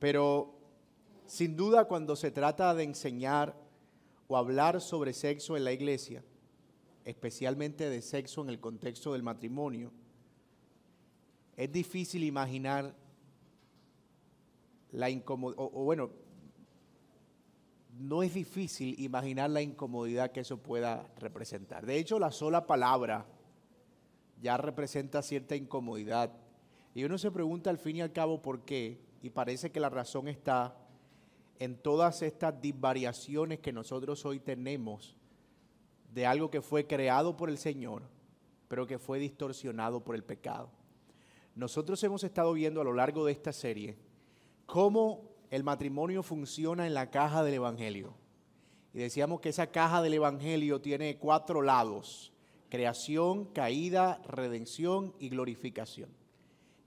Pero 0.00 0.58
sin 1.26 1.56
duda 1.56 1.84
cuando 1.84 2.16
se 2.16 2.32
trata 2.32 2.74
de 2.74 2.82
enseñar 2.82 3.54
o 4.26 4.36
hablar 4.36 4.80
sobre 4.80 5.12
sexo 5.12 5.56
en 5.56 5.62
la 5.62 5.72
iglesia, 5.72 6.24
especialmente 7.04 7.88
de 7.88 8.02
sexo 8.02 8.42
en 8.42 8.48
el 8.48 8.58
contexto 8.58 9.12
del 9.12 9.22
matrimonio, 9.22 9.92
es 11.56 11.70
difícil 11.70 12.24
imaginar 12.24 12.96
la 14.92 15.10
incomodidad, 15.10 15.62
o, 15.62 15.84
bueno, 15.84 16.10
no 17.98 18.22
es 18.22 18.32
difícil 18.32 18.98
imaginar 18.98 19.50
la 19.50 19.60
incomodidad 19.60 20.32
que 20.32 20.40
eso 20.40 20.56
pueda 20.56 21.12
representar. 21.18 21.84
De 21.84 21.98
hecho, 21.98 22.18
la 22.18 22.32
sola 22.32 22.66
palabra 22.66 23.26
ya 24.40 24.56
representa 24.56 25.20
cierta 25.22 25.54
incomodidad. 25.54 26.32
Y 26.94 27.04
uno 27.04 27.18
se 27.18 27.30
pregunta 27.30 27.68
al 27.68 27.78
fin 27.78 27.96
y 27.96 28.00
al 28.00 28.12
cabo 28.12 28.40
por 28.40 28.64
qué, 28.64 29.09
y 29.22 29.30
parece 29.30 29.70
que 29.70 29.80
la 29.80 29.90
razón 29.90 30.28
está 30.28 30.76
en 31.58 31.76
todas 31.76 32.22
estas 32.22 32.60
disvariaciones 32.60 33.60
que 33.60 33.72
nosotros 33.72 34.24
hoy 34.24 34.40
tenemos 34.40 35.16
de 36.12 36.26
algo 36.26 36.50
que 36.50 36.62
fue 36.62 36.86
creado 36.86 37.36
por 37.36 37.50
el 37.50 37.58
Señor, 37.58 38.02
pero 38.68 38.86
que 38.86 38.98
fue 38.98 39.18
distorsionado 39.18 40.02
por 40.02 40.14
el 40.14 40.24
pecado. 40.24 40.70
Nosotros 41.54 42.02
hemos 42.02 42.24
estado 42.24 42.52
viendo 42.52 42.80
a 42.80 42.84
lo 42.84 42.94
largo 42.94 43.24
de 43.26 43.32
esta 43.32 43.52
serie 43.52 43.98
cómo 44.66 45.30
el 45.50 45.64
matrimonio 45.64 46.22
funciona 46.22 46.86
en 46.86 46.94
la 46.94 47.10
caja 47.10 47.42
del 47.42 47.54
Evangelio. 47.54 48.14
Y 48.94 48.98
decíamos 48.98 49.40
que 49.40 49.50
esa 49.50 49.66
caja 49.66 50.00
del 50.00 50.14
Evangelio 50.14 50.80
tiene 50.80 51.18
cuatro 51.18 51.60
lados, 51.60 52.32
creación, 52.68 53.44
caída, 53.46 54.22
redención 54.26 55.14
y 55.18 55.28
glorificación. 55.28 56.19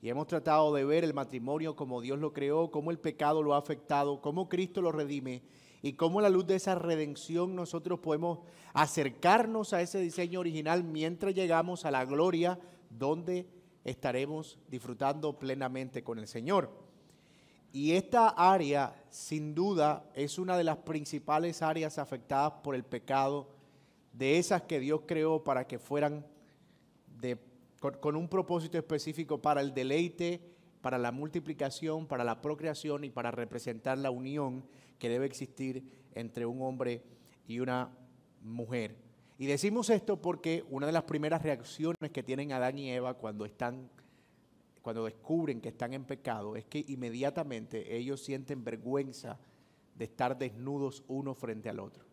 Y 0.04 0.10
hemos 0.10 0.28
tratado 0.28 0.74
de 0.74 0.84
ver 0.84 1.06
el 1.06 1.14
matrimonio 1.14 1.78
como 1.78 2.02
Dios 2.02 2.20
lo 2.20 2.34
creó, 2.34 2.70
cómo 2.72 2.92
el 2.92 3.00
pecado 3.00 3.42
lo 3.42 3.54
ha 3.54 3.58
afectado, 3.58 4.20
cómo 4.20 4.50
Cristo 4.50 4.82
lo 4.82 4.92
redime 4.92 5.44
y 5.82 5.94
cómo 5.94 6.20
a 6.20 6.24
la 6.24 6.30
luz 6.30 6.46
de 6.46 6.56
esa 6.56 6.76
redención 6.76 7.56
nosotros 7.56 8.00
podemos 8.00 8.40
acercarnos 8.74 9.72
a 9.72 9.80
ese 9.80 10.02
diseño 10.02 10.42
original 10.42 10.84
mientras 10.84 11.34
llegamos 11.34 11.86
a 11.86 11.92
la 11.92 12.04
gloria 12.04 12.60
donde 12.90 13.48
estaremos 13.86 14.60
disfrutando 14.68 15.40
plenamente 15.40 16.04
con 16.04 16.20
el 16.20 16.28
Señor. 16.28 16.70
Y 17.72 17.94
esta 17.94 18.28
área, 18.28 19.02
sin 19.10 19.56
duda, 19.56 20.12
es 20.16 20.38
una 20.38 20.58
de 20.58 20.66
las 20.66 20.80
principales 20.80 21.62
áreas 21.62 21.98
afectadas 21.98 22.56
por 22.62 22.76
el 22.76 22.84
pecado, 22.84 23.48
de 24.12 24.38
esas 24.38 24.64
que 24.64 24.82
Dios 24.82 25.04
creó 25.08 25.46
para 25.46 25.66
que 25.66 25.80
fueran 25.80 26.26
de 27.22 27.53
con, 27.92 28.16
un 28.16 28.30
propósito 28.30 28.78
específico 28.78 29.42
para 29.42 29.60
el 29.60 29.74
deleite, 29.74 30.40
para 30.82 30.98
la 30.98 31.12
multiplicación, 31.12 32.08
para 32.08 32.24
la 32.24 32.42
procreación 32.42 33.04
y 33.04 33.10
para 33.10 33.32
representar 33.32 33.98
la 33.98 34.10
unión 34.10 34.64
que 35.00 35.10
debe 35.10 35.26
existir 35.26 35.84
entre 36.14 36.46
un 36.46 36.62
hombre 36.62 37.04
y 37.46 37.60
una 37.60 37.90
mujer. 38.42 38.96
Y 39.38 39.48
decimos 39.48 39.90
esto 39.90 40.22
porque 40.22 40.64
una 40.70 40.88
de 40.88 40.94
las 40.94 41.04
primeras 41.04 41.42
reacciones 41.42 42.12
que 42.12 42.24
tienen 42.24 42.54
Adán 42.54 42.78
y 42.78 42.90
Eva 42.90 43.16
cuando 43.16 43.46
están 43.46 43.90
cuando 44.82 45.06
descubren 45.06 45.62
que 45.62 45.70
están 45.70 45.94
en 45.94 46.04
pecado 46.04 46.58
es 46.58 46.66
que 46.66 46.84
inmediatamente 46.90 47.96
ellos 47.96 48.22
sienten 48.22 48.66
vergüenza 48.66 49.40
de 49.96 50.06
estar 50.06 50.38
desnudos 50.38 51.04
uno 51.08 51.34
frente 51.34 51.70
al 51.70 51.80
otro. 51.80 52.04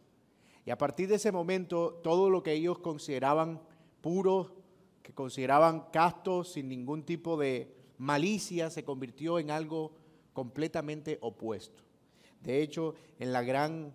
Y 0.65 0.71
a 0.71 0.79
partir 0.79 1.09
de 1.09 1.17
ese 1.17 1.33
momento 1.33 1.95
todo 2.03 2.31
lo 2.31 2.45
que 2.45 2.53
ellos 2.53 2.79
consideraban 2.79 3.61
puro, 4.01 4.60
que 5.03 5.13
consideraban 5.13 5.91
castos 5.91 6.53
sin 6.53 6.69
ningún 6.69 7.05
tipo 7.05 7.37
de 7.37 7.75
malicia, 7.99 8.71
se 8.71 8.85
convirtió 8.85 9.39
en 9.39 9.51
algo 9.51 9.93
completamente 10.33 11.19
opuesto. 11.21 11.83
De 12.43 12.63
hecho, 12.63 12.95
en 13.19 13.33
la 13.33 13.43
gran, 13.43 13.93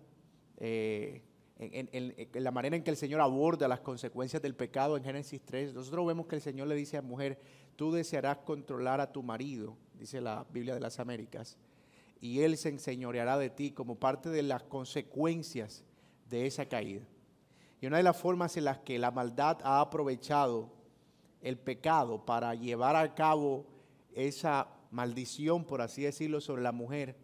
eh, 0.58 1.22
en, 1.58 2.12
la 2.32 2.50
manera 2.50 2.76
en 2.76 2.84
que 2.84 2.90
el 2.90 2.96
Señor 2.96 3.20
aborda 3.20 3.66
las 3.66 3.80
consecuencias 3.80 4.40
del 4.42 4.54
pecado 4.54 4.96
en 4.96 5.02
Génesis 5.02 5.42
3, 5.44 5.74
nosotros 5.74 6.06
vemos 6.06 6.26
que 6.26 6.36
el 6.36 6.42
Señor 6.42 6.68
le 6.68 6.76
dice 6.76 6.96
a 6.96 7.02
la 7.02 7.08
mujer, 7.08 7.40
tú 7.74 7.92
desearás 7.92 8.38
controlar 8.38 9.00
a 9.00 9.10
tu 9.10 9.22
marido, 9.22 9.76
dice 9.94 10.20
la 10.20 10.46
Biblia 10.50 10.74
de 10.74 10.80
las 10.80 11.00
Américas, 11.00 11.58
y 12.20 12.40
él 12.40 12.56
se 12.56 12.68
enseñoreará 12.68 13.36
de 13.38 13.50
ti 13.50 13.72
como 13.72 13.98
parte 13.98 14.30
de 14.30 14.42
las 14.42 14.62
consecuencias 14.62 15.84
de 16.28 16.46
esa 16.46 16.66
caída. 16.66 17.06
Y 17.80 17.86
una 17.86 17.98
de 17.98 18.02
las 18.02 18.16
formas 18.16 18.56
en 18.56 18.64
las 18.64 18.78
que 18.78 18.98
la 18.98 19.10
maldad 19.10 19.58
ha 19.62 19.80
aprovechado 19.80 20.75
el 21.40 21.58
pecado 21.58 22.24
para 22.24 22.54
llevar 22.54 22.96
a 22.96 23.14
cabo 23.14 23.66
esa 24.14 24.68
maldición, 24.90 25.64
por 25.64 25.82
así 25.82 26.02
decirlo, 26.02 26.40
sobre 26.40 26.62
la 26.62 26.72
mujer, 26.72 27.16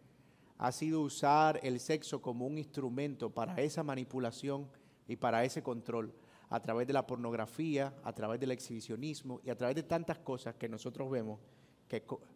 ha 0.59 0.71
sido 0.71 1.01
usar 1.01 1.59
el 1.63 1.81
sexo 1.81 2.23
como 2.23 2.47
un 2.47 2.59
instrumento 2.59 3.31
para 3.31 3.57
esa 3.61 3.83
manipulación 3.83 4.69
y 5.09 5.17
para 5.17 5.45
ese 5.45 5.63
control, 5.63 6.15
a 6.51 6.61
través 6.61 6.87
de 6.87 6.93
la 6.93 7.07
pornografía, 7.07 7.95
a 8.05 8.13
través 8.13 8.39
del 8.39 8.53
exhibicionismo 8.53 9.41
y 9.45 9.51
a 9.51 9.57
través 9.57 9.75
de 9.75 9.83
tantas 9.83 10.19
cosas 10.19 10.55
que 10.55 10.69
nosotros 10.69 11.11
vemos 11.11 11.41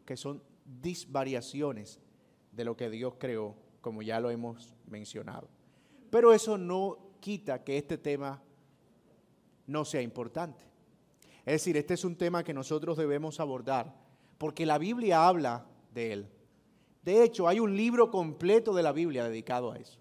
que, 0.05 0.17
son 0.17 0.43
disvariaciones 0.65 2.01
de 2.53 2.65
lo 2.65 2.77
que 2.77 2.91
Dios 2.91 3.15
creó, 3.19 3.55
como 3.81 4.03
ya 4.03 4.21
lo 4.21 4.31
hemos 4.31 4.75
mencionado. 4.87 5.49
Pero 6.11 6.33
eso 6.33 6.59
no 6.59 6.99
quita 7.21 7.63
que 7.63 7.79
este 7.79 7.99
tema 7.99 8.43
no 9.67 9.85
sea 9.85 10.03
importante. 10.03 10.65
Es 11.47 11.53
decir, 11.53 11.77
este 11.77 11.95
es 11.95 12.05
un 12.05 12.17
tema 12.17 12.43
que 12.43 12.53
nosotros 12.53 12.97
debemos 12.97 13.39
abordar, 13.39 13.95
porque 14.37 14.67
la 14.67 14.79
Biblia 14.79 15.29
habla 15.29 15.65
de 15.95 16.13
él. 16.13 16.29
De 17.03 17.23
hecho, 17.23 17.47
hay 17.47 17.61
un 17.61 17.77
libro 17.77 18.11
completo 18.11 18.75
de 18.75 18.83
la 18.83 18.91
Biblia 18.91 19.23
dedicado 19.23 19.71
a 19.71 19.79
eso. 19.79 20.01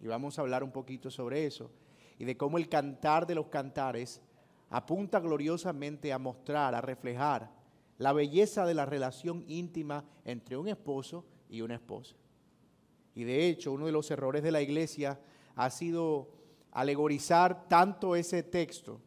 Y 0.00 0.06
vamos 0.06 0.38
a 0.38 0.42
hablar 0.42 0.62
un 0.62 0.70
poquito 0.70 1.10
sobre 1.10 1.46
eso 1.46 1.70
y 2.18 2.26
de 2.26 2.36
cómo 2.36 2.58
el 2.58 2.68
cantar 2.68 3.26
de 3.26 3.34
los 3.34 3.46
cantares 3.46 4.20
apunta 4.68 5.18
gloriosamente 5.18 6.12
a 6.12 6.18
mostrar, 6.18 6.74
a 6.74 6.82
reflejar 6.82 7.50
la 7.96 8.12
belleza 8.12 8.66
de 8.66 8.74
la 8.74 8.84
relación 8.84 9.44
íntima 9.48 10.04
entre 10.26 10.58
un 10.58 10.68
esposo 10.68 11.24
y 11.48 11.62
una 11.62 11.76
esposa. 11.76 12.16
Y 13.14 13.24
de 13.24 13.48
hecho, 13.48 13.72
uno 13.72 13.86
de 13.86 13.92
los 13.92 14.10
errores 14.10 14.42
de 14.42 14.52
la 14.52 14.60
iglesia 14.60 15.18
ha 15.54 15.70
sido 15.70 16.28
alegorizar 16.72 17.66
tanto 17.66 18.14
ese 18.14 18.42
texto 18.42 19.00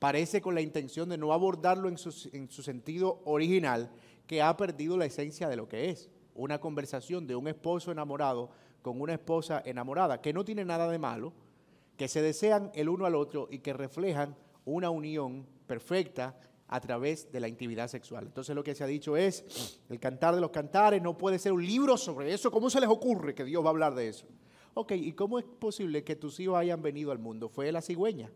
parece 0.00 0.40
con 0.40 0.56
la 0.56 0.62
intención 0.62 1.08
de 1.10 1.18
no 1.18 1.32
abordarlo 1.32 1.88
en 1.88 1.98
su, 1.98 2.10
sentido 2.10 3.20
original, 3.24 3.92
que 4.26 4.42
ha 4.42 4.56
perdido 4.56 4.96
la 4.96 5.04
esencia 5.04 5.48
de 5.48 5.56
lo 5.56 5.68
que 5.68 5.90
es. 5.90 6.10
Una 6.34 6.58
conversación 6.58 7.26
de 7.26 7.36
un 7.36 7.46
esposo 7.46 7.92
enamorado 7.92 8.50
con 8.82 9.00
una 9.00 9.12
esposa 9.12 9.62
enamorada, 9.64 10.22
que 10.22 10.32
no 10.32 10.42
tiene 10.42 10.64
nada 10.64 10.90
de 10.90 10.98
malo, 10.98 11.34
que 11.98 12.08
se 12.08 12.22
desean 12.22 12.70
el 12.74 12.88
uno 12.88 13.04
al 13.04 13.14
otro 13.14 13.46
y 13.50 13.58
que 13.58 13.74
reflejan 13.74 14.34
una 14.64 14.88
unión 14.88 15.46
perfecta 15.66 16.34
a 16.66 16.80
través 16.80 17.30
de 17.30 17.40
la 17.40 17.48
intimidad 17.48 17.88
sexual. 17.88 18.24
Entonces 18.24 18.54
lo 18.54 18.64
que 18.64 18.74
se 18.74 18.82
ha 18.82 18.86
dicho 18.86 19.18
es, 19.18 19.82
el 19.90 20.00
cantar 20.00 20.34
de 20.34 20.40
los 20.40 20.50
cantares 20.50 21.02
no 21.02 21.18
puede 21.18 21.38
ser 21.38 21.52
un 21.52 21.66
libro 21.66 21.98
sobre 21.98 22.32
eso. 22.32 22.50
¿Cómo 22.50 22.70
se 22.70 22.80
les 22.80 22.88
ocurre 22.88 23.34
que 23.34 23.44
Dios 23.44 23.62
va 23.62 23.68
a 23.68 23.70
hablar 23.70 23.94
de 23.94 24.08
eso? 24.08 24.26
Ok, 24.72 24.92
¿y 24.92 25.12
cómo 25.12 25.38
es 25.38 25.44
posible 25.44 26.04
que 26.04 26.16
tus 26.16 26.40
hijos 26.40 26.56
hayan 26.56 26.80
venido 26.80 27.12
al 27.12 27.18
mundo? 27.18 27.50
Fue 27.50 27.70
la 27.70 27.82
cigüeña. 27.82 28.30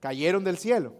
Cayeron 0.00 0.44
del 0.44 0.58
cielo. 0.58 0.94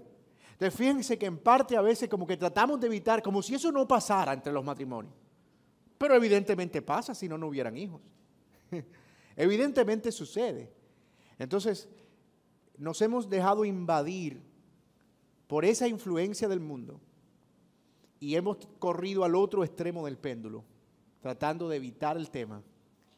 Entonces 0.52 0.78
fíjense 0.78 1.18
que 1.18 1.26
en 1.26 1.38
parte 1.38 1.76
a 1.76 1.80
veces 1.82 2.08
como 2.08 2.26
que 2.26 2.36
tratamos 2.36 2.78
de 2.80 2.86
evitar, 2.86 3.22
como 3.22 3.42
si 3.42 3.54
eso 3.54 3.72
no 3.72 3.86
pasara 3.88 4.32
entre 4.32 4.52
los 4.52 4.64
matrimonios. 4.64 5.14
Pero 5.98 6.14
evidentemente 6.14 6.82
pasa 6.82 7.14
si 7.14 7.28
no, 7.28 7.36
no 7.36 7.48
hubieran 7.48 7.76
hijos. 7.76 8.00
evidentemente 9.36 10.12
sucede. 10.12 10.72
Entonces, 11.38 11.88
nos 12.76 13.00
hemos 13.02 13.28
dejado 13.28 13.64
invadir 13.64 14.42
por 15.46 15.64
esa 15.64 15.88
influencia 15.88 16.48
del 16.48 16.60
mundo 16.60 17.00
y 18.20 18.36
hemos 18.36 18.58
corrido 18.78 19.24
al 19.24 19.34
otro 19.34 19.64
extremo 19.64 20.04
del 20.04 20.16
péndulo, 20.16 20.64
tratando 21.20 21.68
de 21.68 21.76
evitar 21.76 22.16
el 22.16 22.30
tema 22.30 22.62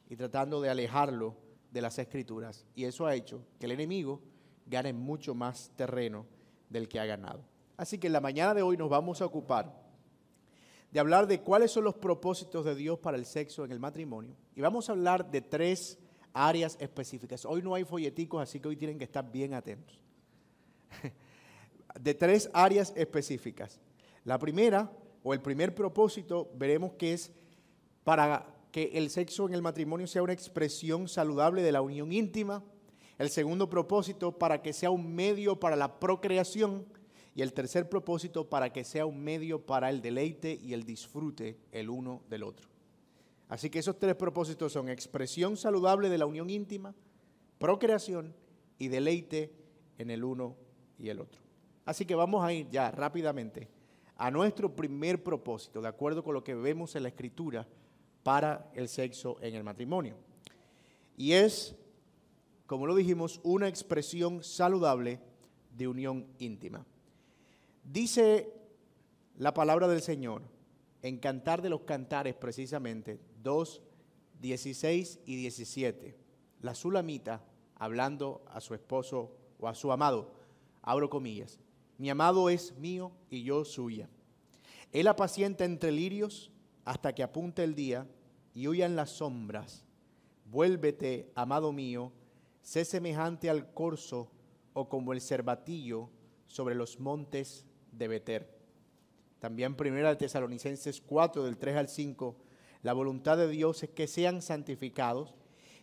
y 0.09 0.17
tratando 0.17 0.61
de 0.61 0.71
alejarlo 0.71 1.37
de 1.71 1.83
las 1.83 1.99
escrituras. 1.99 2.65
Y 2.75 2.85
eso 2.85 3.07
ha 3.07 3.15
hecho 3.15 3.45
que 3.59 3.67
el 3.67 3.73
enemigo 3.73 4.23
gane 4.67 4.93
mucho 4.93 5.35
más 5.35 5.71
terreno 5.77 6.27
del 6.69 6.89
que 6.89 7.01
ha 7.01 7.07
ganado. 7.07 7.45
Así 7.77 7.99
que 7.99 8.07
en 8.07 8.13
la 8.13 8.21
mañana 8.21 8.55
de 8.55 8.63
hoy 8.63 8.77
nos 8.77 8.89
vamos 8.89 9.21
a 9.21 9.27
ocupar 9.27 9.85
de 10.95 11.01
hablar 11.01 11.27
de 11.27 11.41
cuáles 11.41 11.73
son 11.73 11.83
los 11.83 11.95
propósitos 11.95 12.65
de 12.65 12.77
Dios 12.77 13.01
para 13.01 13.17
el 13.17 13.27
sexo 13.27 13.65
en 13.65 13.73
el 13.73 13.81
matrimonio. 13.81 14.37
Y 14.55 14.61
vamos 14.61 14.89
a 14.89 14.93
hablar 14.93 15.29
de 15.29 15.41
tres 15.41 15.99
áreas 16.33 16.77
específicas. 16.79 17.45
Hoy 17.45 17.63
no 17.63 17.75
hay 17.75 17.83
folleticos, 17.83 18.41
así 18.41 18.61
que 18.61 18.69
hoy 18.69 18.77
tienen 18.77 18.97
que 18.97 19.05
estar 19.05 19.29
bien 19.31 19.55
atentos. 19.55 20.01
De 22.01 22.15
tres 22.15 22.49
áreas 22.53 22.93
específicas. 22.97 23.81
La 24.25 24.39
primera, 24.39 24.93
o 25.25 25.35
el 25.35 25.41
primer 25.41 25.75
propósito, 25.75 26.51
veremos 26.55 26.93
que 26.95 27.13
es 27.13 27.33
para 28.05 28.47
que 28.71 28.91
el 28.95 29.11
sexo 29.11 29.49
en 29.49 29.55
el 29.55 29.63
matrimonio 29.63 30.07
sea 30.07 30.23
una 30.23 30.33
expresión 30.33 31.09
saludable 31.09 31.63
de 31.63 31.73
la 31.73 31.83
unión 31.83 32.13
íntima, 32.13 32.63
el 33.19 33.31
segundo 33.31 33.69
propósito, 33.69 34.33
para 34.39 34.63
que 34.63 34.73
sea 34.73 34.91
un 34.91 35.15
medio 35.15 35.59
para 35.59 35.77
la 35.77 35.99
procreación. 36.01 36.87
Y 37.37 37.43
el 37.43 37.53
tercer 37.53 37.89
propósito 37.89 38.49
para 38.49 38.73
que 38.73 38.85
sea 38.85 39.07
un 39.07 39.23
medio 39.23 39.67
para 39.67 39.91
el 39.91 40.01
deleite 40.01 40.59
y 40.63 40.73
el 40.73 40.85
disfrute 40.85 41.59
el 41.73 41.91
uno 41.91 42.23
del 42.29 42.45
otro. 42.45 42.69
Así 43.49 43.71
que 43.71 43.81
esos 43.81 43.99
tres 43.99 44.15
propósitos 44.15 44.73
son 44.73 44.89
expresión 44.89 45.57
saludable 45.57 46.09
de 46.09 46.19
la 46.19 46.27
unión 46.27 46.49
íntima, 46.49 46.95
procreación 47.59 48.35
y 48.79 48.89
deleite 48.89 49.53
en 49.99 50.11
el 50.11 50.25
uno 50.25 50.57
y 50.99 51.09
el 51.09 51.21
otro. 51.21 51.43
Así 51.85 52.07
que 52.07 52.15
vamos 52.15 52.45
a 52.45 52.53
ir 52.53 52.69
ya 52.71 52.91
rápidamente 52.91 53.69
a 54.17 54.31
nuestro 54.31 54.75
primer 54.75 55.23
propósito, 55.23 55.83
de 55.83 55.89
acuerdo 55.89 56.23
con 56.23 56.35
lo 56.35 56.45
que 56.45 56.55
vemos 56.55 56.95
en 56.95 57.03
la 57.03 57.09
escritura 57.09 57.67
para 58.23 58.71
el 58.75 58.89
sexo 58.89 59.37
en 59.41 59.55
el 59.55 59.65
matrimonio. 59.65 60.17
Y 61.17 61.33
es, 61.33 61.77
como 62.67 62.87
lo 62.87 62.95
dijimos, 62.95 63.41
una 63.43 63.69
expresión 63.69 64.43
saludable 64.43 65.21
de 65.77 65.89
unión 65.89 66.27
íntima. 66.39 66.87
Dice 67.85 68.53
la 69.37 69.53
palabra 69.53 69.89
del 69.89 70.01
Señor 70.01 70.43
en 71.03 71.19
Cantar 71.19 71.61
de 71.61 71.69
los 71.69 71.83
Cantares 71.83 72.35
precisamente 72.35 73.21
2, 73.43 73.83
16 74.41 75.21
y 75.27 75.37
17. 75.37 76.17
La 76.63 76.75
sulamita 76.75 77.45
hablando 77.77 78.43
a 78.49 78.61
su 78.61 78.75
esposo 78.75 79.37
o 79.59 79.69
a 79.69 79.75
su 79.75 79.93
amado, 79.93 80.33
abro 80.81 81.11
comillas, 81.11 81.59
mi 81.99 82.11
amado 82.11 82.49
es 82.49 82.77
mío 82.79 83.13
y 83.31 83.43
yo 83.43 83.65
suya. 83.65 84.09
Él 84.93 85.09
apacienta 85.09 85.65
entre 85.65 85.93
lirios 85.93 86.51
hasta 86.85 87.15
que 87.15 87.23
apunte 87.23 87.65
el 87.65 87.75
día 87.75 88.07
y 88.55 88.69
huyan 88.69 88.97
las 88.97 89.11
sombras. 89.11 89.85
Vuélvete, 90.47 91.33
amado 91.35 91.73
mío, 91.73 92.13
sé 92.65 92.87
semejante 92.87 93.51
al 93.51 93.73
corzo 93.73 94.31
o 94.73 94.89
como 94.89 95.13
el 95.13 95.21
cervatillo 95.21 96.09
sobre 96.47 96.75
los 96.75 96.99
montes 96.99 97.67
de 97.93 98.09
Beter. 98.09 98.59
También 99.39 99.77
primera 99.77 100.09
de 100.09 100.17
Tesalonicenses 100.17 101.03
4 101.03 101.45
del 101.45 101.59
3 101.59 101.77
al 101.77 101.89
5, 101.89 102.37
la 102.83 102.95
voluntad 102.95 103.37
de 103.37 103.49
Dios 103.49 103.83
es 103.83 103.91
que 103.91 104.07
sean 104.07 104.41
santificados 104.41 105.35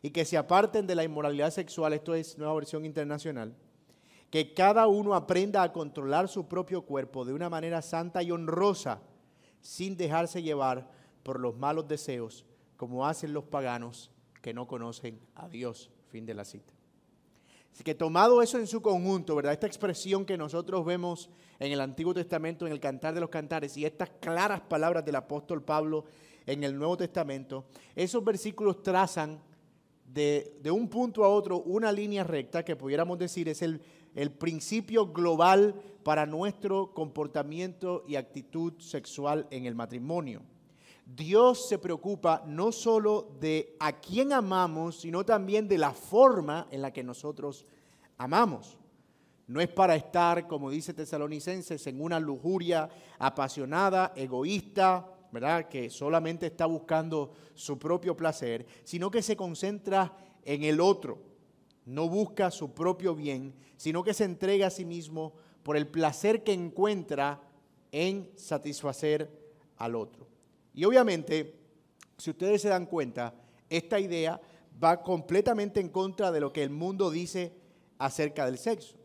y 0.02 0.10
que 0.10 0.26
se 0.26 0.38
aparten 0.38 0.88
de 0.88 0.96
la 0.96 1.04
inmoralidad 1.04 1.52
sexual, 1.52 1.94
esto 1.94 2.16
es 2.16 2.40
nueva 2.40 2.56
versión 2.56 2.84
internacional, 2.84 3.56
que 4.32 4.56
cada 4.56 4.88
uno 4.88 5.14
aprenda 5.14 5.62
a 5.62 5.72
controlar 5.72 6.28
su 6.30 6.48
propio 6.48 6.82
cuerpo 6.82 7.26
de 7.26 7.34
una 7.34 7.50
manera 7.50 7.84
santa 7.84 8.24
y 8.24 8.32
honrosa, 8.32 9.02
sin 9.62 9.96
dejarse 9.98 10.42
llevar 10.42 10.90
por 11.22 11.40
los 11.40 11.56
malos 11.56 11.88
deseos, 11.88 12.44
como 12.76 13.06
hacen 13.06 13.34
los 13.34 13.44
paganos 13.44 14.10
que 14.42 14.56
no 14.56 14.68
conocen 14.68 15.20
a 15.36 15.48
Dios. 15.48 15.92
Fin 16.12 16.26
de 16.26 16.34
la 16.34 16.44
cita. 16.44 16.74
Así 17.74 17.84
que 17.84 17.96
tomado 17.96 18.42
eso 18.42 18.60
en 18.60 18.68
su 18.68 18.82
conjunto, 18.82 19.34
¿verdad? 19.34 19.54
Esta 19.54 19.68
expresión 19.68 20.26
que 20.26 20.38
nosotros 20.38 20.86
vemos 20.86 21.30
en 21.58 21.72
el 21.72 21.80
Antiguo 21.80 22.14
Testamento, 22.14 22.68
en 22.68 22.74
el 22.74 22.82
Cantar 22.82 23.14
de 23.14 23.22
los 23.22 23.30
Cantares, 23.30 23.78
y 23.78 23.86
estas 23.86 24.10
claras 24.20 24.60
palabras 24.60 25.06
del 25.06 25.16
apóstol 25.16 25.64
Pablo 25.64 26.04
en 26.46 26.66
el 26.66 26.78
Nuevo 26.78 26.98
Testamento, 26.98 27.66
esos 27.96 28.24
versículos 28.26 28.84
trazan 28.84 29.42
de, 30.06 30.60
un 30.70 30.90
punto 30.90 31.24
a 31.24 31.30
otro 31.30 31.60
una 31.62 31.94
línea 31.94 32.26
recta 32.26 32.66
que 32.66 32.76
pudiéramos 32.76 33.18
decir 33.18 33.48
es 33.48 33.62
el, 33.62 33.82
el 34.16 34.32
principio 34.32 35.08
global 35.08 35.76
para 36.04 36.26
nuestro 36.26 36.94
comportamiento 36.94 38.04
y 38.06 38.16
actitud 38.16 38.74
sexual 38.80 39.48
en 39.50 39.66
el 39.66 39.76
matrimonio. 39.76 40.42
Dios 41.16 41.68
se 41.68 41.78
preocupa 41.78 42.44
no 42.46 42.72
solo 42.72 43.36
de 43.40 43.76
a 43.80 44.00
quién 44.00 44.32
amamos, 44.32 45.02
sino 45.02 45.26
también 45.26 45.68
de 45.68 45.78
la 45.78 45.92
forma 45.92 46.68
en 46.72 46.82
la 46.82 46.94
que 46.94 47.04
nosotros 47.04 47.66
amamos. 48.18 48.78
No 49.48 49.60
es 49.60 49.68
para 49.68 49.96
estar, 49.96 50.48
como 50.48 50.70
dice 50.70 50.94
Tesalonicenses, 50.94 51.86
en 51.88 52.02
una 52.02 52.20
lujuria 52.20 52.88
apasionada, 53.20 54.14
egoísta, 54.16 55.06
¿verdad? 55.34 55.68
Que 55.68 55.90
solamente 55.90 56.46
está 56.46 56.66
buscando 56.66 57.32
su 57.56 57.78
propio 57.78 58.16
placer, 58.16 58.66
sino 58.86 59.12
que 59.12 59.22
se 59.22 59.36
concentra 59.36 60.16
en 60.46 60.64
el 60.64 60.80
otro. 60.80 61.18
No 61.86 62.08
busca 62.08 62.52
su 62.52 62.74
propio 62.74 63.16
bien, 63.16 63.54
sino 63.76 64.02
que 64.04 64.14
se 64.14 64.24
entrega 64.24 64.68
a 64.68 64.70
sí 64.70 64.86
mismo 64.86 65.34
por 65.64 65.76
el 65.76 65.88
placer 65.88 66.44
que 66.44 66.54
encuentra 66.54 67.42
en 67.92 68.32
satisfacer 68.38 69.30
al 69.76 69.96
otro. 69.96 70.31
Y 70.74 70.86
obviamente, 70.86 71.60
si 72.18 72.30
ustedes 72.30 72.62
se 72.62 72.70
dan 72.70 72.86
cuenta, 72.86 73.34
esta 73.70 74.00
idea 74.00 74.40
va 74.82 75.02
completamente 75.02 75.80
en 75.80 75.90
contra 75.90 76.32
de 76.32 76.40
lo 76.40 76.52
que 76.54 76.64
el 76.64 76.70
mundo 76.70 77.12
dice 77.12 77.54
acerca 77.98 78.46
del 78.46 78.58
sexo. 78.58 78.98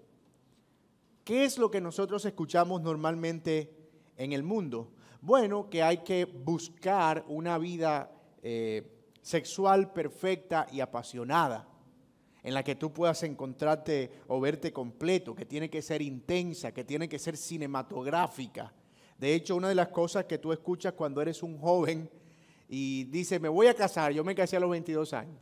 ¿Qué 1.24 1.44
es 1.44 1.58
lo 1.58 1.70
que 1.70 1.80
nosotros 1.80 2.24
escuchamos 2.24 2.82
normalmente 2.82 3.74
en 4.16 4.32
el 4.32 4.42
mundo? 4.42 4.92
Bueno, 5.20 5.68
que 5.68 5.82
hay 5.82 5.98
que 5.98 6.24
buscar 6.24 7.24
una 7.26 7.58
vida 7.58 8.12
eh, 8.42 8.96
sexual 9.22 9.92
perfecta 9.92 10.68
y 10.70 10.78
apasionada, 10.78 11.68
en 12.44 12.54
la 12.54 12.62
que 12.62 12.76
tú 12.76 12.92
puedas 12.92 13.24
encontrarte 13.24 14.10
o 14.28 14.38
verte 14.40 14.72
completo, 14.72 15.34
que 15.34 15.44
tiene 15.44 15.68
que 15.68 15.82
ser 15.82 16.00
intensa, 16.00 16.72
que 16.72 16.84
tiene 16.84 17.08
que 17.08 17.18
ser 17.18 17.36
cinematográfica. 17.36 18.72
De 19.18 19.34
hecho, 19.34 19.56
una 19.56 19.68
de 19.68 19.74
las 19.74 19.88
cosas 19.88 20.24
que 20.24 20.38
tú 20.38 20.52
escuchas 20.52 20.92
cuando 20.92 21.22
eres 21.22 21.42
un 21.42 21.58
joven 21.58 22.10
y 22.68 23.04
dice, 23.04 23.38
me 23.38 23.48
voy 23.48 23.66
a 23.68 23.74
casar, 23.74 24.12
yo 24.12 24.24
me 24.24 24.34
casé 24.34 24.56
a 24.56 24.60
los 24.60 24.70
22 24.70 25.12
años. 25.12 25.40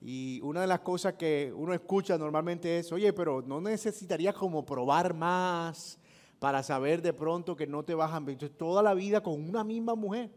Y 0.00 0.40
una 0.42 0.62
de 0.62 0.66
las 0.66 0.80
cosas 0.80 1.14
que 1.14 1.52
uno 1.54 1.74
escucha 1.74 2.16
normalmente 2.16 2.78
es, 2.78 2.90
oye, 2.92 3.12
pero 3.12 3.42
no 3.42 3.60
necesitarías 3.60 4.34
como 4.34 4.64
probar 4.64 5.12
más, 5.12 5.98
para 6.40 6.62
saber 6.62 7.02
de 7.02 7.12
pronto 7.12 7.54
que 7.54 7.66
no 7.66 7.84
te 7.84 7.94
vas 7.94 8.12
a 8.12 8.18
meter 8.18 8.48
toda 8.48 8.82
la 8.82 8.94
vida 8.94 9.22
con 9.22 9.46
una 9.46 9.62
misma 9.62 9.94
mujer. 9.94 10.30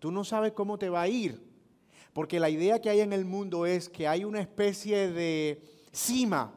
Tú 0.00 0.10
no 0.10 0.24
sabes 0.24 0.52
cómo 0.52 0.78
te 0.78 0.90
va 0.90 1.02
a 1.02 1.08
ir. 1.08 1.40
Porque 2.12 2.40
la 2.40 2.50
idea 2.50 2.80
que 2.80 2.90
hay 2.90 3.00
en 3.00 3.12
el 3.12 3.24
mundo 3.24 3.66
es 3.66 3.88
que 3.88 4.08
hay 4.08 4.24
una 4.24 4.40
especie 4.40 5.12
de 5.12 5.62
cima 5.92 6.52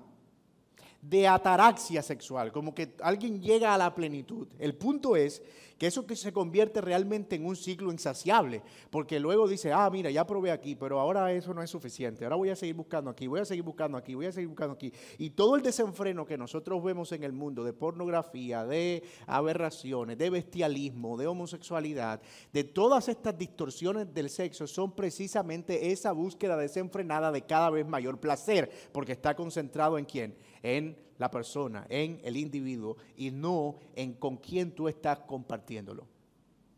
de 1.01 1.27
ataraxia 1.27 2.01
sexual, 2.01 2.51
como 2.51 2.75
que 2.75 2.93
alguien 3.01 3.41
llega 3.41 3.73
a 3.73 3.77
la 3.77 3.93
plenitud. 3.95 4.47
El 4.59 4.75
punto 4.75 5.15
es 5.15 5.41
que 5.79 5.87
eso 5.87 6.05
se 6.13 6.33
convierte 6.33 6.81
realmente 6.81 7.37
en 7.37 7.45
un 7.45 7.55
ciclo 7.55 7.91
insaciable, 7.91 8.61
porque 8.89 9.17
luego 9.17 9.47
dice, 9.47 9.71
ah, 9.71 9.89
mira, 9.89 10.11
ya 10.11 10.27
probé 10.27 10.51
aquí, 10.51 10.75
pero 10.75 10.99
ahora 10.99 11.31
eso 11.31 11.53
no 11.53 11.63
es 11.63 11.69
suficiente, 11.69 12.25
ahora 12.25 12.35
voy 12.35 12.49
a 12.49 12.55
seguir 12.55 12.75
buscando 12.75 13.09
aquí, 13.09 13.27
voy 13.27 13.39
a 13.39 13.45
seguir 13.45 13.63
buscando 13.63 13.97
aquí, 13.97 14.13
voy 14.13 14.25
a 14.25 14.31
seguir 14.33 14.49
buscando 14.49 14.73
aquí. 14.73 14.91
Y 15.17 15.29
todo 15.31 15.55
el 15.55 15.63
desenfreno 15.63 16.25
que 16.25 16.37
nosotros 16.37 16.83
vemos 16.83 17.13
en 17.13 17.23
el 17.23 17.31
mundo 17.31 17.63
de 17.63 17.71
pornografía, 17.71 18.65
de 18.65 19.03
aberraciones, 19.25 20.17
de 20.17 20.29
bestialismo, 20.29 21.15
de 21.15 21.27
homosexualidad, 21.27 22.21
de 22.51 22.65
todas 22.65 23.07
estas 23.07 23.37
distorsiones 23.37 24.13
del 24.13 24.29
sexo, 24.29 24.67
son 24.67 24.93
precisamente 24.93 25.93
esa 25.93 26.11
búsqueda 26.11 26.57
desenfrenada 26.57 27.31
de 27.31 27.43
cada 27.43 27.69
vez 27.69 27.87
mayor 27.87 28.19
placer, 28.19 28.69
porque 28.91 29.13
está 29.13 29.33
concentrado 29.33 29.97
en 29.97 30.03
quién? 30.03 30.35
En 30.61 31.08
la 31.19 31.29
persona, 31.29 31.85
en 31.89 32.19
el 32.23 32.37
individuo 32.37 32.97
y 33.15 33.29
no 33.29 33.75
en 33.95 34.13
con 34.13 34.37
quién 34.37 34.71
tú 34.71 34.87
estás 34.87 35.19
compartiéndolo. 35.19 36.07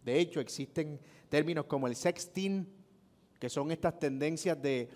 De 0.03 0.19
hecho, 0.19 0.39
existen 0.41 0.99
términos 1.29 1.65
como 1.65 1.87
el 1.87 1.95
sexting, 1.95 2.67
que 3.39 3.49
son 3.49 3.71
estas 3.71 3.97
tendencias 3.99 4.61
de, 4.61 4.89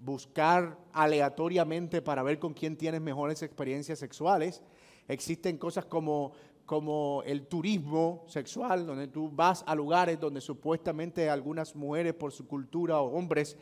buscar 0.00 0.78
aleatoriamente 0.92 2.02
para 2.02 2.22
ver 2.22 2.38
con 2.38 2.52
quién 2.52 2.76
tienes 2.76 3.00
mejores 3.00 3.42
experiencias 3.42 3.98
sexuales. 3.98 4.62
Existen 5.08 5.56
cosas 5.56 5.86
como, 5.86 6.32
como 6.66 7.22
el 7.24 7.46
turismo 7.46 8.24
sexual, 8.26 8.84
donde 8.84 9.06
tú 9.06 9.30
vas 9.32 9.64
a 9.66 9.74
lugares 9.74 10.20
donde 10.20 10.40
supuestamente 10.40 11.30
algunas 11.30 11.74
mujeres 11.74 12.12
por 12.14 12.32
su 12.32 12.46
cultura 12.46 13.00
o 13.00 13.16
hombres 13.16 13.56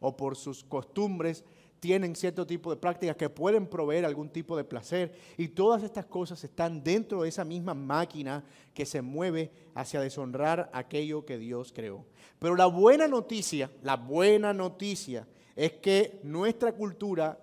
o 0.00 0.16
por 0.16 0.36
sus 0.36 0.64
costumbres 0.64 1.44
tienen 1.80 2.16
cierto 2.16 2.46
tipo 2.46 2.70
de 2.70 2.76
prácticas 2.76 3.16
que 3.16 3.30
pueden 3.30 3.66
proveer 3.66 4.04
algún 4.04 4.28
tipo 4.28 4.56
de 4.56 4.64
placer. 4.64 5.14
Y 5.36 5.48
todas 5.48 5.82
estas 5.82 6.06
cosas 6.06 6.42
están 6.44 6.82
dentro 6.82 7.22
de 7.22 7.28
esa 7.28 7.44
misma 7.44 7.74
máquina 7.74 8.44
que 8.74 8.86
se 8.86 9.02
mueve 9.02 9.50
hacia 9.74 10.00
deshonrar 10.00 10.70
aquello 10.72 11.24
que 11.24 11.38
Dios 11.38 11.72
creó. 11.72 12.04
Pero 12.38 12.56
la 12.56 12.66
buena 12.66 13.08
noticia, 13.08 13.70
la 13.82 13.96
buena 13.96 14.52
noticia 14.52 15.26
es 15.56 15.72
que 15.72 16.20
nuestra 16.22 16.72
cultura, 16.72 17.38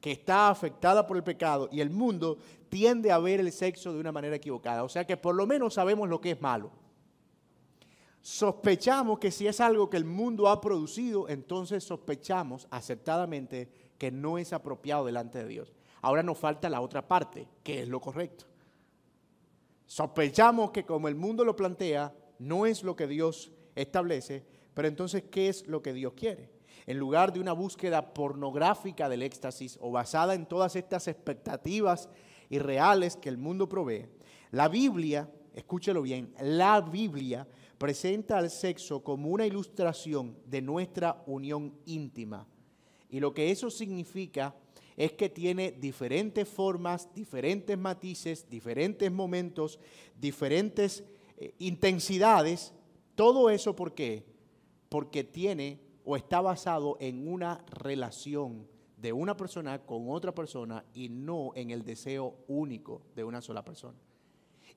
que 0.00 0.12
está 0.12 0.50
afectada 0.50 1.06
por 1.06 1.16
el 1.16 1.24
pecado 1.24 1.68
y 1.72 1.80
el 1.80 1.90
mundo, 1.90 2.38
tiende 2.68 3.12
a 3.12 3.18
ver 3.18 3.40
el 3.40 3.52
sexo 3.52 3.92
de 3.92 4.00
una 4.00 4.12
manera 4.12 4.36
equivocada. 4.36 4.84
O 4.84 4.88
sea 4.88 5.04
que 5.04 5.16
por 5.16 5.34
lo 5.34 5.46
menos 5.46 5.74
sabemos 5.74 6.08
lo 6.08 6.20
que 6.20 6.32
es 6.32 6.40
malo 6.40 6.70
sospechamos 8.26 9.20
que 9.20 9.30
si 9.30 9.46
es 9.46 9.60
algo 9.60 9.88
que 9.88 9.96
el 9.96 10.04
mundo 10.04 10.48
ha 10.48 10.60
producido, 10.60 11.28
entonces 11.28 11.84
sospechamos 11.84 12.66
aceptadamente 12.72 13.68
que 13.98 14.10
no 14.10 14.36
es 14.36 14.52
apropiado 14.52 15.04
delante 15.04 15.38
de 15.38 15.46
Dios. 15.46 15.72
Ahora 16.02 16.24
nos 16.24 16.36
falta 16.36 16.68
la 16.68 16.80
otra 16.80 17.06
parte, 17.06 17.46
que 17.62 17.82
es 17.82 17.88
lo 17.88 18.00
correcto. 18.00 18.46
Sospechamos 19.86 20.72
que 20.72 20.84
como 20.84 21.06
el 21.06 21.14
mundo 21.14 21.44
lo 21.44 21.54
plantea, 21.54 22.12
no 22.40 22.66
es 22.66 22.82
lo 22.82 22.96
que 22.96 23.06
Dios 23.06 23.52
establece, 23.76 24.44
pero 24.74 24.88
entonces, 24.88 25.22
¿qué 25.30 25.48
es 25.48 25.64
lo 25.68 25.80
que 25.80 25.92
Dios 25.92 26.14
quiere? 26.14 26.50
En 26.84 26.98
lugar 26.98 27.32
de 27.32 27.38
una 27.38 27.52
búsqueda 27.52 28.12
pornográfica 28.12 29.08
del 29.08 29.22
éxtasis 29.22 29.78
o 29.80 29.92
basada 29.92 30.34
en 30.34 30.46
todas 30.46 30.74
estas 30.74 31.06
expectativas 31.06 32.08
y 32.50 32.58
reales 32.58 33.14
que 33.16 33.28
el 33.28 33.38
mundo 33.38 33.68
provee, 33.68 34.08
la 34.50 34.66
Biblia, 34.66 35.30
escúchelo 35.54 36.02
bien, 36.02 36.34
la 36.40 36.80
Biblia 36.80 37.46
presenta 37.78 38.38
al 38.38 38.50
sexo 38.50 39.02
como 39.02 39.30
una 39.30 39.46
ilustración 39.46 40.36
de 40.46 40.62
nuestra 40.62 41.22
unión 41.26 41.74
íntima. 41.84 42.46
Y 43.10 43.20
lo 43.20 43.34
que 43.34 43.50
eso 43.50 43.70
significa 43.70 44.54
es 44.96 45.12
que 45.12 45.28
tiene 45.28 45.72
diferentes 45.72 46.48
formas, 46.48 47.12
diferentes 47.14 47.76
matices, 47.76 48.48
diferentes 48.48 49.12
momentos, 49.12 49.78
diferentes 50.18 51.04
eh, 51.36 51.54
intensidades. 51.58 52.72
Todo 53.14 53.50
eso 53.50 53.76
¿por 53.76 53.94
qué? 53.94 54.24
Porque 54.88 55.22
tiene 55.22 55.80
o 56.04 56.16
está 56.16 56.40
basado 56.40 56.96
en 57.00 57.28
una 57.28 57.64
relación 57.68 58.66
de 58.96 59.12
una 59.12 59.36
persona 59.36 59.84
con 59.84 60.08
otra 60.08 60.34
persona 60.34 60.84
y 60.94 61.08
no 61.08 61.52
en 61.54 61.70
el 61.70 61.84
deseo 61.84 62.34
único 62.48 63.02
de 63.14 63.24
una 63.24 63.42
sola 63.42 63.62
persona. 63.62 63.98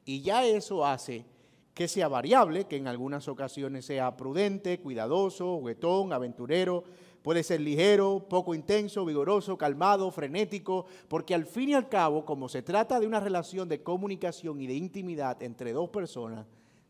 Y 0.03 0.21
ya 0.21 0.45
eso 0.45 0.85
hace 0.85 1.25
que 1.73 1.87
sea 1.87 2.07
variable, 2.07 2.65
que 2.65 2.77
en 2.77 2.87
algunas 2.87 3.27
ocasiones 3.27 3.85
sea 3.85 4.17
prudente, 4.17 4.79
cuidadoso, 4.79 5.57
juguetón, 5.57 6.11
aventurero, 6.11 6.83
puede 7.21 7.43
ser 7.43 7.61
ligero, 7.61 8.25
poco 8.29 8.55
intenso, 8.55 9.05
vigoroso, 9.05 9.57
calmado, 9.57 10.11
frenético, 10.11 10.85
porque 11.07 11.35
al 11.35 11.45
fin 11.45 11.69
y 11.69 11.73
al 11.73 11.89
cabo, 11.89 12.25
como 12.25 12.49
se 12.49 12.61
trata 12.61 12.99
de 12.99 13.07
una 13.07 13.19
relación 13.19 13.69
de 13.69 13.83
comunicación 13.83 14.61
y 14.61 14.67
de 14.67 14.75
intimidad 14.75 15.41
entre 15.43 15.73
dos 15.73 15.89
personas, 15.89 16.45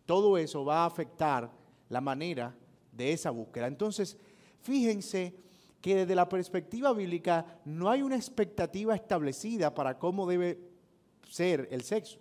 todo 0.06 0.38
eso 0.38 0.66
va 0.66 0.84
a 0.84 0.86
afectar 0.86 1.52
la 1.90 2.02
manera 2.02 2.56
de 2.92 3.14
esa 3.14 3.32
búsqueda. 3.32 3.68
Entonces, 3.68 4.18
fíjense 4.62 5.36
que 5.82 5.96
desde 5.96 6.16
la 6.16 6.28
perspectiva 6.28 6.94
bíblica 6.94 7.60
no 7.66 7.90
hay 7.90 8.02
una 8.02 8.16
expectativa 8.16 8.96
establecida 8.96 9.74
para 9.74 9.98
cómo 9.98 10.28
debe 10.28 10.60
ser 11.30 11.68
el 11.72 11.84
sexo. 11.84 12.20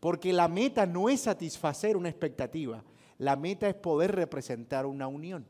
Porque 0.00 0.32
la 0.32 0.48
meta 0.48 0.86
no 0.86 1.08
es 1.08 1.22
satisfacer 1.22 1.96
una 1.96 2.08
expectativa, 2.08 2.84
la 3.18 3.36
meta 3.36 3.68
es 3.68 3.74
poder 3.74 4.14
representar 4.14 4.86
una 4.86 5.08
unión. 5.08 5.46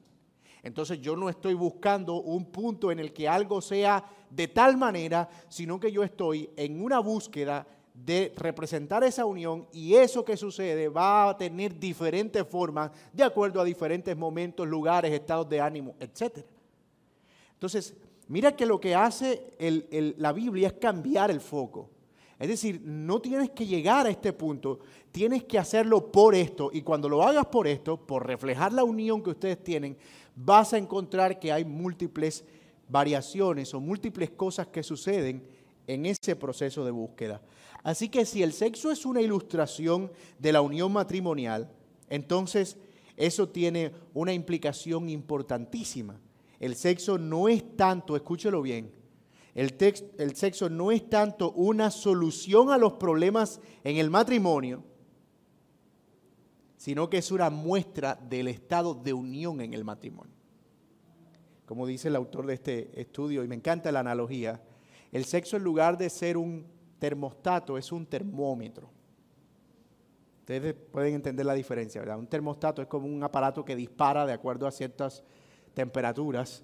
Entonces 0.62 1.00
yo 1.00 1.16
no 1.16 1.28
estoy 1.28 1.54
buscando 1.54 2.20
un 2.20 2.46
punto 2.46 2.90
en 2.90 2.98
el 2.98 3.12
que 3.12 3.28
algo 3.28 3.60
sea 3.60 4.04
de 4.30 4.48
tal 4.48 4.76
manera, 4.76 5.28
sino 5.48 5.78
que 5.78 5.92
yo 5.92 6.02
estoy 6.02 6.50
en 6.56 6.82
una 6.82 6.98
búsqueda 6.98 7.66
de 7.94 8.32
representar 8.36 9.02
esa 9.02 9.24
unión 9.24 9.66
y 9.72 9.94
eso 9.94 10.24
que 10.24 10.36
sucede 10.36 10.88
va 10.88 11.30
a 11.30 11.36
tener 11.36 11.78
diferentes 11.78 12.46
formas 12.46 12.90
de 13.12 13.24
acuerdo 13.24 13.60
a 13.60 13.64
diferentes 13.64 14.16
momentos, 14.16 14.66
lugares, 14.66 15.12
estados 15.12 15.48
de 15.48 15.60
ánimo, 15.60 15.94
etc. 15.98 16.44
Entonces, 17.54 17.94
mira 18.28 18.54
que 18.54 18.66
lo 18.66 18.80
que 18.80 18.94
hace 18.94 19.54
la 20.16 20.32
Biblia 20.32 20.68
es 20.68 20.74
cambiar 20.74 21.30
el 21.30 21.40
foco. 21.40 21.90
Es 22.38 22.48
decir, 22.48 22.80
no 22.84 23.20
tienes 23.20 23.50
que 23.50 23.66
llegar 23.66 24.06
a 24.06 24.10
este 24.10 24.32
punto, 24.32 24.78
tienes 25.10 25.44
que 25.44 25.58
hacerlo 25.58 26.12
por 26.12 26.34
esto. 26.34 26.70
Y 26.72 26.82
cuando 26.82 27.08
lo 27.08 27.22
hagas 27.22 27.46
por 27.46 27.66
esto, 27.66 27.96
por 27.96 28.26
reflejar 28.26 28.72
la 28.72 28.84
unión 28.84 29.22
que 29.22 29.30
ustedes 29.30 29.62
tienen, 29.62 29.96
vas 30.36 30.72
a 30.72 30.78
encontrar 30.78 31.40
que 31.40 31.50
hay 31.50 31.64
múltiples 31.64 32.44
variaciones 32.88 33.74
o 33.74 33.80
múltiples 33.80 34.30
cosas 34.30 34.68
que 34.68 34.82
suceden 34.82 35.42
en 35.86 36.06
ese 36.06 36.36
proceso 36.36 36.84
de 36.84 36.90
búsqueda. 36.90 37.42
Así 37.82 38.08
que 38.08 38.24
si 38.24 38.42
el 38.42 38.52
sexo 38.52 38.90
es 38.90 39.04
una 39.04 39.20
ilustración 39.20 40.10
de 40.38 40.52
la 40.52 40.60
unión 40.60 40.92
matrimonial, 40.92 41.70
entonces 42.08 42.76
eso 43.16 43.48
tiene 43.48 43.92
una 44.14 44.32
implicación 44.32 45.08
importantísima. 45.08 46.20
El 46.60 46.76
sexo 46.76 47.18
no 47.18 47.48
es 47.48 47.76
tanto, 47.76 48.16
escúchelo 48.16 48.62
bien, 48.62 48.92
el, 49.58 50.36
sexo 50.36 50.70
no 50.70 50.92
es 50.92 51.10
tanto 51.10 51.50
una 51.50 51.90
solución 51.90 52.70
a 52.70 52.78
los 52.78 52.92
problemas 52.92 53.60
en 53.82 53.96
el 53.96 54.08
matrimonio, 54.08 54.84
sino 56.76 57.10
que 57.10 57.18
es 57.18 57.32
una 57.32 57.50
muestra 57.50 58.14
del 58.14 58.46
estado 58.46 58.94
de 58.94 59.12
unión 59.12 59.60
en 59.60 59.74
el 59.74 59.84
matrimonio. 59.84 60.32
Como 61.66 61.88
dice 61.88 62.06
el 62.06 62.14
autor 62.14 62.46
de 62.46 62.54
este 62.54 63.00
estudio, 63.00 63.42
y 63.42 63.48
me 63.48 63.56
encanta 63.56 63.90
la 63.90 63.98
analogía, 63.98 64.62
el 65.10 65.24
sexo 65.24 65.56
en 65.56 65.64
lugar 65.64 65.98
de 65.98 66.08
ser 66.08 66.36
un 66.36 66.64
termostato 67.00 67.76
es 67.76 67.90
un 67.90 68.06
termómetro. 68.06 68.88
Ustedes 70.38 70.72
pueden 70.92 71.16
entender 71.16 71.44
la 71.44 71.54
diferencia, 71.54 72.00
¿verdad? 72.00 72.20
Un 72.20 72.28
termostato 72.28 72.80
es 72.80 72.86
como 72.86 73.08
un 73.08 73.24
aparato 73.24 73.64
que 73.64 73.74
dispara 73.74 74.24
de 74.24 74.34
acuerdo 74.34 74.68
a 74.68 74.70
ciertas 74.70 75.24
temperaturas 75.74 76.62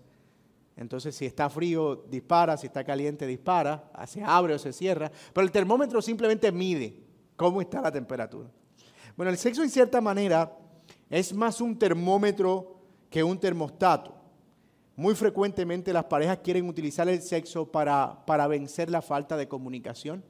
entonces, 0.77 1.15
si 1.15 1.25
está 1.25 1.49
frío, 1.49 2.05
dispara, 2.09 2.57
si 2.57 2.67
está 2.67 2.83
caliente, 2.83 3.27
dispara, 3.27 3.91
se 4.07 4.23
abre 4.23 4.55
o 4.55 4.59
se 4.59 4.73
cierra. 4.73 5.11
Pero 5.33 5.45
el 5.45 5.53
termómetro 5.53 6.03
simplemente 6.03 6.51
mide 6.51 6.97
cómo 7.37 7.61
está 7.61 7.81
la 7.81 7.93
temperatura. 7.93 8.51
Bueno, 9.17 9.31
el 9.31 9.39
sexo 9.39 9.63
en 9.63 9.71
cierta 9.71 10.01
manera 10.01 10.57
es 11.09 11.33
más 11.33 11.61
un 11.61 11.79
termómetro 11.79 12.81
que 13.09 13.23
un 13.23 13.39
termostato. 13.39 14.17
Muy 14.97 15.15
frecuentemente 15.15 15.93
las 15.93 16.05
parejas 16.05 16.39
quieren 16.43 16.69
utilizar 16.69 17.09
el 17.09 17.23
sexo 17.23 17.71
para, 17.71 18.25
para 18.27 18.49
vencer 18.49 18.91
la 18.91 19.03
falta 19.03 19.37
de 19.37 19.47
comunicación, 19.47 20.25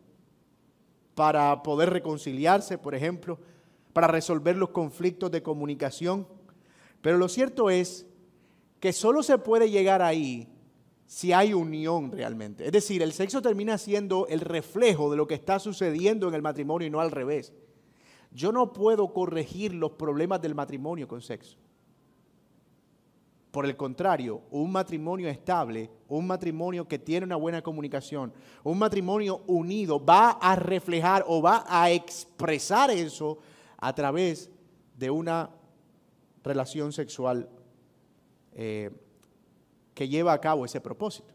para 1.14 1.62
poder 1.62 1.90
reconciliarse, 1.90 2.76
por 2.76 2.94
ejemplo, 2.94 3.38
para 3.94 4.08
resolver 4.08 4.56
los 4.56 4.70
conflictos 4.70 5.30
de 5.30 5.42
comunicación. 5.42 6.26
Pero 7.00 7.16
lo 7.16 7.28
cierto 7.28 7.70
es 7.70 8.06
que 8.84 8.92
solo 8.92 9.22
se 9.22 9.38
puede 9.38 9.70
llegar 9.70 10.02
ahí 10.02 10.46
si 11.06 11.32
hay 11.32 11.54
unión 11.54 12.12
realmente. 12.12 12.66
Es 12.66 12.72
decir, 12.72 13.00
el 13.00 13.14
sexo 13.14 13.40
termina 13.40 13.78
siendo 13.78 14.26
el 14.26 14.40
reflejo 14.40 15.10
de 15.10 15.16
lo 15.16 15.26
que 15.26 15.32
está 15.32 15.58
sucediendo 15.58 16.28
en 16.28 16.34
el 16.34 16.42
matrimonio 16.42 16.86
y 16.86 16.90
no 16.90 17.00
al 17.00 17.10
revés. 17.10 17.54
Yo 18.30 18.52
no 18.52 18.74
puedo 18.74 19.14
corregir 19.14 19.72
los 19.72 19.92
problemas 19.92 20.42
del 20.42 20.54
matrimonio 20.54 21.08
con 21.08 21.22
sexo. 21.22 21.56
Por 23.50 23.64
el 23.64 23.74
contrario, 23.74 24.42
un 24.50 24.70
matrimonio 24.70 25.30
estable, 25.30 25.90
un 26.08 26.26
matrimonio 26.26 26.86
que 26.86 26.98
tiene 26.98 27.24
una 27.24 27.36
buena 27.36 27.62
comunicación, 27.62 28.34
un 28.64 28.78
matrimonio 28.78 29.44
unido 29.46 30.04
va 30.04 30.32
a 30.32 30.56
reflejar 30.56 31.24
o 31.26 31.40
va 31.40 31.64
a 31.66 31.90
expresar 31.90 32.90
eso 32.90 33.38
a 33.78 33.94
través 33.94 34.50
de 34.98 35.10
una 35.10 35.48
relación 36.42 36.92
sexual 36.92 37.48
eh, 38.54 38.90
que 39.94 40.08
lleva 40.08 40.32
a 40.32 40.40
cabo 40.40 40.64
ese 40.64 40.80
propósito. 40.80 41.32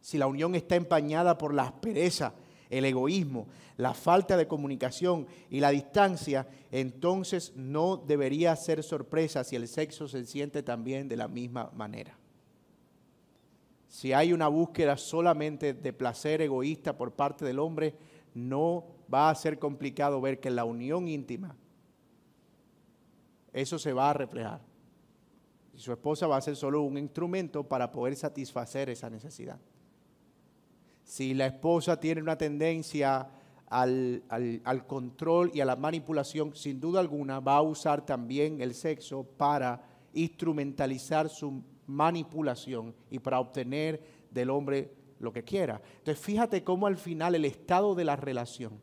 Si 0.00 0.18
la 0.18 0.26
unión 0.26 0.54
está 0.54 0.76
empañada 0.76 1.38
por 1.38 1.54
la 1.54 1.64
aspereza, 1.64 2.34
el 2.70 2.84
egoísmo, 2.84 3.46
la 3.76 3.94
falta 3.94 4.36
de 4.36 4.46
comunicación 4.46 5.26
y 5.50 5.60
la 5.60 5.70
distancia, 5.70 6.46
entonces 6.70 7.52
no 7.56 7.96
debería 7.96 8.54
ser 8.56 8.82
sorpresa 8.82 9.44
si 9.44 9.56
el 9.56 9.68
sexo 9.68 10.08
se 10.08 10.24
siente 10.26 10.62
también 10.62 11.08
de 11.08 11.16
la 11.16 11.28
misma 11.28 11.70
manera. 11.74 12.16
Si 13.88 14.12
hay 14.12 14.32
una 14.32 14.48
búsqueda 14.48 14.96
solamente 14.96 15.72
de 15.72 15.92
placer 15.92 16.42
egoísta 16.42 16.96
por 16.96 17.12
parte 17.12 17.44
del 17.44 17.58
hombre, 17.58 17.94
no 18.34 18.84
va 19.12 19.30
a 19.30 19.34
ser 19.34 19.58
complicado 19.58 20.20
ver 20.20 20.40
que 20.40 20.50
la 20.50 20.64
unión 20.64 21.08
íntima 21.08 21.56
eso 23.52 23.78
se 23.78 23.92
va 23.92 24.10
a 24.10 24.14
reflejar. 24.14 24.60
Y 25.78 25.80
su 25.80 25.92
esposa 25.92 26.26
va 26.26 26.36
a 26.36 26.40
ser 26.40 26.56
solo 26.56 26.82
un 26.82 26.98
instrumento 26.98 27.62
para 27.62 27.92
poder 27.92 28.16
satisfacer 28.16 28.90
esa 28.90 29.08
necesidad. 29.08 29.60
Si 31.04 31.34
la 31.34 31.46
esposa 31.46 32.00
tiene 32.00 32.20
una 32.20 32.36
tendencia 32.36 33.30
al, 33.68 34.24
al, 34.28 34.86
control 34.88 35.52
y 35.54 35.60
a 35.60 35.64
la 35.64 35.76
manipulación, 35.76 36.52
sin 36.56 36.80
duda 36.80 36.98
alguna 36.98 37.38
va 37.38 37.58
a 37.58 37.62
usar 37.62 38.04
también 38.04 38.60
el 38.60 38.74
sexo 38.74 39.22
para 39.22 39.80
instrumentalizar 40.14 41.28
su 41.28 41.62
manipulación 41.86 42.92
y 43.08 43.20
para 43.20 43.38
obtener 43.38 44.02
del 44.32 44.50
hombre 44.50 44.92
lo 45.20 45.32
que 45.32 45.44
quiera. 45.44 45.80
Entonces 45.98 46.18
fíjate 46.18 46.64
cómo 46.64 46.88
al 46.88 46.96
final 46.96 47.36
el 47.36 47.44
estado 47.44 47.94
de 47.94 48.04
la 48.04 48.16
relación 48.16 48.80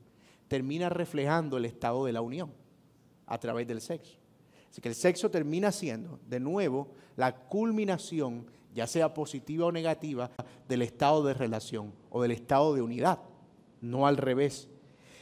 termina 0.47 0.87
reflejando 0.87 1.57
el 1.57 1.65
estado 1.65 2.05
de 2.05 2.13
la 2.13 2.21
unión 2.21 2.53
a 3.25 3.37
través 3.37 3.67
del 3.67 3.81
sexo. 3.81 4.24
Así 4.75 4.81
que 4.81 4.89
el 4.89 4.95
sexo 4.95 5.31
termina 5.31 5.71
siendo, 5.71 6.19
de 6.27 6.37
nuevo, 6.37 6.89
la 7.15 7.33
culminación, 7.33 8.45
ya 8.73 8.85
sea 8.87 9.13
positiva 9.13 9.67
o 9.67 9.71
negativa, 9.71 10.31
del 10.67 10.81
estado 10.81 11.23
de 11.23 11.33
relación 11.33 11.93
o 12.09 12.21
del 12.21 12.31
estado 12.31 12.75
de 12.75 12.81
unidad, 12.81 13.19
no 13.79 14.05
al 14.05 14.17
revés. 14.17 14.67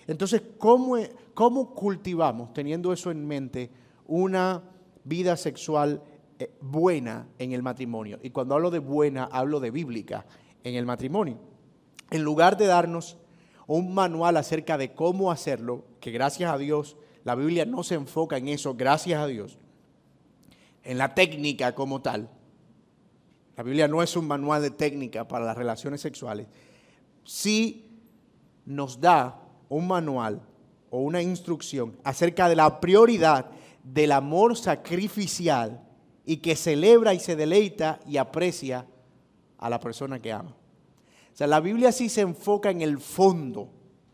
Entonces, 0.07 0.41
¿cómo, 0.57 0.97
cómo 1.35 1.75
cultivamos, 1.75 2.51
teniendo 2.51 2.91
eso 2.91 3.11
en 3.11 3.27
mente, 3.27 3.69
una 4.07 4.63
vida 5.03 5.37
sexual 5.37 6.01
eh, 6.39 6.51
buena 6.59 7.27
en 7.37 7.51
el 7.51 7.61
matrimonio? 7.61 8.17
Y 8.23 8.31
cuando 8.31 8.55
hablo 8.55 8.71
de 8.71 8.79
buena, 8.79 9.25
hablo 9.25 9.59
de 9.59 9.69
bíblica 9.69 10.25
en 10.63 10.73
el 10.73 10.87
matrimonio. 10.87 11.37
En 12.09 12.23
lugar 12.23 12.57
de 12.57 12.65
darnos 12.65 13.19
un 13.67 13.93
manual 13.93 14.35
acerca 14.35 14.79
de 14.79 14.95
cómo 14.95 15.31
hacerlo, 15.31 15.85
que 15.99 16.09
gracias 16.09 16.51
a 16.51 16.57
Dios 16.57 16.97
la 17.23 17.35
Biblia 17.35 17.65
no 17.65 17.83
se 17.83 17.95
enfoca 17.95 18.37
en 18.37 18.49
eso, 18.49 18.75
gracias 18.75 19.21
a 19.21 19.27
Dios, 19.27 19.57
en 20.83 20.97
la 20.97 21.15
técnica 21.15 21.73
como 21.73 22.01
tal. 22.01 22.29
La 23.55 23.63
Biblia 23.63 23.87
no 23.87 24.01
es 24.01 24.15
un 24.15 24.27
manual 24.27 24.61
de 24.61 24.71
técnica 24.71 25.27
para 25.27 25.45
las 25.45 25.57
relaciones 25.57 26.01
sexuales. 26.01 26.47
Sí 27.23 27.85
nos 28.65 28.99
da 28.99 29.39
un 29.69 29.87
manual 29.87 30.41
o 30.89 30.99
una 30.99 31.21
instrucción 31.21 31.97
acerca 32.03 32.49
de 32.49 32.55
la 32.55 32.79
prioridad 32.79 33.49
del 33.83 34.11
amor 34.11 34.57
sacrificial 34.57 35.81
y 36.25 36.37
que 36.37 36.55
celebra 36.55 37.13
y 37.13 37.19
se 37.19 37.35
deleita 37.35 37.99
y 38.07 38.17
aprecia 38.17 38.85
a 39.57 39.69
la 39.69 39.79
persona 39.79 40.19
que 40.19 40.31
ama. 40.31 40.51
O 40.51 41.35
sea, 41.35 41.47
la 41.47 41.59
Biblia 41.59 41.91
sí 41.91 42.09
se 42.09 42.21
enfoca 42.21 42.69
en 42.69 42.81
el 42.81 42.99
fondo, 42.99 43.69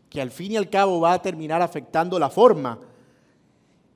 que 0.08 0.20
al 0.20 0.30
fin 0.30 0.52
y 0.52 0.56
al 0.56 0.70
cabo 0.70 1.00
va 1.00 1.12
a 1.12 1.22
terminar 1.22 1.62
afectando 1.62 2.18
la 2.18 2.30
forma, 2.30 2.78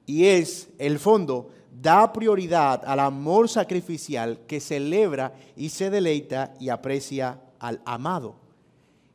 y 0.06 0.26
es 0.26 0.68
el 0.78 0.98
fondo, 0.98 1.48
da 1.80 2.12
prioridad 2.12 2.82
al 2.86 3.00
amor 3.00 3.48
sacrificial 3.48 4.40
que 4.46 4.60
celebra 4.60 5.34
y 5.56 5.70
se 5.70 5.90
deleita 5.90 6.54
y 6.60 6.68
aprecia 6.68 7.40
al 7.58 7.80
amado. 7.84 8.36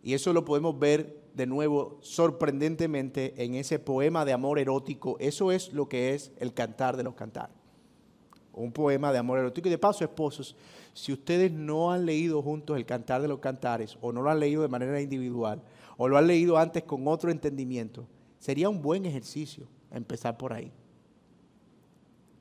Y 0.03 0.13
eso 0.13 0.33
lo 0.33 0.45
podemos 0.45 0.77
ver 0.77 1.19
de 1.33 1.45
nuevo 1.45 1.99
sorprendentemente 2.01 3.33
en 3.37 3.55
ese 3.55 3.79
poema 3.79 4.25
de 4.25 4.33
amor 4.33 4.59
erótico. 4.59 5.17
Eso 5.19 5.51
es 5.51 5.71
lo 5.73 5.87
que 5.87 6.13
es 6.13 6.31
el 6.37 6.53
cantar 6.53 6.97
de 6.97 7.03
los 7.03 7.13
cantares. 7.13 7.55
Un 8.53 8.71
poema 8.71 9.13
de 9.13 9.19
amor 9.19 9.39
erótico. 9.39 9.67
Y 9.67 9.71
de 9.71 9.77
paso, 9.77 10.03
esposos, 10.03 10.55
si 10.93 11.13
ustedes 11.13 11.51
no 11.51 11.91
han 11.91 12.05
leído 12.05 12.41
juntos 12.41 12.75
el 12.75 12.85
cantar 12.85 13.21
de 13.21 13.27
los 13.27 13.39
cantares 13.39 13.97
o 14.01 14.11
no 14.11 14.21
lo 14.21 14.29
han 14.29 14.39
leído 14.39 14.63
de 14.63 14.67
manera 14.67 14.99
individual 14.99 15.61
o 15.97 16.07
lo 16.07 16.17
han 16.17 16.27
leído 16.27 16.57
antes 16.57 16.83
con 16.83 17.07
otro 17.07 17.31
entendimiento, 17.31 18.05
sería 18.39 18.69
un 18.69 18.81
buen 18.81 19.05
ejercicio 19.05 19.67
empezar 19.91 20.37
por 20.37 20.53
ahí. 20.53 20.71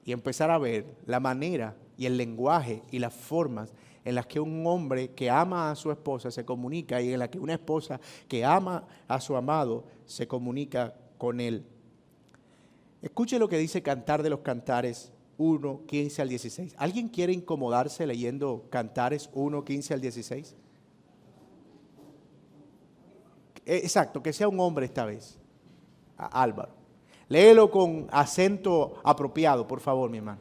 Y 0.05 0.13
empezar 0.13 0.51
a 0.51 0.59
ver 0.59 0.87
la 1.07 1.21
manera 1.21 1.77
y 1.97 2.07
el 2.07 2.17
lenguaje 2.17 2.83
y 2.91 2.99
las 2.99 3.13
formas 3.13 3.73
en 4.05 4.15
las 4.15 4.27
que 4.27 4.41
un 4.41 4.67
hombre 4.67 5.11
que 5.11 5.29
ama 5.29 5.71
a 5.71 5.75
su 5.75 5.91
esposa 5.91 6.31
se 6.31 6.45
comunica 6.45 7.03
y 7.03 7.13
en 7.13 7.19
las 7.19 7.29
que 7.29 7.39
una 7.39 7.55
esposa 7.55 8.01
que 8.27 8.45
ama 8.45 8.87
a 9.07 9.21
su 9.21 9.37
amado 9.37 9.85
se 10.07 10.27
comunica 10.27 10.95
con 11.19 11.41
él. 11.41 11.67
Escuche 13.03 13.39
lo 13.39 13.49
que 13.49 13.59
dice 13.59 13.83
Cantar 13.83 14.23
de 14.23 14.31
los 14.31 14.41
Cantares 14.41 15.13
1, 15.37 15.83
15 15.87 16.23
al 16.23 16.29
16. 16.29 16.75
¿Alguien 16.79 17.09
quiere 17.09 17.33
incomodarse 17.33 18.07
leyendo 18.07 18.67
Cantares 18.71 19.29
1, 19.35 19.65
15 19.65 19.95
al 19.95 20.01
16? 20.01 20.57
Eh, 23.67 23.77
exacto, 23.77 24.23
que 24.23 24.33
sea 24.33 24.49
un 24.49 24.59
hombre 24.59 24.87
esta 24.87 25.05
vez. 25.05 25.39
Álvaro. 26.17 26.78
Léelo 27.29 27.71
con 27.71 28.07
acento 28.11 29.01
apropiado, 29.05 29.67
por 29.67 29.81
favor, 29.81 30.09
mi 30.11 30.19
hermano. 30.19 30.41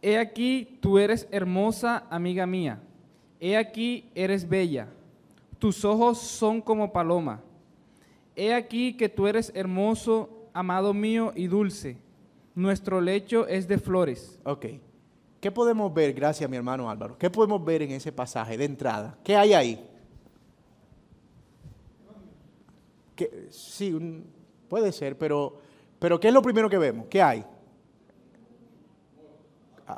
He 0.00 0.16
aquí, 0.16 0.78
tú 0.80 0.98
eres 0.98 1.26
hermosa, 1.30 2.04
amiga 2.08 2.46
mía. 2.46 2.80
He 3.40 3.56
aquí, 3.56 4.10
eres 4.14 4.48
bella. 4.48 4.88
Tus 5.58 5.84
ojos 5.84 6.18
son 6.18 6.60
como 6.60 6.92
paloma. 6.92 7.40
He 8.36 8.54
aquí 8.54 8.96
que 8.96 9.08
tú 9.08 9.26
eres 9.26 9.50
hermoso, 9.54 10.48
amado 10.52 10.94
mío 10.94 11.32
y 11.34 11.48
dulce. 11.48 11.96
Nuestro 12.54 13.00
lecho 13.00 13.48
es 13.48 13.66
de 13.66 13.78
flores. 13.78 14.38
Ok. 14.44 14.66
¿Qué 15.40 15.50
podemos 15.50 15.92
ver, 15.92 16.12
gracias 16.12 16.48
mi 16.48 16.56
hermano 16.56 16.88
Álvaro? 16.88 17.18
¿Qué 17.18 17.30
podemos 17.30 17.64
ver 17.64 17.82
en 17.82 17.92
ese 17.92 18.12
pasaje 18.12 18.56
de 18.56 18.64
entrada? 18.64 19.18
¿Qué 19.22 19.36
hay 19.36 19.52
ahí? 19.52 19.88
Sí, 23.50 24.24
puede 24.68 24.92
ser, 24.92 25.16
pero, 25.18 25.58
pero 25.98 26.20
¿qué 26.20 26.28
es 26.28 26.34
lo 26.34 26.42
primero 26.42 26.68
que 26.68 26.78
vemos? 26.78 27.06
¿Qué 27.08 27.22
hay? 27.22 27.44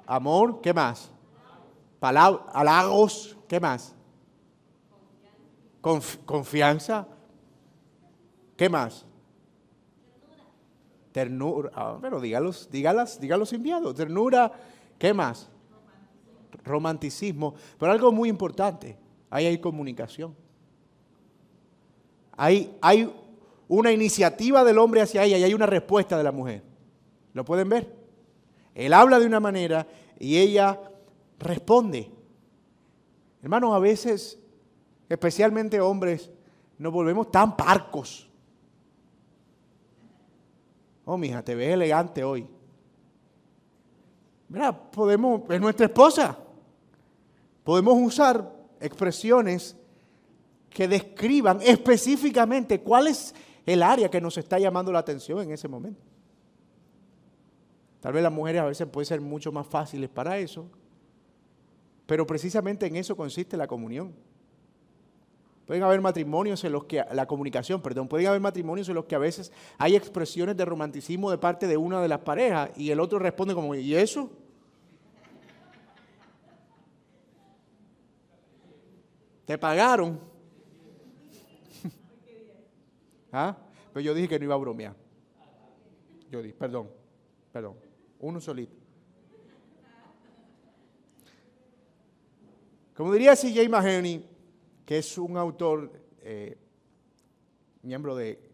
amor, 0.06 0.60
¿qué 0.60 0.72
más? 0.72 1.10
Palabra, 1.98 2.44
halagos, 2.52 3.36
¿qué 3.48 3.60
más? 3.60 3.94
confianza, 5.80 7.08
¿qué 8.56 8.68
más? 8.68 9.06
Ternura, 11.12 11.70
ah, 11.74 11.98
pero 12.00 12.20
dígalos, 12.20 12.68
dígalas, 12.70 13.18
dígalos 13.18 13.52
enviados. 13.52 13.94
Ternura, 13.94 14.52
¿qué 14.98 15.12
más? 15.12 15.48
Romanticismo. 16.64 17.54
Pero 17.78 17.92
algo 17.92 18.12
muy 18.12 18.28
importante, 18.28 18.96
ahí 19.30 19.46
hay 19.46 19.58
comunicación. 19.58 20.36
Hay, 22.36 22.76
hay 22.80 23.12
una 23.70 23.92
iniciativa 23.92 24.64
del 24.64 24.78
hombre 24.78 25.00
hacia 25.00 25.22
ella 25.22 25.38
y 25.38 25.44
hay 25.44 25.54
una 25.54 25.66
respuesta 25.66 26.18
de 26.18 26.24
la 26.24 26.32
mujer. 26.32 26.64
¿Lo 27.32 27.44
pueden 27.44 27.68
ver? 27.68 27.94
Él 28.74 28.92
habla 28.92 29.20
de 29.20 29.26
una 29.26 29.38
manera 29.38 29.86
y 30.18 30.38
ella 30.38 30.80
responde. 31.38 32.10
Hermanos, 33.40 33.72
a 33.72 33.78
veces, 33.78 34.40
especialmente 35.08 35.80
hombres, 35.80 36.32
nos 36.78 36.92
volvemos 36.92 37.30
tan 37.30 37.56
parcos. 37.56 38.28
Oh, 41.04 41.16
mija, 41.16 41.40
te 41.44 41.54
ves 41.54 41.72
elegante 41.72 42.24
hoy. 42.24 42.48
Mira, 44.48 44.90
podemos, 44.90 45.42
es 45.48 45.60
nuestra 45.60 45.86
esposa. 45.86 46.36
Podemos 47.62 47.94
usar 48.02 48.52
expresiones 48.80 49.76
que 50.68 50.88
describan 50.88 51.60
específicamente 51.62 52.80
cuál 52.80 53.06
es 53.06 53.32
el 53.66 53.82
área 53.82 54.10
que 54.10 54.20
nos 54.20 54.36
está 54.38 54.58
llamando 54.58 54.92
la 54.92 55.00
atención 55.00 55.40
en 55.40 55.52
ese 55.52 55.68
momento. 55.68 56.02
Tal 58.00 58.12
vez 58.12 58.22
las 58.22 58.32
mujeres 58.32 58.62
a 58.62 58.66
veces 58.66 58.86
pueden 58.88 59.06
ser 59.06 59.20
mucho 59.20 59.52
más 59.52 59.66
fáciles 59.66 60.08
para 60.08 60.38
eso, 60.38 60.66
pero 62.06 62.26
precisamente 62.26 62.86
en 62.86 62.96
eso 62.96 63.16
consiste 63.16 63.56
la 63.56 63.66
comunión. 63.66 64.14
Pueden 65.66 65.84
haber 65.84 66.00
matrimonios 66.00 66.64
en 66.64 66.72
los 66.72 66.84
que, 66.84 67.04
la 67.12 67.26
comunicación, 67.26 67.80
perdón, 67.80 68.08
pueden 68.08 68.26
haber 68.26 68.40
matrimonios 68.40 68.88
en 68.88 68.96
los 68.96 69.04
que 69.04 69.14
a 69.14 69.18
veces 69.18 69.52
hay 69.78 69.94
expresiones 69.94 70.56
de 70.56 70.64
romanticismo 70.64 71.30
de 71.30 71.38
parte 71.38 71.68
de 71.68 71.76
una 71.76 72.02
de 72.02 72.08
las 72.08 72.20
parejas 72.20 72.70
y 72.76 72.90
el 72.90 72.98
otro 72.98 73.18
responde 73.20 73.54
como, 73.54 73.74
¿y 73.74 73.94
eso? 73.94 74.30
¿Te 79.44 79.58
pagaron? 79.58 80.29
¿Ah? 83.32 83.56
Pero 83.92 84.04
yo 84.04 84.14
dije 84.14 84.28
que 84.28 84.38
no 84.38 84.44
iba 84.44 84.54
a 84.54 84.58
bromear. 84.58 84.94
Yo 86.30 86.42
dije, 86.42 86.54
perdón, 86.54 86.90
perdón. 87.52 87.76
Uno 88.20 88.40
solito. 88.40 88.74
Como 92.94 93.12
diría 93.12 93.34
C.J. 93.34 93.68
Mahoney, 93.68 94.24
que 94.84 94.98
es 94.98 95.16
un 95.16 95.36
autor, 95.36 95.90
eh, 96.20 96.58
miembro 97.82 98.14
de 98.14 98.50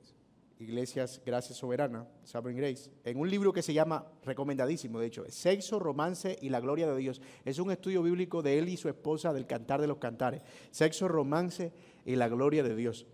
Iglesias 0.59 1.21
Gracia 1.25 1.55
Soberana, 1.55 2.07
Sovereign 2.25 2.59
Grace, 2.59 2.91
en 3.05 3.19
un 3.19 3.29
libro 3.29 3.53
que 3.53 3.61
se 3.61 3.75
llama, 3.75 4.07
recomendadísimo 4.25 5.01
de 5.01 5.07
hecho, 5.07 5.25
Sexo, 5.29 5.79
Romance 5.79 6.39
y 6.41 6.49
la 6.49 6.61
Gloria 6.61 6.87
de 6.87 6.97
Dios. 6.97 7.21
Es 7.45 7.59
un 7.59 7.71
estudio 7.71 8.03
bíblico 8.03 8.43
de 8.43 8.59
él 8.59 8.69
y 8.69 8.77
su 8.77 8.89
esposa 8.89 9.33
del 9.33 9.47
Cantar 9.47 9.81
de 9.81 9.87
los 9.87 9.99
Cantares. 9.99 10.43
Sexo, 10.71 11.09
Romance 11.09 11.73
y 12.05 12.17
la 12.17 12.29
Gloria 12.29 12.62
de 12.62 12.75
Dios. 12.75 13.07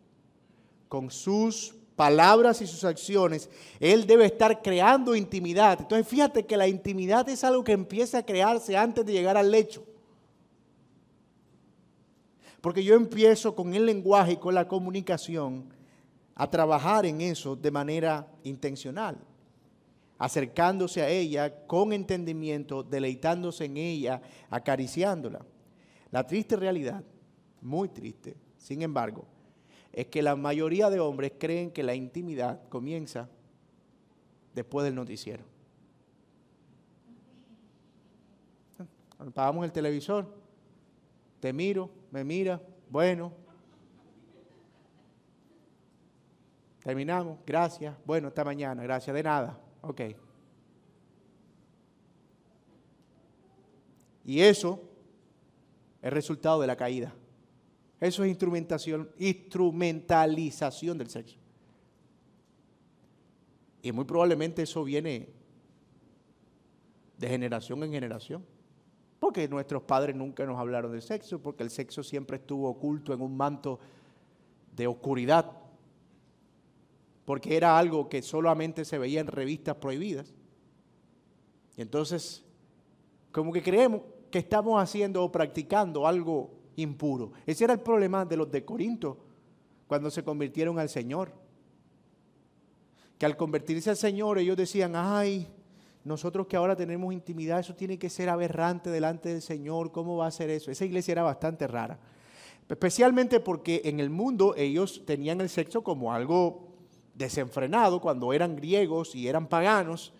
Con 0.88 1.10
sus 1.10 1.74
palabras 1.94 2.62
y 2.62 2.66
sus 2.66 2.84
acciones, 2.84 3.50
él 3.78 4.06
debe 4.06 4.24
estar 4.24 4.62
creando 4.62 5.14
intimidad. 5.14 5.78
Entonces 5.80 6.08
fíjate 6.08 6.46
que 6.46 6.56
la 6.56 6.66
intimidad 6.66 7.28
es 7.28 7.44
algo 7.44 7.62
que 7.62 7.72
empieza 7.72 8.18
a 8.18 8.22
crearse 8.24 8.76
antes 8.76 9.04
de 9.04 9.12
llegar 9.12 9.36
al 9.36 9.50
lecho. 9.50 9.84
Porque 12.60 12.82
yo 12.82 12.94
empiezo 12.94 13.54
con 13.54 13.74
el 13.74 13.86
lenguaje 13.86 14.32
y 14.32 14.36
con 14.36 14.54
la 14.54 14.66
comunicación 14.66 15.72
a 16.34 16.48
trabajar 16.48 17.04
en 17.04 17.20
eso 17.20 17.54
de 17.54 17.70
manera 17.70 18.26
intencional, 18.44 19.18
acercándose 20.18 21.02
a 21.02 21.08
ella 21.10 21.66
con 21.66 21.92
entendimiento, 21.92 22.82
deleitándose 22.82 23.66
en 23.66 23.76
ella, 23.76 24.22
acariciándola. 24.48 25.44
La 26.10 26.26
triste 26.26 26.56
realidad, 26.56 27.04
muy 27.62 27.88
triste, 27.88 28.36
sin 28.56 28.82
embargo, 28.82 29.24
es 29.92 30.06
que 30.06 30.22
la 30.22 30.36
mayoría 30.36 30.90
de 30.90 31.00
hombres 31.00 31.32
creen 31.38 31.70
que 31.70 31.82
la 31.82 31.94
intimidad 31.94 32.68
comienza 32.68 33.28
después 34.54 34.84
del 34.84 34.94
noticiero. 34.94 35.44
Apagamos 39.18 39.64
el 39.64 39.72
televisor, 39.72 40.26
te 41.40 41.52
miro, 41.52 41.90
me 42.10 42.24
mira, 42.24 42.60
bueno. 42.88 43.32
Terminamos, 46.82 47.38
gracias, 47.46 47.94
bueno, 48.06 48.28
hasta 48.28 48.42
mañana, 48.44 48.82
gracias, 48.82 49.14
de 49.14 49.22
nada, 49.22 49.60
ok. 49.82 50.00
Y 54.24 54.40
eso 54.40 54.80
es 56.00 56.12
resultado 56.12 56.60
de 56.60 56.66
la 56.66 56.76
caída. 56.76 57.12
Eso 58.00 58.24
es 58.24 58.30
instrumentación, 58.30 59.10
instrumentalización 59.18 60.96
del 60.96 61.10
sexo. 61.10 61.36
Y 63.82 63.92
muy 63.92 64.04
probablemente 64.04 64.62
eso 64.62 64.82
viene 64.84 65.28
de 67.18 67.28
generación 67.28 67.82
en 67.84 67.92
generación. 67.92 68.44
Porque 69.18 69.46
nuestros 69.48 69.82
padres 69.82 70.16
nunca 70.16 70.46
nos 70.46 70.58
hablaron 70.58 70.92
de 70.92 71.02
sexo, 71.02 71.40
porque 71.42 71.62
el 71.62 71.68
sexo 71.68 72.02
siempre 72.02 72.38
estuvo 72.38 72.70
oculto 72.70 73.12
en 73.12 73.20
un 73.20 73.36
manto 73.36 73.78
de 74.74 74.86
oscuridad, 74.86 75.52
porque 77.26 77.54
era 77.54 77.78
algo 77.78 78.08
que 78.08 78.22
solamente 78.22 78.86
se 78.86 78.96
veía 78.96 79.20
en 79.20 79.26
revistas 79.26 79.76
prohibidas. 79.76 80.34
Y 81.76 81.82
entonces, 81.82 82.42
como 83.30 83.52
que 83.52 83.62
creemos 83.62 84.00
que 84.30 84.38
estamos 84.38 84.82
haciendo 84.82 85.22
o 85.22 85.30
practicando 85.30 86.06
algo 86.06 86.59
impuro. 86.76 87.32
Ese 87.46 87.64
era 87.64 87.72
el 87.72 87.80
problema 87.80 88.24
de 88.24 88.36
los 88.36 88.50
de 88.50 88.64
Corinto 88.64 89.18
cuando 89.86 90.10
se 90.10 90.22
convirtieron 90.22 90.78
al 90.78 90.88
Señor. 90.88 91.32
Que 93.18 93.26
al 93.26 93.36
convertirse 93.36 93.90
al 93.90 93.96
Señor 93.96 94.38
ellos 94.38 94.56
decían, 94.56 94.92
ay, 94.94 95.48
nosotros 96.04 96.46
que 96.46 96.56
ahora 96.56 96.76
tenemos 96.76 97.12
intimidad, 97.12 97.60
eso 97.60 97.74
tiene 97.74 97.98
que 97.98 98.08
ser 98.08 98.28
aberrante 98.28 98.88
delante 98.90 99.28
del 99.28 99.42
Señor, 99.42 99.92
¿cómo 99.92 100.16
va 100.16 100.26
a 100.26 100.30
ser 100.30 100.48
eso? 100.48 100.70
Esa 100.70 100.84
iglesia 100.84 101.12
era 101.12 101.22
bastante 101.22 101.66
rara. 101.66 101.98
Especialmente 102.68 103.40
porque 103.40 103.82
en 103.84 104.00
el 104.00 104.10
mundo 104.10 104.54
ellos 104.56 105.02
tenían 105.04 105.40
el 105.40 105.48
sexo 105.48 105.82
como 105.82 106.12
algo 106.12 106.68
desenfrenado 107.14 108.00
cuando 108.00 108.32
eran 108.32 108.56
griegos 108.56 109.14
y 109.14 109.28
eran 109.28 109.48
paganos 109.48 110.12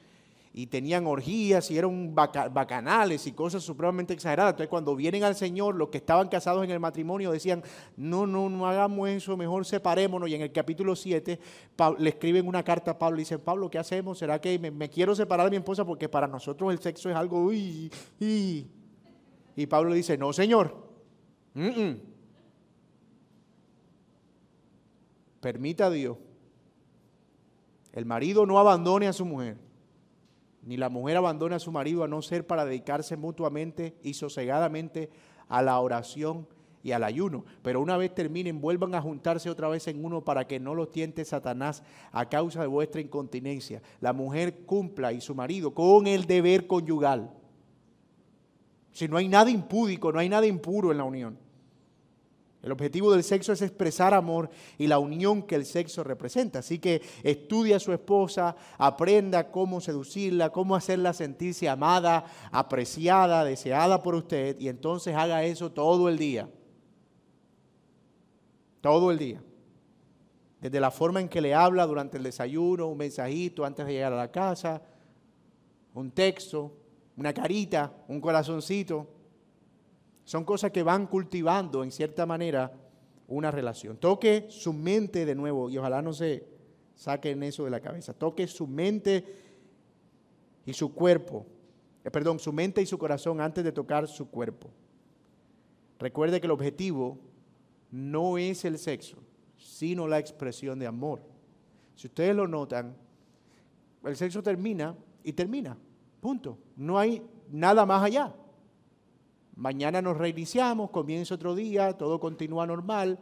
y 0.52 0.66
tenían 0.66 1.06
orgías 1.06 1.70
y 1.70 1.78
eran 1.78 2.12
bacanales 2.14 3.26
y 3.26 3.32
cosas 3.32 3.62
supremamente 3.62 4.12
exageradas. 4.14 4.52
Entonces 4.52 4.68
cuando 4.68 4.96
vienen 4.96 5.22
al 5.22 5.36
Señor, 5.36 5.76
los 5.76 5.90
que 5.90 5.98
estaban 5.98 6.28
casados 6.28 6.64
en 6.64 6.70
el 6.70 6.80
matrimonio 6.80 7.30
decían, 7.30 7.62
no, 7.96 8.26
no, 8.26 8.48
no 8.48 8.66
hagamos 8.66 9.08
eso, 9.08 9.36
mejor 9.36 9.64
separémonos. 9.64 10.28
Y 10.28 10.34
en 10.34 10.42
el 10.42 10.50
capítulo 10.50 10.96
7 10.96 11.38
le 11.98 12.08
escriben 12.08 12.48
una 12.48 12.64
carta 12.64 12.92
a 12.92 12.98
Pablo 12.98 13.18
y 13.18 13.20
dicen, 13.20 13.40
Pablo, 13.40 13.70
¿qué 13.70 13.78
hacemos? 13.78 14.18
¿Será 14.18 14.40
que 14.40 14.58
me, 14.58 14.90
quiero 14.90 15.14
separar 15.14 15.46
de 15.46 15.50
mi 15.50 15.56
esposa 15.58 15.84
porque 15.84 16.08
para 16.08 16.26
nosotros 16.26 16.72
el 16.72 16.80
sexo 16.80 17.08
es 17.08 17.16
algo... 17.16 17.44
Uy, 17.44 17.90
Y 18.18 19.66
Pablo 19.66 19.94
dice, 19.94 20.18
no, 20.18 20.32
Señor. 20.32 20.90
Permita 25.40 25.86
a 25.86 25.90
Dios. 25.90 26.16
El 27.92 28.04
marido 28.04 28.46
no 28.46 28.58
abandone 28.58 29.06
a 29.06 29.12
su 29.12 29.24
mujer 29.24 29.69
ni 30.62 30.77
la 30.77 30.88
mujer 30.88 31.16
abandona 31.16 31.57
a 31.57 31.61
su 31.61 31.73
marido 31.73 32.05
a 32.05 32.09
no 32.09 32.23
ser 32.23 32.46
para 32.46 32.64
dedicarse 32.64 33.16
mutuamente 33.16 33.96
y 34.03 34.14
sosegadamente 34.14 35.11
a 35.49 35.62
la 35.62 35.79
oración 35.81 36.46
y 36.83 36.92
al 36.92 37.05
ayuno. 37.05 37.44
Pero 37.62 37.81
una 37.81 37.96
vez 37.96 38.14
terminen, 38.14 38.61
vuelvan 38.61 38.94
a 38.94 39.03
juntarse 39.03 39.51
otra 39.51 39.68
vez 39.68 39.87
en 39.88 40.05
uno 40.05 40.25
para 40.25 40.46
que 40.46 40.61
no 40.61 40.75
los 40.75 40.92
tiente 40.92 41.25
Satanás 41.25 41.83
a 42.12 42.29
causa 42.29 42.61
de 42.61 42.66
vuestra 42.66 43.01
incontinencia. 43.01 43.83
La 44.01 44.12
mujer 44.12 44.64
cumpla 44.64 45.12
y 45.12 45.20
su 45.20 45.35
marido 45.35 45.75
con 45.75 46.07
el 46.07 46.27
deber 46.27 46.66
conyugal. 46.66 47.31
Si 48.92 49.09
no 49.09 49.16
hay 49.16 49.29
nada 49.29 49.51
impúdico, 49.51 50.12
no 50.12 50.18
hay 50.18 50.29
nada 50.29 50.46
impuro 50.46 50.90
en 50.90 50.99
la 50.99 51.05
unión. 51.05 51.38
El 52.62 52.73
objetivo 52.73 53.11
del 53.11 53.25
sexo 53.25 53.53
es 53.53 53.62
expresar 53.62 54.12
amor 54.12 54.51
y 54.77 54.87
la 54.87 54.99
unión 54.99 55.42
que 55.42 55.55
el 55.55 55.64
sexo 55.64 56.05
representa. 56.05 56.59
Así 56.59 56.79
que 56.79 57.01
estudia 57.23 57.77
a 57.77 57.81
su 57.81 57.92
esposa, 57.92 58.55
aprenda 58.77 59.51
cómo 59.51 59.81
seducirla, 59.81 60.51
cómo 60.51 60.77
hacerla 60.77 61.14
sentirse 61.14 61.68
amada, 61.68 62.25
apreciada, 62.53 63.44
deseada 63.44 64.03
por 64.03 64.14
usted 64.14 64.61
y 64.61 64.68
entonces 64.68 65.14
haga 65.16 65.42
eso 65.44 65.73
todo 65.73 66.09
el 66.11 66.18
día. 66.18 66.51
Todo 68.83 69.11
el 69.11 69.18
día. 69.18 69.42
Desde 70.61 70.81
la 70.81 70.90
forma 70.90 71.20
en 71.20 71.31
que 71.31 71.40
le 71.40 71.55
habla 71.55 71.87
durante 71.87 72.18
el 72.18 72.23
desayuno, 72.23 72.88
un 72.88 72.99
mensajito 72.99 73.64
antes 73.64 73.87
de 73.87 73.92
llegar 73.94 74.12
a 74.12 74.16
la 74.16 74.31
casa, 74.31 74.83
un 75.94 76.11
texto, 76.11 76.77
una 77.16 77.33
carita, 77.33 77.90
un 78.09 78.20
corazoncito 78.20 79.19
son 80.31 80.45
cosas 80.45 80.71
que 80.71 80.85
van 80.85 81.09
cultivando 81.09 81.83
en 81.83 81.90
cierta 81.90 82.25
manera 82.25 82.71
una 83.27 83.51
relación. 83.51 83.97
Toque 83.97 84.47
su 84.49 84.73
mente 84.73 85.27
de 85.27 85.35
nuevo 85.35 85.69
y 85.69 85.77
ojalá 85.77 86.03
no 86.03 86.12
se 86.12 86.47
saquen 86.95 87.43
eso 87.43 87.64
de 87.64 87.71
la 87.71 87.81
cabeza. 87.81 88.14
Toque 88.14 88.47
su 88.47 88.69
mente 88.69 89.25
y 90.64 90.73
su 90.73 90.95
cuerpo. 90.95 91.47
Eh, 92.05 92.12
perdón, 92.12 92.38
su 92.38 92.53
mente 92.53 92.81
y 92.81 92.87
su 92.87 92.97
corazón 92.97 93.40
antes 93.40 93.64
de 93.64 93.73
tocar 93.73 94.07
su 94.07 94.31
cuerpo. 94.31 94.71
Recuerde 95.99 96.40
que 96.40 96.47
el 96.47 96.53
objetivo 96.53 97.19
no 97.90 98.38
es 98.38 98.64
el 98.64 98.79
sexo, 98.79 99.16
sino 99.57 100.07
la 100.07 100.21
expresión 100.21 100.79
de 100.79 100.87
amor. 100.87 101.23
Si 101.97 102.07
ustedes 102.07 102.37
lo 102.37 102.47
notan, 102.47 102.97
el 104.05 104.14
sexo 104.14 104.45
termina 104.45 104.95
y 105.25 105.33
termina. 105.33 105.77
Punto. 106.21 106.57
No 106.77 107.01
hay 107.01 107.21
nada 107.51 107.85
más 107.85 108.05
allá. 108.05 108.33
Mañana 109.61 110.01
nos 110.01 110.16
reiniciamos, 110.16 110.88
comienza 110.88 111.35
otro 111.35 111.55
día, 111.55 111.92
todo 111.92 112.18
continúa 112.18 112.66
normal. 112.66 113.18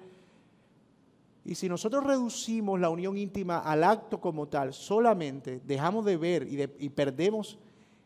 Y 1.44 1.56
si 1.56 1.68
nosotros 1.68 2.04
reducimos 2.04 2.78
la 2.78 2.90
unión 2.90 3.18
íntima 3.18 3.58
al 3.58 3.82
acto 3.82 4.20
como 4.20 4.46
tal, 4.46 4.72
solamente 4.72 5.60
dejamos 5.64 6.04
de 6.04 6.16
ver 6.16 6.46
y, 6.48 6.88
perdemos 6.90 7.58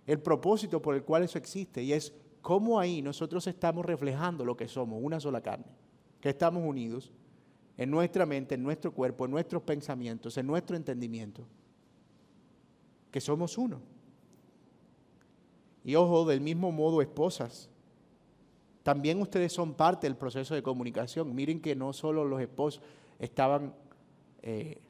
el 0.06 0.18
propósito 0.18 0.80
por 0.80 0.94
el 0.94 1.02
cual 1.02 1.24
eso 1.24 1.36
existe. 1.36 1.82
Y 1.82 1.92
es 1.92 2.14
cómo 2.40 2.80
ahí 2.80 3.02
nosotros 3.02 3.46
estamos 3.48 3.84
reflejando 3.84 4.46
lo 4.46 4.56
que 4.56 4.66
somos, 4.66 4.98
una 5.02 5.20
sola 5.20 5.42
carne, 5.42 5.66
que 6.18 6.30
estamos 6.30 6.62
unidos 6.64 7.12
en 7.76 7.90
nuestra 7.90 8.24
mente, 8.24 8.54
en 8.54 8.62
nuestro 8.62 8.94
cuerpo, 8.94 9.26
en 9.26 9.32
nuestros 9.32 9.62
pensamientos, 9.62 10.38
en 10.38 10.46
nuestro 10.46 10.74
entendimiento, 10.74 11.46
que 13.10 13.20
somos 13.20 13.58
uno. 13.58 13.82
Y 15.84 15.96
ojo, 15.96 16.24
del 16.24 16.40
mismo 16.40 16.72
modo, 16.72 17.02
esposas, 17.02 17.68
también 18.82 19.20
ustedes 19.20 19.52
son 19.52 19.74
parte 19.74 20.06
del 20.06 20.16
proceso 20.16 20.54
de 20.54 20.62
comunicación. 20.62 21.34
Miren 21.34 21.60
que 21.60 21.76
no 21.76 21.92
solo 21.92 22.24
los 22.24 22.40
esposos 22.40 22.82
estaban 23.18 23.74
eh, 24.42 24.80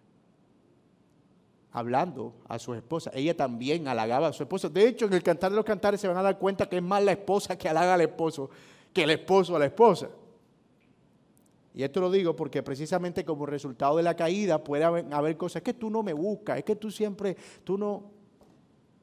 hablando 1.73 2.35
a 2.49 2.59
su 2.59 2.75
esposa, 2.75 3.11
ella 3.15 3.37
también 3.37 3.89
halagaba 3.89 4.29
a 4.29 4.33
su 4.33 4.43
esposo. 4.43 4.71
De 4.71 4.87
hecho, 4.87 5.07
en 5.07 5.13
el 5.13 5.23
cantar 5.23 5.51
de 5.51 5.57
los 5.57 5.65
cantares 5.65 6.01
se 6.01 6.09
van 6.09 6.17
a 6.17 6.23
dar 6.23 6.39
cuenta 6.39 6.69
que 6.69 6.77
es 6.77 6.83
más 6.83 7.03
la 7.03 7.13
esposa 7.13 7.57
que 7.57 7.69
halaga 7.69 7.95
al 7.95 8.01
esposo 8.01 8.51
que 8.93 9.05
el 9.05 9.11
esposo 9.11 9.57
a 9.57 9.59
la 9.59 9.67
esposa. 9.67 10.09
Y 11.75 11.83
esto 11.83 12.01
lo 12.01 12.11
digo 12.11 12.37
porque 12.37 12.63
precisamente 12.63 13.25
como 13.25 13.47
resultado 13.47 13.97
de 13.97 14.03
la 14.03 14.15
caída 14.15 14.63
puede 14.63 14.85
haber, 14.85 15.07
haber 15.13 15.37
cosas, 15.37 15.57
es 15.57 15.63
que 15.63 15.75
tú 15.75 15.89
no 15.89 16.03
me 16.03 16.13
buscas, 16.13 16.59
es 16.59 16.65
que 16.65 16.77
tú 16.77 16.91
siempre, 16.91 17.37
tú 17.65 17.79
no, 17.79 18.11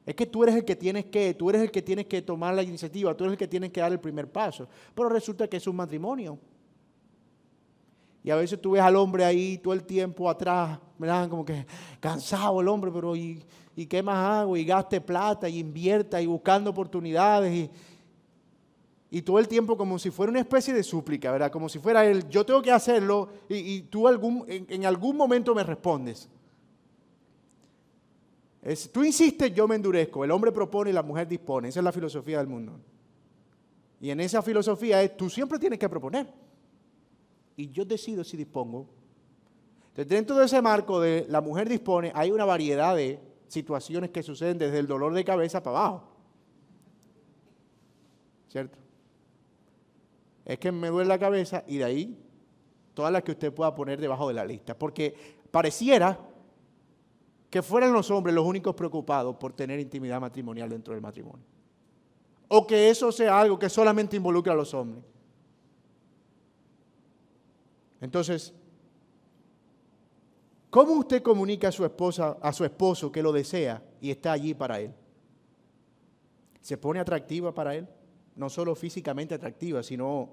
es 0.06 0.14
que 0.14 0.26
tú 0.26 0.42
eres 0.42 0.56
el 0.56 0.64
que 0.64 0.76
tienes 0.76 1.06
que, 1.06 1.34
tú 1.34 1.50
eres 1.50 1.62
el 1.62 1.70
que 1.70 1.82
tienes 1.82 2.06
que 2.06 2.22
tomar 2.22 2.54
la 2.54 2.62
iniciativa, 2.62 3.14
tú 3.14 3.24
eres 3.24 3.32
el 3.32 3.38
que 3.38 3.48
tienes 3.48 3.70
que 3.70 3.80
dar 3.80 3.92
el 3.92 4.00
primer 4.00 4.30
paso. 4.30 4.68
Pero 4.94 5.08
resulta 5.08 5.46
que 5.46 5.58
es 5.58 5.66
un 5.66 5.76
matrimonio. 5.76 6.38
Y 8.22 8.30
a 8.30 8.36
veces 8.36 8.60
tú 8.60 8.72
ves 8.72 8.82
al 8.82 8.96
hombre 8.96 9.24
ahí 9.24 9.58
todo 9.58 9.72
el 9.72 9.84
tiempo 9.84 10.28
atrás, 10.28 10.78
¿verdad? 10.98 11.28
Como 11.28 11.44
que 11.44 11.66
cansado 12.00 12.60
el 12.60 12.68
hombre, 12.68 12.90
pero 12.92 13.16
¿y, 13.16 13.42
y 13.76 13.86
qué 13.86 14.02
más 14.02 14.42
hago? 14.42 14.56
Y 14.56 14.64
gaste 14.64 15.00
plata 15.00 15.48
y 15.48 15.58
invierta 15.58 16.20
y 16.20 16.26
buscando 16.26 16.70
oportunidades 16.70 17.54
y, 17.54 17.70
y 19.10 19.22
todo 19.22 19.38
el 19.38 19.48
tiempo 19.48 19.76
como 19.76 19.98
si 19.98 20.10
fuera 20.10 20.30
una 20.30 20.40
especie 20.40 20.72
de 20.72 20.82
súplica, 20.82 21.32
¿verdad? 21.32 21.50
Como 21.50 21.68
si 21.68 21.78
fuera 21.78 22.04
él, 22.04 22.28
yo 22.28 22.44
tengo 22.44 22.62
que 22.62 22.70
hacerlo 22.70 23.28
y, 23.48 23.82
tú 23.82 24.06
algún, 24.06 24.44
en 24.48 24.86
algún 24.86 25.16
momento 25.16 25.54
me 25.54 25.64
respondes. 25.64 26.28
Tú 28.92 29.02
insistes, 29.02 29.54
yo 29.54 29.66
me 29.66 29.76
endurezco. 29.76 30.22
El 30.24 30.30
hombre 30.30 30.52
propone 30.52 30.90
y 30.90 30.92
la 30.92 31.02
mujer 31.02 31.26
dispone. 31.26 31.68
Esa 31.68 31.80
es 31.80 31.84
la 31.84 31.92
filosofía 31.92 32.38
del 32.38 32.46
mundo. 32.46 32.78
Y 34.00 34.10
en 34.10 34.20
esa 34.20 34.42
filosofía 34.42 35.02
es, 35.02 35.16
tú 35.16 35.30
siempre 35.30 35.58
tienes 35.58 35.78
que 35.78 35.88
proponer. 35.88 36.26
Y 37.56 37.70
yo 37.70 37.84
decido 37.84 38.22
si 38.22 38.36
dispongo. 38.36 38.86
Entonces, 39.88 40.08
dentro 40.08 40.36
de 40.36 40.44
ese 40.44 40.60
marco 40.62 41.00
de 41.00 41.26
la 41.28 41.40
mujer 41.40 41.68
dispone, 41.68 42.12
hay 42.14 42.30
una 42.30 42.44
variedad 42.44 42.94
de 42.94 43.18
situaciones 43.48 44.10
que 44.10 44.22
suceden 44.22 44.58
desde 44.58 44.78
el 44.78 44.86
dolor 44.86 45.12
de 45.12 45.24
cabeza 45.24 45.62
para 45.62 45.78
abajo. 45.78 46.04
¿Cierto? 48.48 48.78
Es 50.44 50.58
que 50.58 50.70
me 50.70 50.88
duele 50.88 51.08
la 51.08 51.18
cabeza 51.18 51.64
y 51.66 51.78
de 51.78 51.84
ahí 51.84 52.18
todas 52.94 53.12
las 53.12 53.22
que 53.22 53.32
usted 53.32 53.52
pueda 53.52 53.74
poner 53.74 54.00
debajo 54.00 54.28
de 54.28 54.34
la 54.34 54.44
lista. 54.44 54.78
Porque 54.78 55.14
pareciera 55.50 56.18
que 57.50 57.62
fueran 57.62 57.92
los 57.92 58.10
hombres 58.10 58.34
los 58.34 58.46
únicos 58.46 58.74
preocupados 58.76 59.36
por 59.36 59.52
tener 59.52 59.80
intimidad 59.80 60.20
matrimonial 60.20 60.70
dentro 60.70 60.94
del 60.94 61.02
matrimonio. 61.02 61.44
O 62.48 62.66
que 62.66 62.88
eso 62.88 63.10
sea 63.10 63.40
algo 63.40 63.58
que 63.58 63.68
solamente 63.68 64.16
involucra 64.16 64.52
a 64.52 64.56
los 64.56 64.72
hombres. 64.72 65.04
Entonces, 68.00 68.54
¿cómo 70.70 70.92
usted 70.92 71.22
comunica 71.22 71.68
a 71.68 71.72
su 71.72 71.84
esposa, 71.84 72.38
a 72.40 72.52
su 72.52 72.64
esposo 72.64 73.10
que 73.12 73.22
lo 73.22 73.32
desea 73.32 73.82
y 74.00 74.10
está 74.10 74.32
allí 74.32 74.54
para 74.54 74.80
él? 74.80 74.94
¿Se 76.60 76.78
pone 76.78 77.00
atractiva 77.00 77.52
para 77.52 77.74
él? 77.74 77.88
No 78.36 78.48
solo 78.48 78.74
físicamente 78.74 79.34
atractiva, 79.34 79.82
sino 79.82 80.30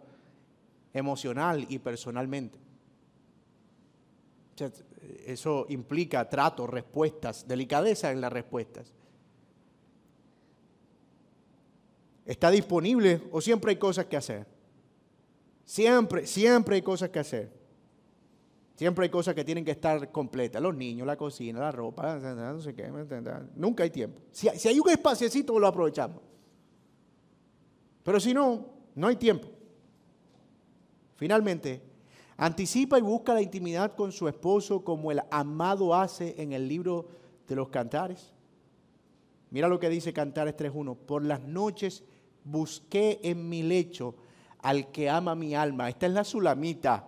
emocional 0.93 1.65
y 1.67 1.79
personalmente. 1.79 2.59
Eso 5.25 5.65
implica 5.69 6.27
trato, 6.29 6.67
respuestas, 6.67 7.47
delicadeza 7.47 8.11
en 8.11 8.21
las 8.21 8.31
respuestas. 8.31 8.93
¿Está 12.25 12.51
disponible 12.51 13.21
o 13.31 13.39
siempre 13.39 13.71
hay 13.71 13.77
cosas 13.77 14.05
que 14.05 14.17
hacer? 14.17 14.45
Siempre, 15.63 16.27
siempre 16.27 16.75
hay 16.75 16.81
cosas 16.81 17.09
que 17.09 17.19
hacer. 17.19 17.57
Siempre 18.75 19.05
hay 19.05 19.09
cosas 19.09 19.33
que 19.33 19.43
tienen 19.43 19.65
que 19.65 19.71
estar 19.71 20.11
completas. 20.11 20.61
Los 20.61 20.75
niños, 20.75 21.07
la 21.07 21.17
cocina, 21.17 21.59
la 21.59 21.71
ropa, 21.71 22.17
no 22.17 22.61
sé 22.61 22.75
qué. 22.75 22.91
Nunca 23.55 23.83
hay 23.83 23.89
tiempo. 23.89 24.21
Si, 24.31 24.47
hay 24.47 24.79
un 24.79 24.89
espaciecito, 24.89 25.57
lo 25.57 25.65
aprovechamos. 25.65 26.21
Pero 28.03 28.19
si 28.19 28.33
no, 28.33 28.67
no 28.93 29.07
hay 29.07 29.15
tiempo. 29.15 29.47
Finalmente, 31.15 31.81
Anticipa 32.37 32.99
y 32.99 33.01
busca 33.01 33.33
la 33.33 33.41
intimidad 33.41 33.95
con 33.95 34.11
su 34.11 34.27
esposo 34.27 34.83
como 34.83 35.11
el 35.11 35.21
amado 35.31 35.95
hace 35.95 36.35
en 36.41 36.53
el 36.53 36.67
libro 36.67 37.07
de 37.47 37.55
los 37.55 37.69
cantares. 37.69 38.31
Mira 39.49 39.67
lo 39.67 39.79
que 39.79 39.89
dice 39.89 40.13
Cantares 40.13 40.55
3.1. 40.55 40.95
Por 40.95 41.25
las 41.25 41.41
noches 41.41 42.03
busqué 42.43 43.19
en 43.23 43.49
mi 43.49 43.63
lecho 43.63 44.15
al 44.59 44.91
que 44.91 45.09
ama 45.09 45.33
mi 45.33 45.55
alma. 45.55 45.89
Esta 45.89 46.05
es 46.05 46.13
la 46.13 46.23
sulamita. 46.23 47.07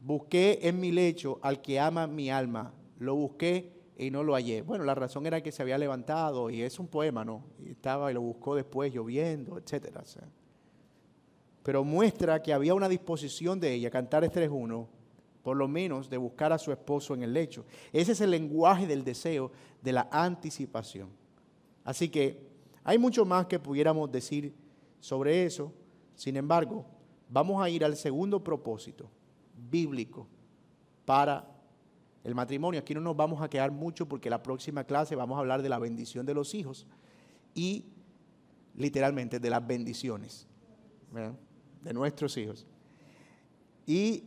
Busqué 0.00 0.60
en 0.62 0.78
mi 0.78 0.92
lecho 0.92 1.40
al 1.42 1.60
que 1.60 1.80
ama 1.80 2.06
mi 2.06 2.30
alma. 2.30 2.72
Lo 3.00 3.16
busqué 3.16 3.72
y 3.96 4.10
no 4.10 4.22
lo 4.22 4.34
hallé. 4.34 4.62
Bueno, 4.62 4.84
la 4.84 4.94
razón 4.94 5.26
era 5.26 5.42
que 5.42 5.50
se 5.50 5.62
había 5.62 5.78
levantado 5.78 6.48
y 6.50 6.62
es 6.62 6.78
un 6.78 6.86
poema, 6.86 7.24
¿no? 7.24 7.44
Y 7.58 7.70
estaba 7.70 8.10
y 8.10 8.14
lo 8.14 8.20
buscó 8.20 8.54
después 8.54 8.92
lloviendo, 8.92 9.58
etcétera 9.58 10.02
pero 11.64 11.82
muestra 11.82 12.42
que 12.42 12.52
había 12.52 12.74
una 12.74 12.90
disposición 12.90 13.58
de 13.58 13.72
ella, 13.72 13.90
Cantares 13.90 14.30
3.1, 14.30 14.86
por 15.42 15.56
lo 15.56 15.66
menos 15.66 16.10
de 16.10 16.18
buscar 16.18 16.52
a 16.52 16.58
su 16.58 16.70
esposo 16.70 17.14
en 17.14 17.22
el 17.22 17.32
lecho. 17.32 17.64
Ese 17.90 18.12
es 18.12 18.20
el 18.20 18.32
lenguaje 18.32 18.86
del 18.86 19.02
deseo, 19.02 19.50
de 19.82 19.92
la 19.92 20.06
anticipación. 20.12 21.08
Así 21.82 22.10
que 22.10 22.38
hay 22.84 22.98
mucho 22.98 23.24
más 23.24 23.46
que 23.46 23.58
pudiéramos 23.58 24.12
decir 24.12 24.54
sobre 25.00 25.46
eso. 25.46 25.72
Sin 26.14 26.36
embargo, 26.36 26.84
vamos 27.30 27.62
a 27.62 27.70
ir 27.70 27.82
al 27.82 27.96
segundo 27.96 28.44
propósito 28.44 29.10
bíblico 29.70 30.28
para 31.06 31.50
el 32.24 32.34
matrimonio. 32.34 32.80
Aquí 32.80 32.92
no 32.92 33.00
nos 33.00 33.16
vamos 33.16 33.40
a 33.40 33.48
quedar 33.48 33.70
mucho 33.70 34.06
porque 34.06 34.28
la 34.28 34.42
próxima 34.42 34.84
clase 34.84 35.16
vamos 35.16 35.36
a 35.36 35.40
hablar 35.40 35.62
de 35.62 35.70
la 35.70 35.78
bendición 35.78 36.26
de 36.26 36.34
los 36.34 36.54
hijos 36.54 36.86
y 37.54 37.86
literalmente 38.74 39.40
de 39.40 39.48
las 39.48 39.66
bendiciones 39.66 40.46
de 41.84 41.92
nuestros 41.92 42.36
hijos. 42.36 42.66
Y 43.86 44.24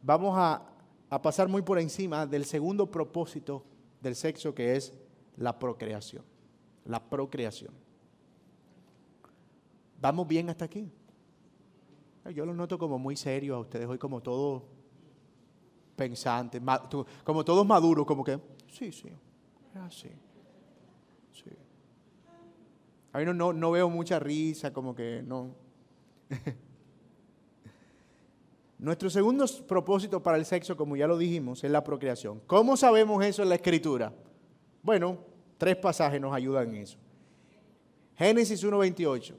vamos 0.00 0.34
a, 0.36 0.70
pasar 1.22 1.48
muy 1.48 1.62
por 1.62 1.78
encima 1.78 2.26
del 2.26 2.44
segundo 2.44 2.90
propósito 2.90 3.64
del 4.00 4.16
sexo 4.16 4.52
que 4.52 4.74
es 4.74 4.92
la 5.36 5.58
procreación. 5.58 6.24
La 6.86 7.00
procreación. 7.00 7.72
¿Vamos 10.00 10.26
bien 10.26 10.50
hasta 10.50 10.64
aquí? 10.64 10.90
Yo 12.34 12.44
lo 12.44 12.54
noto 12.54 12.78
como 12.78 12.98
muy 12.98 13.16
serio 13.16 13.54
a 13.54 13.60
ustedes 13.60 13.86
hoy, 13.86 13.98
como 13.98 14.20
todos 14.20 14.62
pensantes, 15.94 16.60
como 17.22 17.44
todos 17.44 17.66
maduros, 17.66 18.06
como 18.06 18.24
que, 18.24 18.40
sí, 18.72 18.90
sí, 18.90 19.10
así. 19.74 20.10
Sí. 21.32 21.50
A 23.12 23.18
mí 23.18 23.24
no, 23.24 23.52
no 23.52 23.70
veo 23.70 23.88
mucha 23.88 24.18
risa, 24.18 24.72
como 24.72 24.94
que 24.94 25.22
no. 25.24 25.63
Nuestro 28.78 29.08
segundo 29.08 29.46
propósito 29.66 30.22
para 30.22 30.36
el 30.36 30.44
sexo, 30.44 30.76
como 30.76 30.96
ya 30.96 31.06
lo 31.06 31.16
dijimos, 31.16 31.64
es 31.64 31.70
la 31.70 31.82
procreación. 31.82 32.40
¿Cómo 32.46 32.76
sabemos 32.76 33.24
eso 33.24 33.42
en 33.42 33.48
la 33.48 33.54
escritura? 33.54 34.12
Bueno, 34.82 35.18
tres 35.56 35.76
pasajes 35.76 36.20
nos 36.20 36.34
ayudan 36.34 36.68
en 36.74 36.82
eso. 36.82 36.98
Génesis 38.16 38.62
1.28. 38.62 39.34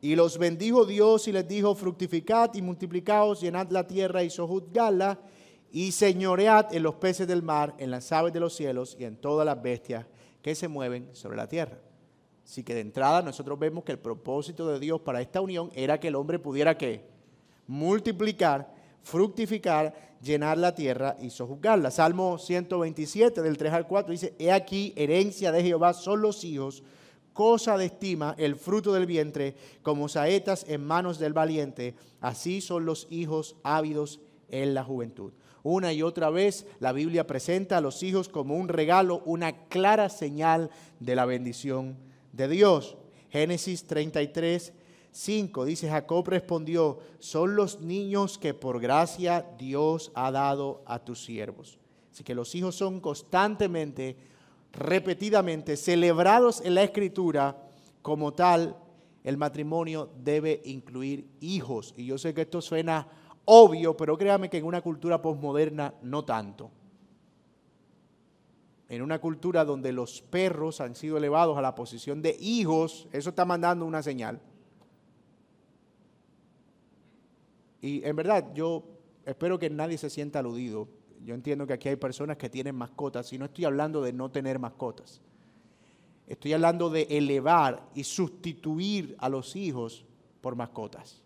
Y 0.00 0.14
los 0.14 0.38
bendijo 0.38 0.84
Dios 0.84 1.26
y 1.26 1.32
les 1.32 1.48
dijo, 1.48 1.74
fructificad 1.74 2.54
y 2.54 2.62
multiplicaos, 2.62 3.40
llenad 3.40 3.68
la 3.70 3.86
tierra 3.86 4.22
y 4.22 4.30
sojuzgadla, 4.30 5.18
y 5.72 5.92
señoread 5.92 6.72
en 6.72 6.84
los 6.84 6.94
peces 6.94 7.26
del 7.26 7.42
mar, 7.42 7.74
en 7.78 7.90
las 7.90 8.12
aves 8.12 8.32
de 8.32 8.40
los 8.40 8.54
cielos 8.54 8.96
y 8.98 9.04
en 9.04 9.16
todas 9.16 9.44
las 9.44 9.60
bestias 9.60 10.06
que 10.40 10.54
se 10.54 10.68
mueven 10.68 11.08
sobre 11.14 11.36
la 11.36 11.48
tierra. 11.48 11.78
Así 12.48 12.62
que 12.62 12.72
de 12.72 12.80
entrada 12.80 13.20
nosotros 13.20 13.58
vemos 13.58 13.84
que 13.84 13.92
el 13.92 13.98
propósito 13.98 14.66
de 14.68 14.80
Dios 14.80 15.02
para 15.02 15.20
esta 15.20 15.42
unión 15.42 15.70
era 15.74 16.00
que 16.00 16.08
el 16.08 16.14
hombre 16.14 16.38
pudiera 16.38 16.78
que 16.78 17.04
multiplicar, 17.66 18.72
fructificar, 19.02 20.16
llenar 20.22 20.56
la 20.56 20.74
tierra 20.74 21.18
y 21.20 21.28
sojuzgarla. 21.28 21.90
Salmo 21.90 22.38
127 22.38 23.42
del 23.42 23.58
3 23.58 23.72
al 23.74 23.86
4 23.86 24.12
dice, 24.12 24.34
he 24.38 24.50
aquí, 24.50 24.94
herencia 24.96 25.52
de 25.52 25.62
Jehová 25.62 25.92
son 25.92 26.22
los 26.22 26.42
hijos, 26.42 26.82
cosa 27.34 27.76
de 27.76 27.84
estima 27.84 28.34
el 28.38 28.56
fruto 28.56 28.94
del 28.94 29.04
vientre, 29.04 29.54
como 29.82 30.08
saetas 30.08 30.64
en 30.70 30.82
manos 30.82 31.18
del 31.18 31.34
valiente, 31.34 31.96
así 32.22 32.62
son 32.62 32.86
los 32.86 33.08
hijos 33.10 33.56
ávidos 33.62 34.20
en 34.48 34.72
la 34.72 34.84
juventud. 34.84 35.34
Una 35.62 35.92
y 35.92 36.00
otra 36.00 36.30
vez 36.30 36.64
la 36.80 36.92
Biblia 36.92 37.26
presenta 37.26 37.76
a 37.76 37.82
los 37.82 38.02
hijos 38.02 38.30
como 38.30 38.56
un 38.56 38.68
regalo, 38.68 39.20
una 39.26 39.68
clara 39.68 40.08
señal 40.08 40.70
de 40.98 41.14
la 41.14 41.26
bendición 41.26 42.07
de 42.32 42.48
Dios. 42.48 42.96
Génesis 43.30 43.84
33, 43.84 44.72
5 45.10 45.64
dice, 45.64 45.88
Jacob 45.88 46.28
respondió, 46.28 46.98
son 47.18 47.56
los 47.56 47.80
niños 47.80 48.38
que 48.38 48.54
por 48.54 48.80
gracia 48.80 49.46
Dios 49.58 50.10
ha 50.14 50.30
dado 50.30 50.82
a 50.86 50.98
tus 50.98 51.24
siervos. 51.24 51.78
Así 52.12 52.24
que 52.24 52.34
los 52.34 52.54
hijos 52.54 52.74
son 52.74 53.00
constantemente, 53.00 54.16
repetidamente 54.72 55.76
celebrados 55.76 56.60
en 56.64 56.74
la 56.74 56.82
escritura 56.82 57.56
como 58.02 58.32
tal. 58.32 58.76
El 59.24 59.36
matrimonio 59.36 60.10
debe 60.22 60.62
incluir 60.64 61.28
hijos. 61.40 61.94
Y 61.96 62.06
yo 62.06 62.18
sé 62.18 62.32
que 62.32 62.42
esto 62.42 62.60
suena 62.60 63.08
obvio, 63.44 63.96
pero 63.96 64.16
créame 64.16 64.48
que 64.48 64.58
en 64.58 64.64
una 64.64 64.80
cultura 64.80 65.20
posmoderna 65.20 65.94
no 66.02 66.24
tanto 66.24 66.70
en 68.88 69.02
una 69.02 69.20
cultura 69.20 69.64
donde 69.64 69.92
los 69.92 70.22
perros 70.22 70.80
han 70.80 70.94
sido 70.94 71.18
elevados 71.18 71.58
a 71.58 71.62
la 71.62 71.74
posición 71.74 72.22
de 72.22 72.36
hijos, 72.40 73.06
eso 73.12 73.30
está 73.30 73.44
mandando 73.44 73.84
una 73.84 74.02
señal. 74.02 74.40
Y 77.80 78.02
en 78.04 78.16
verdad, 78.16 78.52
yo 78.54 78.84
espero 79.26 79.58
que 79.58 79.68
nadie 79.68 79.98
se 79.98 80.10
sienta 80.10 80.38
aludido. 80.38 80.88
Yo 81.24 81.34
entiendo 81.34 81.66
que 81.66 81.74
aquí 81.74 81.88
hay 81.88 81.96
personas 81.96 82.38
que 82.38 82.48
tienen 82.48 82.74
mascotas 82.74 83.32
y 83.32 83.38
no 83.38 83.44
estoy 83.44 83.66
hablando 83.66 84.02
de 84.02 84.12
no 84.12 84.30
tener 84.30 84.58
mascotas. 84.58 85.20
Estoy 86.26 86.54
hablando 86.54 86.90
de 86.90 87.02
elevar 87.10 87.88
y 87.94 88.04
sustituir 88.04 89.16
a 89.18 89.28
los 89.28 89.54
hijos 89.56 90.06
por 90.40 90.56
mascotas. 90.56 91.22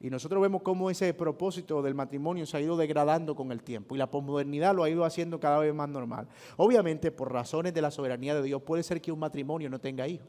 Y 0.00 0.10
nosotros 0.10 0.42
vemos 0.42 0.62
cómo 0.62 0.90
ese 0.90 1.14
propósito 1.14 1.80
del 1.80 1.94
matrimonio 1.94 2.44
se 2.44 2.56
ha 2.56 2.60
ido 2.60 2.76
degradando 2.76 3.34
con 3.34 3.50
el 3.50 3.62
tiempo 3.62 3.94
y 3.94 3.98
la 3.98 4.10
posmodernidad 4.10 4.74
lo 4.74 4.84
ha 4.84 4.90
ido 4.90 5.04
haciendo 5.04 5.40
cada 5.40 5.58
vez 5.58 5.74
más 5.74 5.88
normal. 5.88 6.28
Obviamente, 6.58 7.10
por 7.10 7.32
razones 7.32 7.72
de 7.72 7.80
la 7.80 7.90
soberanía 7.90 8.34
de 8.34 8.42
Dios, 8.42 8.62
puede 8.62 8.82
ser 8.82 9.00
que 9.00 9.10
un 9.10 9.18
matrimonio 9.18 9.70
no 9.70 9.78
tenga 9.78 10.06
hijos. 10.06 10.28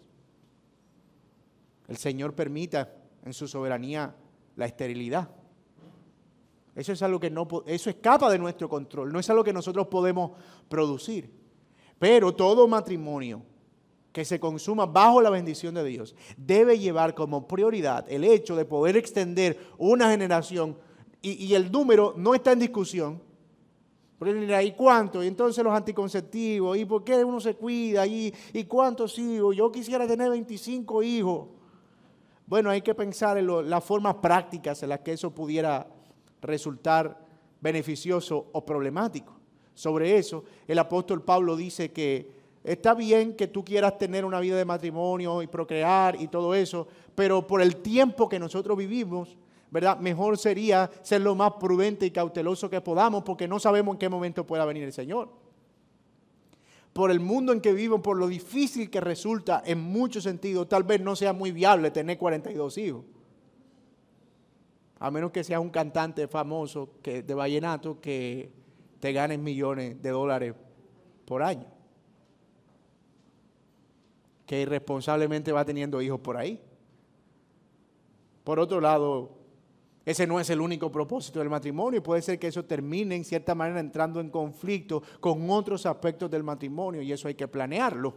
El 1.88 1.98
Señor 1.98 2.34
permita 2.34 2.94
en 3.26 3.34
su 3.34 3.48
soberanía 3.48 4.16
la 4.56 4.66
esterilidad. 4.66 5.30
Eso 6.74 6.94
es 6.94 7.02
algo 7.02 7.20
que 7.20 7.30
no 7.30 7.48
eso 7.66 7.90
escapa 7.90 8.30
de 8.30 8.38
nuestro 8.38 8.70
control, 8.70 9.12
no 9.12 9.20
es 9.20 9.30
algo 9.30 9.44
que 9.44 9.52
nosotros 9.52 9.88
podemos 9.88 10.32
producir. 10.70 11.30
Pero 12.00 12.36
todo 12.36 12.68
matrimonio 12.68 13.42
que 14.12 14.26
se 14.26 14.40
consuma 14.40 14.86
bajo 14.86 15.22
la 15.22 15.30
bendición 15.30 15.76
de 15.76 15.84
Dios 15.84 16.16
debe 16.38 16.80
llevar 16.80 17.14
como 17.14 17.48
prioridad 17.48 18.06
el 18.10 18.24
hecho 18.24 18.56
de 18.56 18.66
poder 18.66 18.98
extender 18.98 19.60
una 19.78 20.10
generación 20.10 20.78
y, 21.22 21.54
el 21.54 21.72
número 21.72 22.14
no 22.16 22.34
está 22.36 22.54
en 22.54 22.60
discusión. 22.60 23.22
Porque 24.18 24.64
¿y 24.64 24.72
cuánto? 24.72 25.24
Y 25.24 25.28
entonces 25.28 25.64
los 25.64 25.74
anticonceptivos, 25.74 26.78
¿y 26.78 26.86
por 26.86 27.04
qué 27.04 27.24
uno 27.24 27.40
se 27.40 27.56
cuida? 27.56 28.08
¿Y, 28.08 28.34
y 28.54 28.64
cuántos 28.64 29.18
hijos? 29.20 29.56
Yo 29.56 29.72
quisiera 29.72 30.08
tener 30.08 30.30
25 30.30 31.04
hijos. 31.04 31.50
Bueno, 32.46 32.70
hay 32.70 32.82
que 32.82 32.96
pensar 32.96 33.38
en 33.38 33.70
las 33.70 33.84
formas 33.84 34.16
prácticas 34.16 34.82
en 34.82 34.90
las 34.90 35.02
que 35.02 35.14
eso 35.14 35.32
pudiera 35.32 35.88
resultar 36.42 37.26
beneficioso 37.60 38.48
o 38.54 38.66
problemático. 38.66 39.34
Sobre 39.74 40.18
eso, 40.18 40.44
el 40.68 40.80
apóstol 40.80 41.24
Pablo 41.24 41.56
dice 41.56 41.92
que 41.92 42.37
está 42.68 42.94
bien 42.94 43.34
que 43.34 43.48
tú 43.48 43.64
quieras 43.64 43.98
tener 43.98 44.26
una 44.26 44.42
vida 44.42 44.58
de 44.58 44.66
matrimonio 44.66 45.42
y 45.42 45.48
procrear 45.48 46.22
y 46.22 46.28
todo 46.28 46.54
eso, 46.54 46.86
pero 47.16 47.48
por 47.48 47.62
el 47.62 47.78
tiempo 47.78 48.28
que 48.28 48.40
nosotros 48.40 48.78
vivimos, 48.78 49.38
¿verdad? 49.72 49.98
Mejor 50.00 50.38
sería 50.38 50.92
ser 51.02 51.22
lo 51.22 51.34
más 51.34 51.54
prudente 51.54 52.06
y 52.06 52.12
cauteloso 52.12 52.70
que 52.70 52.82
podamos 52.82 53.24
porque 53.24 53.48
no 53.48 53.58
sabemos 53.58 53.96
en 53.96 54.00
qué 54.00 54.10
momento 54.10 54.46
pueda 54.46 54.66
venir 54.66 54.84
el 54.84 54.92
Señor. 54.92 55.30
Por 56.92 57.10
el 57.10 57.22
mundo 57.22 57.54
en 57.54 57.62
que 57.62 57.72
vivo, 57.72 58.02
por 58.02 58.18
lo 58.18 58.28
difícil 58.28 58.90
que 58.90 59.00
resulta 59.00 59.64
en 59.66 59.80
muchos 59.80 60.24
sentidos, 60.24 60.68
tal 60.68 60.84
vez 60.84 61.00
no 61.00 61.16
sea 61.16 61.32
muy 61.32 61.52
viable 61.52 61.92
tener 61.92 62.18
42 62.18 62.78
hijos. 62.80 63.06
A 65.00 65.10
menos 65.10 65.32
que 65.32 65.44
seas 65.44 65.62
un 65.62 65.70
cantante 65.70 66.28
famoso 66.28 66.90
que, 67.02 67.24
de 67.24 67.34
vallenato 67.34 68.02
que 68.02 68.52
te 69.00 69.14
ganes 69.14 69.40
millones 69.40 70.02
de 70.02 70.10
dólares 70.10 70.54
por 71.24 71.44
año. 71.44 71.77
Que 74.48 74.62
irresponsablemente 74.62 75.52
va 75.52 75.64
teniendo 75.64 76.02
hijos 76.02 76.20
por 76.20 76.38
ahí. 76.38 76.60
Por 78.44 78.60
otro 78.60 78.82
lado, 78.82 79.38
ese 80.08 80.26
no 80.26 80.40
es 80.40 80.50
el 80.50 80.62
único 80.62 80.90
propósito 80.90 81.40
del 81.40 81.50
matrimonio 81.50 81.98
y 81.98 82.02
puede 82.02 82.22
ser 82.22 82.40
que 82.40 82.48
eso 82.48 82.64
termine 82.64 83.14
en 83.14 83.26
cierta 83.26 83.54
manera 83.54 83.82
entrando 83.82 84.22
en 84.22 84.30
conflicto 84.30 85.04
con 85.20 85.50
otros 85.50 85.86
aspectos 85.86 86.32
del 86.32 86.44
matrimonio 86.44 87.02
y 87.02 87.12
eso 87.12 87.28
hay 87.28 87.36
que 87.36 87.50
planearlo. 87.50 88.14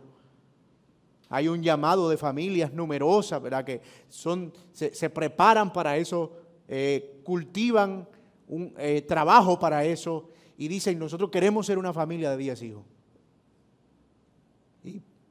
Hay 1.31 1.49
un 1.49 1.61
llamado 1.61 2.09
de 2.09 2.16
familias 2.16 2.73
numerosas, 2.73 3.43
¿verdad? 3.43 3.64
Que 3.64 3.81
son, 4.09 4.53
se, 4.73 5.11
preparan 5.11 5.73
para 5.73 5.97
eso, 5.97 6.33
eh, 6.69 7.21
cultivan 7.25 8.09
un 8.47 8.73
eh, 8.79 9.03
trabajo 9.03 9.59
para 9.59 9.85
eso 9.85 10.31
y 10.57 10.69
dicen, 10.69 10.97
nosotros 10.97 11.29
queremos 11.29 11.66
ser 11.66 11.77
una 11.77 11.93
familia 11.93 12.31
de 12.31 12.37
10 12.37 12.62
hijos. 12.62 12.85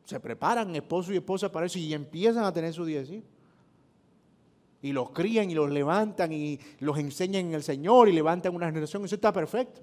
Se 0.09 0.19
preparan 0.19 0.75
esposo 0.75 1.13
y 1.13 1.17
esposa 1.17 1.51
para 1.51 1.67
eso 1.67 1.77
y 1.77 1.93
empiezan 1.93 2.43
a 2.43 2.51
tener 2.51 2.73
sus 2.73 2.87
10 2.87 3.11
hijos 3.11 3.29
y 4.81 4.91
los 4.91 5.11
crían 5.11 5.51
y 5.51 5.53
los 5.53 5.69
levantan 5.69 6.33
y 6.33 6.59
los 6.79 6.97
enseñan 6.97 7.45
en 7.45 7.53
el 7.53 7.61
Señor 7.61 8.09
y 8.09 8.13
levantan 8.13 8.55
una 8.55 8.65
generación, 8.65 9.05
eso 9.05 9.13
está 9.13 9.31
perfecto. 9.31 9.81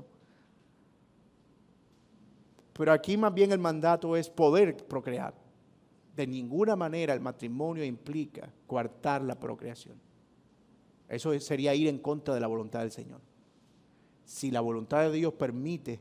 Pero 2.72 2.92
aquí 2.92 3.16
más 3.16 3.32
bien 3.32 3.52
el 3.52 3.60
mandato 3.60 4.16
es 4.16 4.28
poder 4.28 4.76
procrear. 4.76 5.32
De 6.16 6.26
ninguna 6.26 6.74
manera 6.74 7.14
el 7.14 7.20
matrimonio 7.20 7.84
implica 7.84 8.52
coartar 8.66 9.22
la 9.22 9.38
procreación. 9.38 9.94
Eso 11.08 11.38
sería 11.38 11.72
ir 11.72 11.86
en 11.86 11.98
contra 11.98 12.34
de 12.34 12.40
la 12.40 12.48
voluntad 12.48 12.80
del 12.80 12.90
Señor. 12.90 13.20
Si 14.24 14.50
la 14.50 14.60
voluntad 14.60 15.02
de 15.02 15.12
Dios 15.12 15.34
permite 15.34 16.00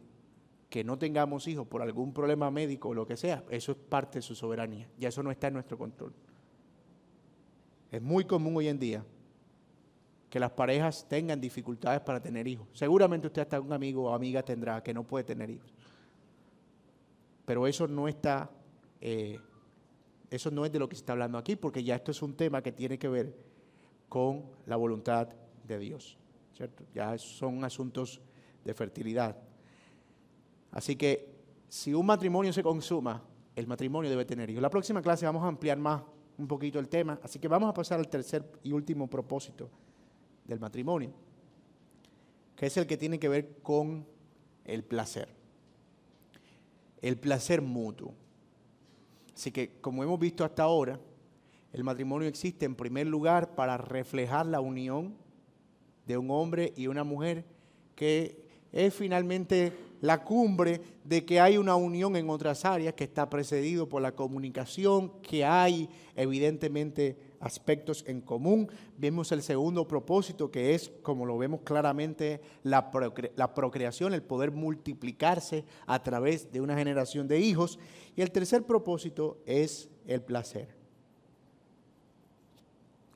que 0.75 0.83
no 0.83 0.97
tengamos 0.97 1.47
hijos 1.47 1.65
por 1.65 1.81
algún 1.81 2.11
problema 2.11 2.51
médico 2.51 2.89
o 2.89 2.93
lo 2.93 3.07
que 3.07 3.15
sea, 3.15 3.45
eso 3.49 3.71
es 3.71 3.77
parte 3.77 4.17
de 4.17 4.21
su 4.21 4.35
soberanía. 4.35 4.89
Ya 4.99 5.07
eso 5.07 5.23
no 5.23 5.31
está 5.31 5.47
en 5.47 5.53
nuestro 5.53 5.77
control. 5.77 6.11
Es 7.89 8.01
muy 8.01 8.25
común 8.25 8.57
hoy 8.57 8.67
en 8.67 8.77
día 8.77 9.05
que 10.29 10.37
las 10.37 10.51
parejas 10.51 11.07
tengan 11.07 11.39
dificultades 11.39 12.01
para 12.01 12.21
tener 12.21 12.45
hijos. 12.45 12.67
Seguramente 12.73 13.27
usted 13.27 13.43
hasta 13.43 13.61
un 13.61 13.71
amigo 13.71 14.03
o 14.03 14.13
amiga 14.13 14.43
tendrá 14.43 14.83
que 14.83 14.93
no 14.93 15.05
puede 15.05 15.23
tener 15.23 15.49
hijos. 15.49 15.73
Pero 17.45 17.67
eso 17.67 17.87
no 17.87 18.09
está, 18.09 18.51
eh, 18.99 19.39
eso 20.29 20.51
no 20.51 20.65
es 20.65 20.73
de 20.73 20.79
lo 20.79 20.89
que 20.89 20.97
se 20.97 21.03
está 21.03 21.13
hablando 21.13 21.37
aquí, 21.37 21.55
porque 21.55 21.85
ya 21.85 21.95
esto 21.95 22.11
es 22.11 22.21
un 22.21 22.35
tema 22.35 22.61
que 22.61 22.73
tiene 22.73 22.99
que 22.99 23.07
ver 23.07 23.33
con 24.09 24.43
la 24.65 24.75
voluntad 24.75 25.29
de 25.65 25.79
Dios. 25.79 26.17
¿cierto? 26.53 26.83
Ya 26.93 27.17
son 27.17 27.63
asuntos 27.63 28.19
de 28.65 28.73
fertilidad. 28.73 29.37
Así 30.75 30.97
que 30.97 31.33
si 31.69 31.93
un 31.93 32.05
matrimonio 32.05 32.53
se 32.53 32.61
consuma, 32.61 33.23
el 33.55 33.65
matrimonio 33.65 34.09
debe 34.09 34.25
tener 34.25 34.49
hijos. 34.49 34.61
La 34.61 34.69
próxima 34.69 35.01
clase 35.01 35.25
vamos 35.25 35.43
a 35.43 35.47
ampliar 35.47 35.77
más 35.77 36.03
un 36.37 36.47
poquito 36.47 36.79
el 36.79 36.89
tema. 36.89 37.17
Así 37.23 37.39
que 37.39 37.47
vamos 37.47 37.69
a 37.69 37.73
pasar 37.73 37.97
al 37.97 38.09
tercer 38.09 38.43
y 38.61 38.73
último 38.73 39.09
propósito 39.09 39.69
del 40.43 40.59
matrimonio, 40.59 41.11
que 42.57 42.65
es 42.65 42.75
el 42.75 42.85
que 42.85 42.97
tiene 42.97 43.17
que 43.17 43.29
ver 43.29 43.57
con 43.63 44.05
el 44.65 44.83
placer. 44.83 45.29
El 47.01 47.17
placer 47.17 47.61
mutuo. 47.61 48.13
Así 49.33 49.51
que, 49.51 49.79
como 49.79 50.03
hemos 50.03 50.19
visto 50.19 50.43
hasta 50.43 50.63
ahora, 50.63 50.99
el 51.71 51.83
matrimonio 51.85 52.27
existe 52.27 52.65
en 52.65 52.75
primer 52.75 53.07
lugar 53.07 53.55
para 53.55 53.77
reflejar 53.77 54.45
la 54.45 54.59
unión 54.59 55.15
de 56.05 56.17
un 56.17 56.29
hombre 56.31 56.73
y 56.75 56.87
una 56.87 57.05
mujer 57.05 57.45
que 57.95 58.45
es 58.73 58.93
finalmente 58.93 59.71
la 60.01 60.23
cumbre 60.23 60.81
de 61.03 61.25
que 61.25 61.39
hay 61.39 61.57
una 61.57 61.75
unión 61.75 62.15
en 62.15 62.29
otras 62.29 62.65
áreas 62.65 62.93
que 62.93 63.03
está 63.03 63.29
precedido 63.29 63.87
por 63.87 64.01
la 64.01 64.13
comunicación, 64.13 65.11
que 65.21 65.45
hay 65.45 65.89
evidentemente 66.15 67.17
aspectos 67.39 68.03
en 68.07 68.21
común. 68.21 68.69
Vemos 68.97 69.31
el 69.31 69.41
segundo 69.41 69.87
propósito 69.87 70.49
que 70.49 70.73
es, 70.73 70.91
como 71.01 71.25
lo 71.25 71.37
vemos 71.37 71.61
claramente, 71.63 72.41
la, 72.63 72.91
procreación, 72.91 74.13
el 74.13 74.23
poder 74.23 74.51
multiplicarse 74.51 75.65
a 75.85 76.01
través 76.01 76.51
de 76.51 76.61
una 76.61 76.75
generación 76.75 77.27
de 77.27 77.39
hijos. 77.39 77.79
Y 78.15 78.21
el 78.21 78.31
tercer 78.31 78.63
propósito 78.63 79.37
es 79.45 79.89
el 80.07 80.21
placer. 80.21 80.75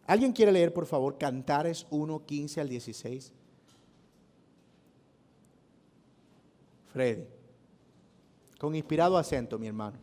¿Alguien 0.06 0.34
quiere 0.34 0.52
leer, 0.52 0.74
por 0.74 0.86
favor, 0.86 1.18
Cantares 1.18 1.86
1, 1.92 2.26
15 2.26 2.62
al 2.62 2.70
16? 2.70 3.34
Freddy. 6.91 7.25
Con 8.58 8.75
inspirado 8.75 9.17
acento, 9.17 9.58
mi 9.58 9.67
hermano. 9.67 9.97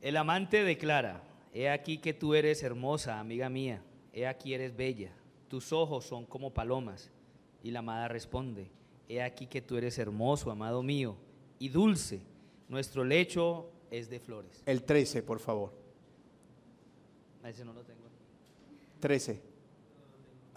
El 0.00 0.16
amante 0.16 0.62
declara, 0.62 1.22
he 1.52 1.68
aquí 1.68 1.98
que 1.98 2.14
tú 2.14 2.34
eres 2.34 2.62
hermosa, 2.62 3.18
amiga 3.18 3.48
mía, 3.48 3.82
he 4.12 4.26
aquí 4.26 4.54
eres 4.54 4.76
bella, 4.76 5.12
tus 5.48 5.72
ojos 5.72 6.06
son 6.06 6.24
como 6.24 6.54
palomas. 6.54 7.10
Y 7.62 7.72
la 7.72 7.80
amada 7.80 8.06
responde, 8.06 8.70
he 9.08 9.20
aquí 9.20 9.46
que 9.46 9.60
tú 9.60 9.76
eres 9.76 9.98
hermoso, 9.98 10.50
amado 10.50 10.82
mío, 10.82 11.16
y 11.58 11.68
dulce, 11.68 12.22
nuestro 12.68 13.04
lecho 13.04 13.70
es 13.90 14.08
de 14.08 14.20
flores. 14.20 14.62
El 14.64 14.84
13, 14.84 15.22
por 15.24 15.40
favor. 15.40 15.72
ese 17.44 17.64
no 17.64 17.72
lo 17.72 17.82
tengo. 17.82 18.08
13. 19.00 19.47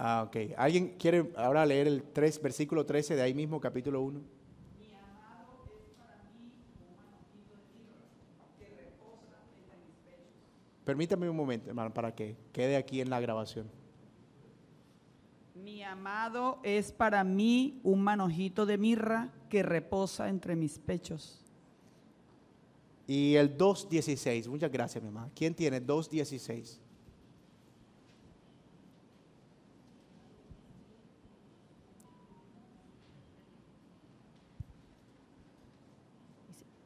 Ah, 0.04 0.24
ok. 0.26 0.36
¿Alguien 0.58 0.96
quiere 0.98 1.32
ahora 1.36 1.64
leer 1.64 1.86
el 1.86 2.02
3, 2.02 2.42
versículo 2.42 2.88
13 2.88 3.16
de 3.16 3.22
ahí 3.22 3.36
mismo, 3.36 3.62
capítulo 3.62 4.02
1? 4.02 4.20
Permítame 10.84 11.30
un 11.30 11.36
momento, 11.36 11.70
hermano, 11.70 11.94
para 11.94 12.16
que 12.16 12.36
quede 12.52 12.78
aquí 12.78 13.00
en 13.00 13.12
la 13.12 13.20
grabación. 13.20 13.70
Mi 15.54 15.84
amado 15.84 16.58
es 16.64 16.92
para 16.92 17.24
mí 17.24 17.80
un 17.84 18.02
manojito 18.02 18.66
de 18.66 18.80
mirra 18.80 19.32
que 19.50 19.62
reposa 19.62 20.30
entre 20.30 20.56
mis 20.56 20.80
pechos. 20.80 21.46
Y 23.06 23.36
el 23.36 23.56
2.16, 23.56 24.50
muchas 24.50 24.72
gracias, 24.72 25.04
mi 25.04 25.10
hermano. 25.10 25.30
¿Quién 25.36 25.54
tiene 25.54 25.80
2.16? 25.80 26.80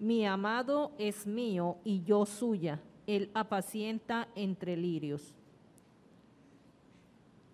Mi 0.06 0.24
amado 0.24 0.92
es 1.00 1.26
mío 1.26 1.80
y 1.84 2.04
yo 2.04 2.28
suya. 2.28 2.80
Él 3.08 3.32
apacienta 3.34 4.28
entre 4.36 4.78
lirios. 4.78 5.34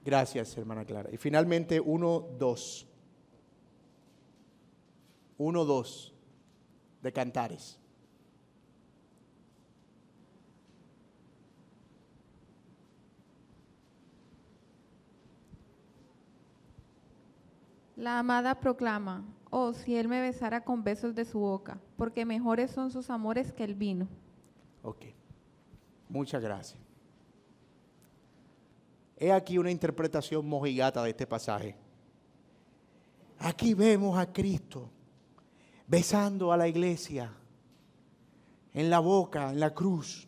Gracias, 0.04 0.58
hermana 0.58 0.84
Clara. 0.84 1.10
Y 1.14 1.16
finalmente, 1.16 1.80
uno, 1.80 2.28
dos. 2.38 2.86
Uno, 5.38 5.64
dos 5.64 6.14
de 7.02 7.14
Cantares. 7.14 7.80
La 17.96 18.20
amada 18.20 18.60
proclama, 18.60 19.24
oh, 19.52 19.74
si 19.74 19.96
él 19.96 20.08
me 20.08 20.20
besara 20.20 20.64
con 20.64 20.84
besos 20.84 21.14
de 21.14 21.26
su 21.26 21.40
boca, 21.40 21.80
porque 21.98 22.26
mejores 22.26 22.72
son 22.72 22.90
sus 22.90 23.10
amores 23.12 23.54
que 23.54 23.64
el 23.64 23.76
vino. 23.76 24.08
Ok, 24.82 25.06
muchas 26.10 26.42
gracias. 26.42 26.80
He 29.18 29.32
aquí 29.32 29.60
una 29.60 29.70
interpretación 29.70 30.48
mojigata 30.50 31.04
de 31.04 31.12
este 31.12 31.28
pasaje. 31.28 31.76
Aquí 33.38 33.76
vemos 33.76 34.18
a 34.18 34.32
Cristo 34.32 34.90
besando 35.86 36.52
a 36.52 36.58
la 36.58 36.68
iglesia 36.68 37.32
en 38.74 38.90
la 38.90 39.00
boca, 39.00 39.52
en 39.52 39.60
la 39.60 39.74
cruz, 39.74 40.28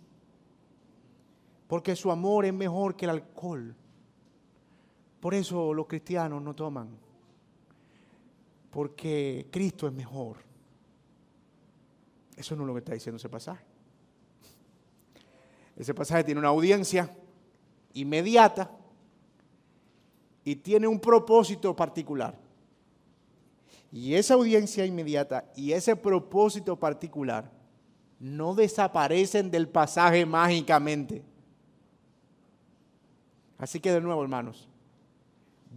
porque 1.67 1.95
su 1.95 2.11
amor 2.11 2.45
es 2.45 2.53
mejor 2.53 2.95
que 2.95 3.05
el 3.05 3.11
alcohol. 3.11 3.75
Por 5.19 5.33
eso 5.33 5.73
los 5.73 5.87
cristianos 5.87 6.41
no 6.41 6.53
toman, 6.53 6.89
porque 8.73 9.47
Cristo 9.51 9.87
es 9.87 9.93
mejor. 9.93 10.37
Eso 12.35 12.55
no 12.55 12.63
es 12.63 12.67
lo 12.67 12.73
que 12.73 12.79
está 12.79 12.93
diciendo 12.93 13.17
ese 13.17 13.29
pasaje. 13.29 13.63
Ese 15.77 15.93
pasaje 15.93 16.23
tiene 16.23 16.39
una 16.39 16.49
audiencia 16.49 17.15
inmediata 17.93 18.71
y 20.43 20.55
tiene 20.55 20.87
un 20.87 20.99
propósito 20.99 21.75
particular. 21.75 22.35
Y 23.91 24.15
esa 24.15 24.33
audiencia 24.33 24.83
inmediata 24.85 25.45
y 25.55 25.71
ese 25.71 25.95
propósito 25.95 26.75
particular 26.75 27.51
no 28.19 28.55
desaparecen 28.55 29.51
del 29.51 29.69
pasaje 29.69 30.25
mágicamente. 30.25 31.23
Así 33.59 33.79
que 33.79 33.91
de 33.91 34.01
nuevo, 34.01 34.23
hermanos, 34.23 34.67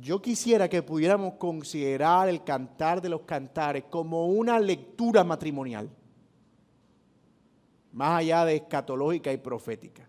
yo 0.01 0.21
quisiera 0.21 0.69
que 0.69 0.83
pudiéramos 0.83 1.35
considerar 1.35 2.29
el 2.29 2.45
cantar 2.45 3.01
de 3.01 3.09
los 3.09 3.23
cantares 3.23 3.85
como 3.89 4.27
una 4.27 4.59
lectura 4.61 5.25
matrimonial, 5.25 5.89
más 7.93 8.21
allá 8.21 8.45
de 8.45 8.57
escatológica 8.57 9.33
y 9.33 9.39
profética. 9.39 10.09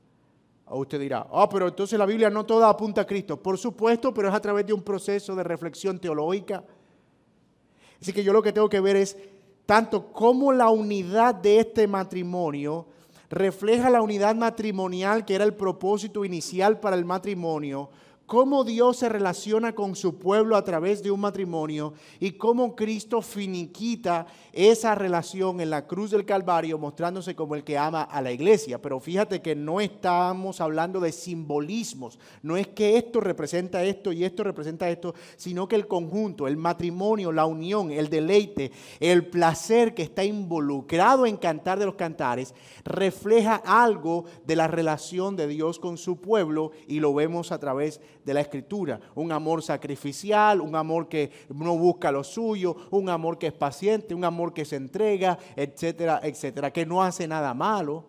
O 0.66 0.80
usted 0.80 1.00
dirá, 1.00 1.26
ah, 1.32 1.48
pero 1.50 1.70
entonces 1.70 1.98
la 1.98 2.06
Biblia 2.06 2.30
no 2.30 2.46
toda 2.46 2.70
apunta 2.70 3.02
a 3.02 3.08
Cristo. 3.08 3.42
Por 3.42 3.58
supuesto, 3.58 4.14
pero 4.14 4.28
es 4.28 4.34
a 4.34 4.42
través 4.42 4.66
de 4.66 4.74
un 4.74 4.82
proceso 4.82 5.34
de 5.36 5.44
reflexión 5.44 5.98
teológica. 5.98 6.64
Así 8.02 8.12
que 8.12 8.24
yo 8.24 8.34
lo 8.34 8.42
que 8.42 8.52
tengo 8.52 8.68
que 8.68 8.82
ver 8.82 8.98
es 8.98 9.18
tanto 9.66 10.12
cómo 10.12 10.52
la 10.52 10.70
unidad 10.70 11.36
de 11.36 11.60
este 11.60 11.88
matrimonio 11.88 12.88
refleja 13.30 13.90
la 13.90 14.02
unidad 14.02 14.36
matrimonial 14.36 15.24
que 15.26 15.36
era 15.36 15.46
el 15.46 15.54
propósito 15.54 16.26
inicial 16.26 16.80
para 16.80 16.96
el 16.96 17.06
matrimonio, 17.06 17.90
cómo 18.28 18.66
Dios 18.66 18.98
se 18.98 19.10
relaciona 19.10 19.74
con 19.74 19.96
su 19.96 20.20
pueblo 20.20 20.58
a 20.58 20.64
través 20.64 21.02
de 21.02 21.10
un 21.10 21.22
matrimonio 21.22 21.94
y 22.20 22.34
cómo 22.34 22.76
Cristo 22.76 23.22
finiquita 23.22 24.28
esa 24.52 24.96
relación 24.96 25.62
en 25.62 25.70
la 25.70 25.88
cruz 25.88 26.12
del 26.12 26.26
Calvario 26.26 26.78
mostrándose 26.78 27.36
como 27.36 27.56
el 27.56 27.64
que 27.64 27.78
ama 27.78 28.04
a 28.04 28.22
la 28.22 28.34
iglesia. 28.34 28.82
Pero 28.82 29.00
fíjate 29.00 29.42
que 29.42 29.56
no 29.56 29.80
estamos 29.80 30.60
hablando 30.60 31.00
de 31.00 31.14
simbolismos, 31.14 32.20
no 32.44 32.58
es 32.58 32.68
que 32.68 32.98
esto 32.98 33.22
representa 33.22 33.84
esto 33.84 34.12
y 34.12 34.26
esto 34.26 34.44
representa 34.44 34.90
esto, 34.90 35.16
sino 35.38 35.70
que 35.70 35.78
el 35.78 35.88
conjunto, 35.88 36.48
el 36.48 36.58
matrimonio, 36.58 37.32
la 37.32 37.46
unión, 37.46 37.92
el 37.92 38.10
deleite, 38.10 38.74
el 39.00 39.28
placer 39.28 39.94
que 39.94 40.04
está 40.04 40.26
involucrado 40.26 41.26
en 41.26 41.38
cantar 41.38 41.80
de 41.80 41.86
los 41.86 41.96
cantares, 41.96 42.54
refleja 42.84 43.56
algo 43.56 44.26
de 44.46 44.58
la 44.58 44.68
relación 44.68 45.38
de 45.38 45.48
Dios 45.48 45.80
con 45.80 45.98
su 45.98 46.20
pueblo 46.20 46.72
y 46.90 47.00
lo 47.00 47.14
vemos 47.14 47.54
a 47.54 47.60
través 47.60 48.02
de 48.02 48.17
de 48.28 48.34
la 48.34 48.42
escritura. 48.42 49.00
Un 49.16 49.32
amor 49.32 49.64
sacrificial, 49.64 50.60
un 50.60 50.76
amor 50.76 51.08
que 51.08 51.32
no 51.48 51.78
busca 51.78 52.12
lo 52.12 52.26
suyo, 52.26 52.76
un 52.92 53.08
amor 53.10 53.38
que 53.38 53.48
es 53.48 53.54
paciente, 53.54 54.14
un 54.14 54.26
amor 54.26 54.54
que 54.54 54.66
se 54.66 54.76
entrega, 54.76 55.40
etcétera, 55.56 56.20
etcétera, 56.22 56.72
que 56.72 56.86
no 56.86 57.02
hace 57.02 57.26
nada 57.26 57.54
malo. 57.54 58.04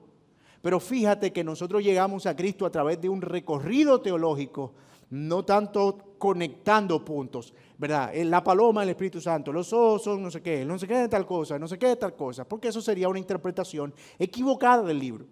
Pero 0.61 0.81
fíjate 0.81 1.33
que 1.33 1.45
nosotros 1.45 1.85
llegamos 1.85 2.27
a 2.27 2.35
Cristo 2.35 2.67
a 2.67 2.71
través 2.71 3.01
de 3.01 3.09
un 3.09 3.23
recorrido 3.23 4.01
teológico, 4.01 4.73
no 5.11 5.45
tanto 5.45 6.17
conectando 6.19 7.05
puntos, 7.05 7.55
¿verdad? 7.79 8.13
La 8.25 8.43
paloma, 8.43 8.83
el 8.83 8.89
Espíritu 8.89 9.21
Santo, 9.21 9.53
los 9.53 9.73
osos, 9.73 10.19
no 10.19 10.33
sé 10.33 10.43
qué, 10.43 10.65
no 10.65 10.81
sé 10.81 10.89
qué 10.89 10.97
de 10.97 11.09
tal 11.09 11.25
cosa, 11.25 11.61
no 11.61 11.69
sé 11.69 11.79
qué 11.79 11.87
de 11.87 11.97
tal 11.97 12.17
cosa, 12.17 12.45
porque 12.45 12.67
eso 12.69 12.83
sería 12.83 13.09
una 13.09 13.21
interpretación 13.21 13.95
equivocada 14.19 14.83
del 14.83 14.99
libro. 14.99 15.27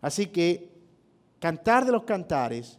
Así 0.00 0.28
que 0.28 0.77
Cantar 1.38 1.84
de 1.84 1.92
los 1.92 2.04
cantares 2.04 2.78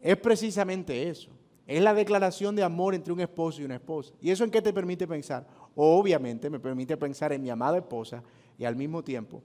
es 0.00 0.16
precisamente 0.16 1.08
eso. 1.08 1.30
Es 1.66 1.82
la 1.82 1.94
declaración 1.94 2.54
de 2.54 2.62
amor 2.62 2.94
entre 2.94 3.12
un 3.12 3.20
esposo 3.20 3.62
y 3.62 3.64
una 3.64 3.76
esposa. 3.76 4.12
¿Y 4.20 4.30
eso 4.30 4.44
en 4.44 4.50
qué 4.50 4.60
te 4.60 4.72
permite 4.72 5.06
pensar? 5.06 5.46
Obviamente 5.74 6.50
me 6.50 6.60
permite 6.60 6.96
pensar 6.96 7.32
en 7.32 7.42
mi 7.42 7.50
amada 7.50 7.78
esposa 7.78 8.22
y 8.58 8.64
al 8.64 8.76
mismo 8.76 9.02
tiempo 9.02 9.42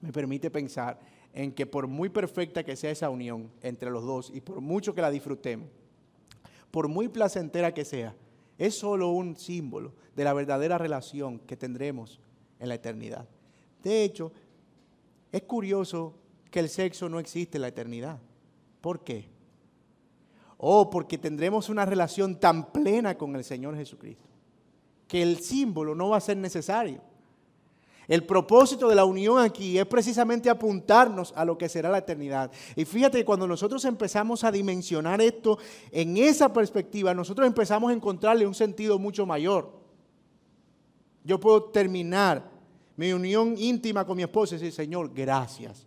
me 0.00 0.12
permite 0.12 0.50
pensar 0.50 0.98
en 1.32 1.52
que 1.52 1.66
por 1.66 1.86
muy 1.86 2.08
perfecta 2.08 2.64
que 2.64 2.76
sea 2.76 2.90
esa 2.90 3.10
unión 3.10 3.50
entre 3.62 3.90
los 3.90 4.04
dos 4.04 4.30
y 4.34 4.40
por 4.40 4.60
mucho 4.60 4.94
que 4.94 5.02
la 5.02 5.10
disfrutemos, 5.10 5.68
por 6.70 6.88
muy 6.88 7.08
placentera 7.08 7.72
que 7.72 7.84
sea, 7.84 8.14
es 8.58 8.78
solo 8.78 9.10
un 9.10 9.36
símbolo 9.36 9.92
de 10.16 10.24
la 10.24 10.32
verdadera 10.32 10.78
relación 10.78 11.38
que 11.40 11.56
tendremos 11.56 12.20
en 12.58 12.68
la 12.68 12.74
eternidad. 12.74 13.28
De 13.82 14.04
hecho, 14.04 14.32
es 15.30 15.42
curioso 15.42 16.14
que 16.52 16.60
el 16.60 16.68
sexo 16.68 17.08
no 17.08 17.18
existe 17.18 17.56
en 17.56 17.62
la 17.62 17.68
eternidad. 17.68 18.18
¿Por 18.82 19.02
qué? 19.02 19.26
Oh, 20.58 20.90
porque 20.90 21.18
tendremos 21.18 21.70
una 21.70 21.86
relación 21.86 22.38
tan 22.38 22.70
plena 22.70 23.16
con 23.16 23.34
el 23.34 23.42
Señor 23.42 23.74
Jesucristo, 23.74 24.28
que 25.08 25.22
el 25.22 25.40
símbolo 25.40 25.94
no 25.94 26.10
va 26.10 26.18
a 26.18 26.20
ser 26.20 26.36
necesario. 26.36 27.00
El 28.06 28.26
propósito 28.26 28.88
de 28.88 28.94
la 28.94 29.06
unión 29.06 29.38
aquí 29.38 29.78
es 29.78 29.86
precisamente 29.86 30.50
apuntarnos 30.50 31.32
a 31.34 31.44
lo 31.44 31.56
que 31.56 31.70
será 31.70 31.88
la 31.88 31.98
eternidad. 31.98 32.52
Y 32.76 32.84
fíjate, 32.84 33.24
cuando 33.24 33.46
nosotros 33.48 33.84
empezamos 33.86 34.44
a 34.44 34.52
dimensionar 34.52 35.22
esto 35.22 35.58
en 35.90 36.18
esa 36.18 36.52
perspectiva, 36.52 37.14
nosotros 37.14 37.46
empezamos 37.46 37.90
a 37.90 37.94
encontrarle 37.94 38.46
un 38.46 38.54
sentido 38.54 38.98
mucho 38.98 39.24
mayor. 39.24 39.72
Yo 41.24 41.40
puedo 41.40 41.64
terminar 41.70 42.50
mi 42.96 43.12
unión 43.12 43.54
íntima 43.56 44.04
con 44.04 44.16
mi 44.16 44.22
esposa 44.24 44.56
y 44.56 44.58
decir, 44.58 44.72
Señor, 44.72 45.10
gracias 45.14 45.86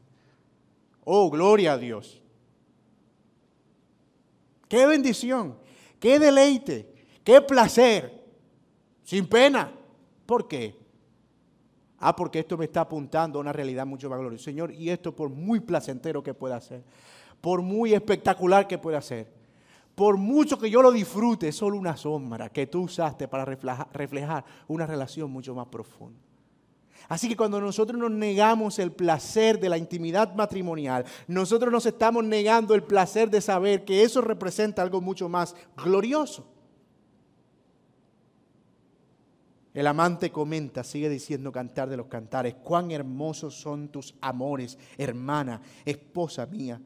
Oh, 1.05 1.29
gloria 1.29 1.73
a 1.73 1.77
Dios. 1.77 2.21
Qué 4.67 4.85
bendición, 4.87 5.55
qué 5.99 6.19
deleite, 6.19 6.91
qué 7.23 7.39
placer, 7.41 8.25
sin 9.03 9.27
pena. 9.27 9.71
¿Por 10.25 10.47
qué? 10.47 10.75
Ah, 11.99 12.15
porque 12.15 12.39
esto 12.39 12.57
me 12.57 12.65
está 12.65 12.81
apuntando 12.81 13.37
a 13.37 13.41
una 13.41 13.53
realidad 13.53 13.85
mucho 13.85 14.09
más 14.09 14.19
gloriosa. 14.19 14.45
Señor, 14.45 14.71
y 14.73 14.89
esto 14.89 15.15
por 15.15 15.29
muy 15.29 15.59
placentero 15.59 16.23
que 16.23 16.33
pueda 16.33 16.59
ser, 16.59 16.83
por 17.39 17.61
muy 17.61 17.93
espectacular 17.93 18.67
que 18.67 18.79
pueda 18.79 19.01
ser, 19.01 19.31
por 19.93 20.17
mucho 20.17 20.57
que 20.57 20.69
yo 20.69 20.81
lo 20.81 20.91
disfrute, 20.91 21.49
es 21.49 21.55
solo 21.55 21.77
una 21.77 21.95
sombra 21.95 22.49
que 22.49 22.67
tú 22.67 22.81
usaste 22.81 23.27
para 23.27 23.45
reflejar 23.45 24.43
una 24.67 24.85
relación 24.87 25.31
mucho 25.31 25.53
más 25.53 25.67
profunda. 25.67 26.19
Así 27.07 27.29
que 27.29 27.37
cuando 27.37 27.61
nosotros 27.61 27.99
nos 27.99 28.11
negamos 28.11 28.79
el 28.79 28.91
placer 28.91 29.59
de 29.59 29.69
la 29.69 29.77
intimidad 29.77 30.33
matrimonial, 30.33 31.05
nosotros 31.27 31.71
nos 31.71 31.85
estamos 31.85 32.23
negando 32.23 32.73
el 32.73 32.83
placer 32.83 33.29
de 33.29 33.41
saber 33.41 33.85
que 33.85 34.03
eso 34.03 34.21
representa 34.21 34.81
algo 34.81 35.01
mucho 35.01 35.29
más 35.29 35.55
glorioso. 35.77 36.47
El 39.73 39.87
amante 39.87 40.31
comenta, 40.31 40.83
sigue 40.83 41.09
diciendo 41.09 41.51
cantar 41.51 41.89
de 41.89 41.97
los 41.97 42.07
cantares, 42.07 42.55
cuán 42.55 42.91
hermosos 42.91 43.55
son 43.55 43.89
tus 43.89 44.15
amores, 44.21 44.77
hermana, 44.97 45.61
esposa 45.83 46.45
mía. 46.45 46.81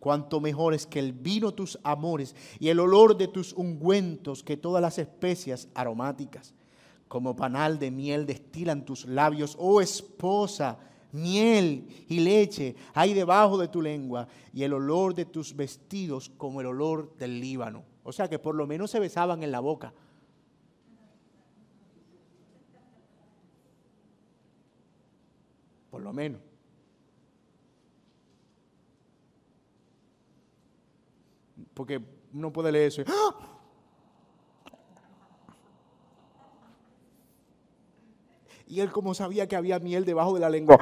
Cuánto 0.00 0.40
mejor 0.40 0.74
es 0.74 0.84
que 0.84 0.98
el 0.98 1.12
vino 1.12 1.52
tus 1.52 1.78
amores 1.84 2.34
y 2.58 2.68
el 2.68 2.80
olor 2.80 3.16
de 3.16 3.28
tus 3.28 3.52
ungüentos 3.52 4.42
que 4.42 4.56
todas 4.56 4.82
las 4.82 4.98
especias 4.98 5.68
aromáticas 5.74 6.52
como 7.12 7.36
panal 7.36 7.78
de 7.78 7.90
miel 7.90 8.24
destilan 8.24 8.86
tus 8.86 9.04
labios, 9.04 9.54
oh 9.60 9.82
esposa, 9.82 10.78
miel 11.12 12.06
y 12.08 12.20
leche 12.20 12.74
hay 12.94 13.12
debajo 13.12 13.58
de 13.58 13.68
tu 13.68 13.82
lengua, 13.82 14.26
y 14.54 14.62
el 14.62 14.72
olor 14.72 15.14
de 15.14 15.26
tus 15.26 15.54
vestidos 15.54 16.30
como 16.38 16.62
el 16.62 16.68
olor 16.68 17.14
del 17.18 17.38
Líbano. 17.38 17.84
O 18.02 18.12
sea 18.12 18.30
que 18.30 18.38
por 18.38 18.54
lo 18.54 18.66
menos 18.66 18.90
se 18.90 18.98
besaban 18.98 19.42
en 19.42 19.52
la 19.52 19.60
boca. 19.60 19.92
Por 25.90 26.00
lo 26.00 26.14
menos. 26.14 26.40
Porque 31.74 32.00
uno 32.32 32.50
puede 32.50 32.72
leer 32.72 32.86
eso. 32.86 33.02
¡Ah! 33.06 33.51
Y 38.72 38.80
él 38.80 38.90
como 38.90 39.12
sabía 39.12 39.46
que 39.46 39.54
había 39.54 39.78
miel 39.80 40.06
debajo 40.06 40.32
de 40.32 40.40
la 40.40 40.48
lengua. 40.48 40.78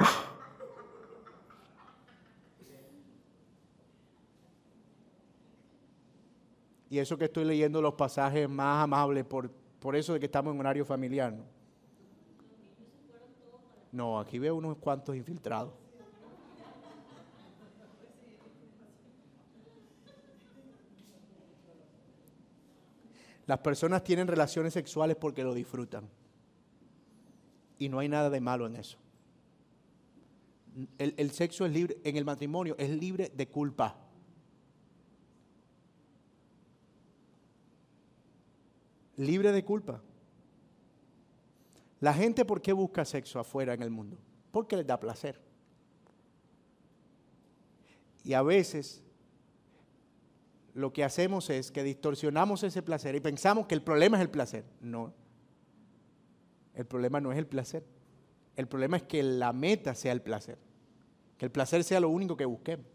Y 6.89 6.99
eso 6.99 7.17
que 7.17 7.25
estoy 7.25 7.43
leyendo 7.43 7.81
los 7.81 7.95
pasajes 7.95 8.47
más 8.47 8.85
amables 8.85 9.25
por, 9.25 9.51
por 9.51 9.97
eso 9.97 10.13
de 10.13 10.21
que 10.21 10.27
estamos 10.27 10.53
en 10.53 10.61
horario 10.61 10.85
familiar. 10.85 11.33
¿no? 11.33 11.43
No, 13.91 14.19
aquí 14.21 14.39
veo 14.39 14.55
unos 14.55 14.77
cuantos 14.77 15.13
infiltrados. 15.13 15.73
Las 23.47 23.59
personas 23.59 24.01
tienen 24.01 24.27
relaciones 24.27 24.71
sexuales 24.71 25.17
porque 25.17 25.43
lo 25.43 25.53
disfrutan. 25.53 26.09
Y 27.81 27.89
no 27.89 27.97
hay 27.97 28.07
nada 28.07 28.29
de 28.29 28.39
malo 28.39 28.67
en 28.67 28.75
eso. 28.75 28.99
El, 30.99 31.31
sexo 31.31 31.65
es 31.65 31.71
libre, 31.71 31.97
en 32.03 32.15
el 32.15 32.23
matrimonio 32.23 32.75
es 32.77 32.91
libre 32.91 33.31
de 33.35 33.47
culpa. 33.47 33.97
Libre 39.17 39.51
de 39.51 39.65
culpa. 39.65 39.99
La 42.01 42.13
gente, 42.13 42.45
¿por 42.45 42.61
qué 42.61 42.71
busca 42.71 43.03
sexo 43.03 43.39
afuera 43.39 43.73
en 43.73 43.81
el 43.81 43.89
mundo? 43.89 44.15
Porque 44.51 44.77
les 44.77 44.85
da 44.85 44.99
placer. 44.99 45.41
Y 48.23 48.33
a 48.33 48.43
veces 48.43 49.01
lo 50.75 50.93
que 50.93 51.03
hacemos 51.03 51.49
es 51.49 51.71
que 51.71 51.81
distorsionamos 51.81 52.61
ese 52.61 52.83
placer 52.83 53.15
y 53.15 53.21
pensamos 53.21 53.65
que 53.65 53.73
el 53.73 53.81
problema 53.81 54.17
es 54.17 54.21
el 54.21 54.29
placer. 54.29 54.65
No. 54.81 55.19
El 56.75 56.85
problema 56.85 57.19
no 57.19 57.31
es 57.31 57.37
el 57.37 57.47
placer. 57.47 57.83
El 58.55 58.67
problema 58.67 58.97
es 58.97 59.03
que 59.03 59.23
la 59.23 59.53
meta 59.53 59.95
sea 59.95 60.11
el 60.11 60.21
placer. 60.21 60.57
Que 61.37 61.45
el 61.45 61.51
placer 61.51 61.83
sea 61.83 61.99
lo 61.99 62.09
único 62.09 62.37
que 62.37 62.45
busquemos. 62.45 62.85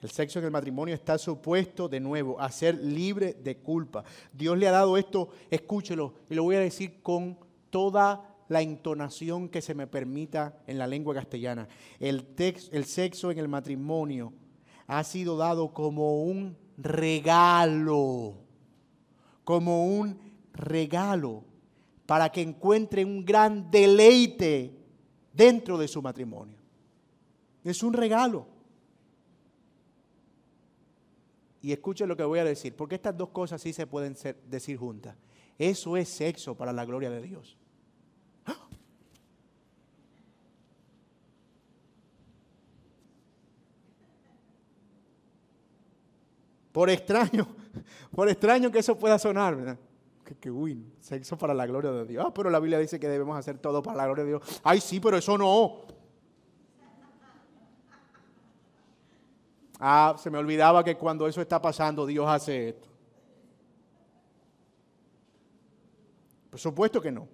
El 0.00 0.10
sexo 0.10 0.38
en 0.38 0.44
el 0.44 0.50
matrimonio 0.50 0.94
está 0.94 1.18
supuesto 1.18 1.88
de 1.88 2.00
nuevo 2.00 2.40
a 2.40 2.50
ser 2.50 2.76
libre 2.76 3.34
de 3.34 3.56
culpa. 3.56 4.04
Dios 4.32 4.56
le 4.58 4.68
ha 4.68 4.72
dado 4.72 4.96
esto, 4.96 5.30
escúchelo, 5.50 6.14
y 6.28 6.34
lo 6.34 6.44
voy 6.44 6.56
a 6.56 6.60
decir 6.60 7.02
con 7.02 7.38
toda 7.70 8.36
la 8.48 8.62
entonación 8.62 9.48
que 9.48 9.62
se 9.62 9.74
me 9.74 9.86
permita 9.86 10.60
en 10.66 10.78
la 10.78 10.86
lengua 10.86 11.14
castellana. 11.14 11.66
El, 11.98 12.26
el 12.70 12.84
sexo 12.84 13.30
en 13.30 13.38
el 13.38 13.48
matrimonio 13.48 14.32
ha 14.86 15.02
sido 15.02 15.36
dado 15.36 15.72
como 15.72 16.22
un 16.22 16.56
regalo, 16.76 18.34
como 19.44 19.86
un 19.86 20.25
regalo, 20.56 21.44
para 22.06 22.30
que 22.30 22.40
encuentre 22.40 23.04
un 23.04 23.24
gran 23.24 23.70
deleite 23.70 24.72
dentro 25.32 25.76
de 25.76 25.88
su 25.88 26.00
matrimonio. 26.00 26.56
Es 27.64 27.82
un 27.82 27.92
regalo. 27.92 28.46
Y 31.60 31.72
escuchen 31.72 32.08
lo 32.08 32.16
que 32.16 32.22
voy 32.22 32.38
a 32.38 32.44
decir, 32.44 32.76
porque 32.76 32.94
estas 32.94 33.16
dos 33.16 33.30
cosas 33.30 33.60
sí 33.60 33.72
se 33.72 33.86
pueden 33.86 34.16
decir 34.48 34.76
juntas. 34.76 35.16
Eso 35.58 35.96
es 35.96 36.08
sexo 36.08 36.54
para 36.54 36.72
la 36.72 36.84
gloria 36.84 37.10
de 37.10 37.22
Dios. 37.22 37.56
Por 46.76 46.90
extraño, 46.90 47.48
por 48.14 48.28
extraño 48.28 48.70
que 48.70 48.80
eso 48.80 48.98
pueda 48.98 49.18
sonar, 49.18 49.56
¿verdad? 49.56 49.78
Que, 50.26 50.34
que 50.34 50.50
uy, 50.50 50.92
sexo 50.98 51.38
para 51.38 51.54
la 51.54 51.66
gloria 51.66 51.92
de 51.92 52.04
Dios. 52.04 52.24
Ah, 52.26 52.34
pero 52.34 52.50
la 52.50 52.58
Biblia 52.58 52.80
dice 52.80 52.98
que 52.98 53.08
debemos 53.08 53.38
hacer 53.38 53.58
todo 53.58 53.80
para 53.80 53.98
la 53.98 54.06
gloria 54.06 54.24
de 54.24 54.30
Dios. 54.30 54.60
Ay, 54.64 54.80
sí, 54.80 54.98
pero 54.98 55.16
eso 55.16 55.38
no. 55.38 55.82
Ah, 59.78 60.16
se 60.18 60.28
me 60.28 60.38
olvidaba 60.38 60.82
que 60.82 60.96
cuando 60.96 61.28
eso 61.28 61.40
está 61.40 61.62
pasando, 61.62 62.04
Dios 62.04 62.26
hace 62.28 62.70
esto. 62.70 62.88
Por 66.50 66.58
supuesto 66.58 67.00
que 67.00 67.12
no. 67.12 67.28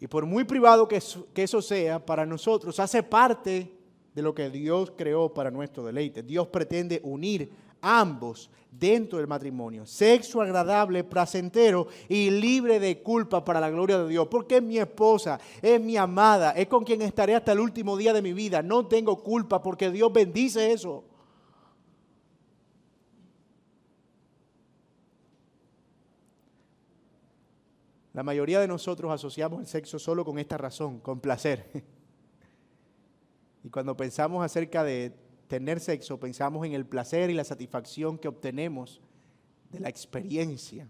Y 0.00 0.06
por 0.06 0.24
muy 0.24 0.44
privado 0.44 0.88
que 0.88 0.96
eso, 0.96 1.28
que 1.34 1.42
eso 1.42 1.60
sea, 1.60 2.04
para 2.04 2.24
nosotros 2.24 2.80
hace 2.80 3.02
parte 3.02 3.76
de 4.14 4.22
lo 4.22 4.34
que 4.34 4.48
Dios 4.48 4.92
creó 4.96 5.34
para 5.34 5.50
nuestro 5.50 5.84
deleite. 5.84 6.22
Dios 6.22 6.48
pretende 6.48 7.00
unir 7.04 7.52
ambos 7.82 8.50
dentro 8.70 9.18
del 9.18 9.26
matrimonio. 9.26 9.84
Sexo 9.84 10.40
agradable, 10.40 11.04
placentero 11.04 11.88
y 12.08 12.30
libre 12.30 12.80
de 12.80 13.02
culpa 13.02 13.44
para 13.44 13.60
la 13.60 13.68
gloria 13.68 13.98
de 13.98 14.08
Dios. 14.08 14.26
Porque 14.28 14.56
es 14.56 14.62
mi 14.62 14.78
esposa, 14.78 15.38
es 15.60 15.80
mi 15.80 15.96
amada, 15.96 16.52
es 16.52 16.68
con 16.68 16.84
quien 16.84 17.02
estaré 17.02 17.34
hasta 17.34 17.52
el 17.52 17.60
último 17.60 17.96
día 17.96 18.12
de 18.12 18.22
mi 18.22 18.32
vida. 18.32 18.62
No 18.62 18.86
tengo 18.86 19.22
culpa 19.22 19.62
porque 19.62 19.90
Dios 19.90 20.10
bendice 20.12 20.72
eso. 20.72 21.04
La 28.14 28.22
mayoría 28.22 28.60
de 28.60 28.68
nosotros 28.68 29.10
asociamos 29.10 29.60
el 29.60 29.66
sexo 29.66 29.98
solo 29.98 30.24
con 30.24 30.38
esta 30.38 30.56
razón, 30.56 31.00
con 31.00 31.20
placer. 31.20 31.70
Y 33.64 33.70
cuando 33.70 33.96
pensamos 33.96 34.44
acerca 34.44 34.82
de 34.82 35.12
tener 35.52 35.80
sexo, 35.80 36.18
pensamos 36.18 36.64
en 36.64 36.72
el 36.72 36.86
placer 36.86 37.28
y 37.28 37.34
la 37.34 37.44
satisfacción 37.44 38.16
que 38.16 38.26
obtenemos 38.26 39.02
de 39.70 39.80
la 39.80 39.90
experiencia. 39.90 40.88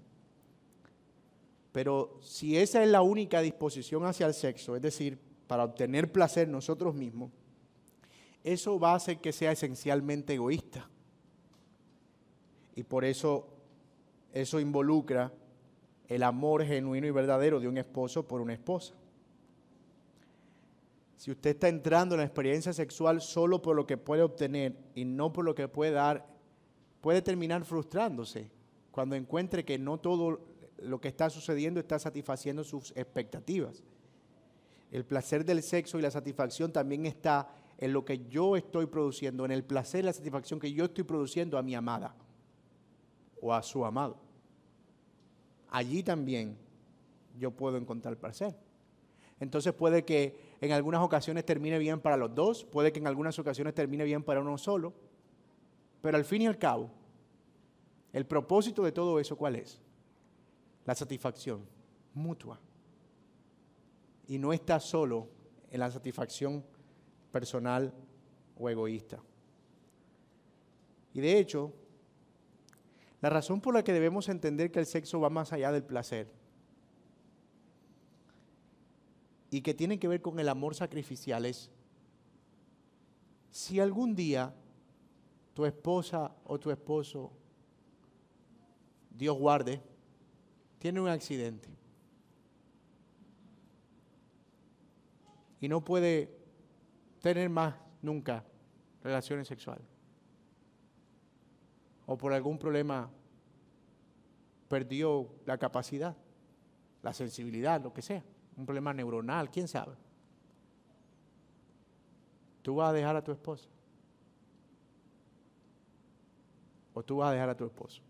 Pero 1.72 2.20
si 2.22 2.56
esa 2.56 2.80
es 2.80 2.88
la 2.88 3.02
única 3.02 3.40
disposición 3.40 4.04
hacia 4.04 4.24
el 4.24 4.34
sexo, 4.34 4.76
es 4.76 4.82
decir, 4.82 5.18
para 5.48 5.64
obtener 5.64 6.12
placer 6.12 6.46
nosotros 6.46 6.94
mismos, 6.94 7.32
eso 8.44 8.78
va 8.78 8.92
a 8.92 8.94
hacer 8.94 9.18
que 9.18 9.32
sea 9.32 9.50
esencialmente 9.50 10.34
egoísta. 10.34 10.88
Y 12.76 12.84
por 12.84 13.04
eso 13.04 13.48
eso 14.32 14.60
involucra 14.60 15.32
el 16.06 16.22
amor 16.22 16.64
genuino 16.64 17.08
y 17.08 17.10
verdadero 17.10 17.58
de 17.58 17.66
un 17.66 17.78
esposo 17.78 18.28
por 18.28 18.40
una 18.40 18.52
esposa. 18.52 18.94
Si 21.22 21.30
usted 21.30 21.50
está 21.50 21.68
entrando 21.68 22.16
en 22.16 22.18
la 22.18 22.24
experiencia 22.24 22.72
sexual 22.72 23.20
solo 23.20 23.62
por 23.62 23.76
lo 23.76 23.86
que 23.86 23.96
puede 23.96 24.22
obtener 24.22 24.76
y 24.96 25.04
no 25.04 25.32
por 25.32 25.44
lo 25.44 25.54
que 25.54 25.68
puede 25.68 25.92
dar, 25.92 26.26
puede 27.00 27.22
terminar 27.22 27.64
frustrándose 27.64 28.50
cuando 28.90 29.14
encuentre 29.14 29.64
que 29.64 29.78
no 29.78 30.00
todo 30.00 30.40
lo 30.78 31.00
que 31.00 31.06
está 31.06 31.30
sucediendo 31.30 31.78
está 31.78 32.00
satisfaciendo 32.00 32.64
sus 32.64 32.90
expectativas. 32.96 33.84
El 34.90 35.04
placer 35.04 35.44
del 35.44 35.62
sexo 35.62 35.96
y 35.96 36.02
la 36.02 36.10
satisfacción 36.10 36.72
también 36.72 37.06
está 37.06 37.54
en 37.78 37.92
lo 37.92 38.04
que 38.04 38.26
yo 38.28 38.56
estoy 38.56 38.86
produciendo, 38.86 39.44
en 39.44 39.52
el 39.52 39.62
placer 39.62 40.00
y 40.00 40.06
la 40.06 40.12
satisfacción 40.12 40.58
que 40.58 40.72
yo 40.72 40.86
estoy 40.86 41.04
produciendo 41.04 41.56
a 41.56 41.62
mi 41.62 41.76
amada 41.76 42.16
o 43.40 43.54
a 43.54 43.62
su 43.62 43.84
amado. 43.84 44.16
Allí 45.70 46.02
también 46.02 46.58
yo 47.38 47.52
puedo 47.52 47.76
encontrar 47.76 48.16
placer. 48.16 48.56
Entonces 49.38 49.72
puede 49.72 50.04
que 50.04 50.51
en 50.62 50.70
algunas 50.70 51.02
ocasiones 51.02 51.44
termine 51.44 51.76
bien 51.80 52.00
para 52.00 52.16
los 52.16 52.32
dos, 52.36 52.64
puede 52.64 52.92
que 52.92 53.00
en 53.00 53.08
algunas 53.08 53.36
ocasiones 53.36 53.74
termine 53.74 54.04
bien 54.04 54.22
para 54.22 54.40
uno 54.40 54.56
solo, 54.56 54.94
pero 56.00 56.16
al 56.16 56.24
fin 56.24 56.42
y 56.42 56.46
al 56.46 56.56
cabo, 56.56 56.88
el 58.12 58.24
propósito 58.26 58.84
de 58.84 58.92
todo 58.92 59.18
eso, 59.18 59.36
¿cuál 59.36 59.56
es? 59.56 59.80
La 60.84 60.94
satisfacción 60.94 61.66
mutua. 62.14 62.60
Y 64.28 64.38
no 64.38 64.52
está 64.52 64.78
solo 64.78 65.28
en 65.68 65.80
la 65.80 65.90
satisfacción 65.90 66.64
personal 67.32 67.92
o 68.56 68.70
egoísta. 68.70 69.20
Y 71.12 71.20
de 71.20 71.38
hecho, 71.40 71.72
la 73.20 73.30
razón 73.30 73.60
por 73.60 73.74
la 73.74 73.82
que 73.82 73.92
debemos 73.92 74.28
entender 74.28 74.70
que 74.70 74.78
el 74.78 74.86
sexo 74.86 75.20
va 75.20 75.28
más 75.28 75.52
allá 75.52 75.72
del 75.72 75.82
placer 75.82 76.41
y 79.52 79.60
que 79.60 79.74
tienen 79.74 79.98
que 79.98 80.08
ver 80.08 80.22
con 80.22 80.40
el 80.40 80.48
amor 80.48 80.74
sacrificial 80.74 81.44
es, 81.44 81.70
si 83.50 83.80
algún 83.80 84.16
día 84.16 84.54
tu 85.52 85.66
esposa 85.66 86.34
o 86.46 86.58
tu 86.58 86.70
esposo, 86.70 87.30
Dios 89.10 89.36
guarde, 89.36 89.82
tiene 90.78 91.02
un 91.02 91.08
accidente 91.08 91.68
y 95.60 95.68
no 95.68 95.84
puede 95.84 96.34
tener 97.20 97.50
más 97.50 97.74
nunca 98.00 98.46
relaciones 99.04 99.46
sexuales, 99.48 99.84
o 102.06 102.16
por 102.16 102.32
algún 102.32 102.58
problema 102.58 103.10
perdió 104.68 105.28
la 105.44 105.58
capacidad, 105.58 106.16
la 107.02 107.12
sensibilidad, 107.12 107.82
lo 107.82 107.92
que 107.92 108.00
sea 108.00 108.24
un 108.56 108.64
problema 108.64 108.92
neuronal, 108.92 109.50
quién 109.50 109.68
sabe. 109.68 109.94
¿Tú 112.62 112.76
vas 112.76 112.90
a 112.90 112.92
dejar 112.92 113.16
a 113.16 113.24
tu 113.24 113.32
esposa? 113.32 113.68
¿O 116.94 117.02
tú 117.02 117.16
vas 117.16 117.30
a 117.30 117.32
dejar 117.32 117.48
a 117.48 117.56
tu 117.56 117.64
esposo? 117.64 118.02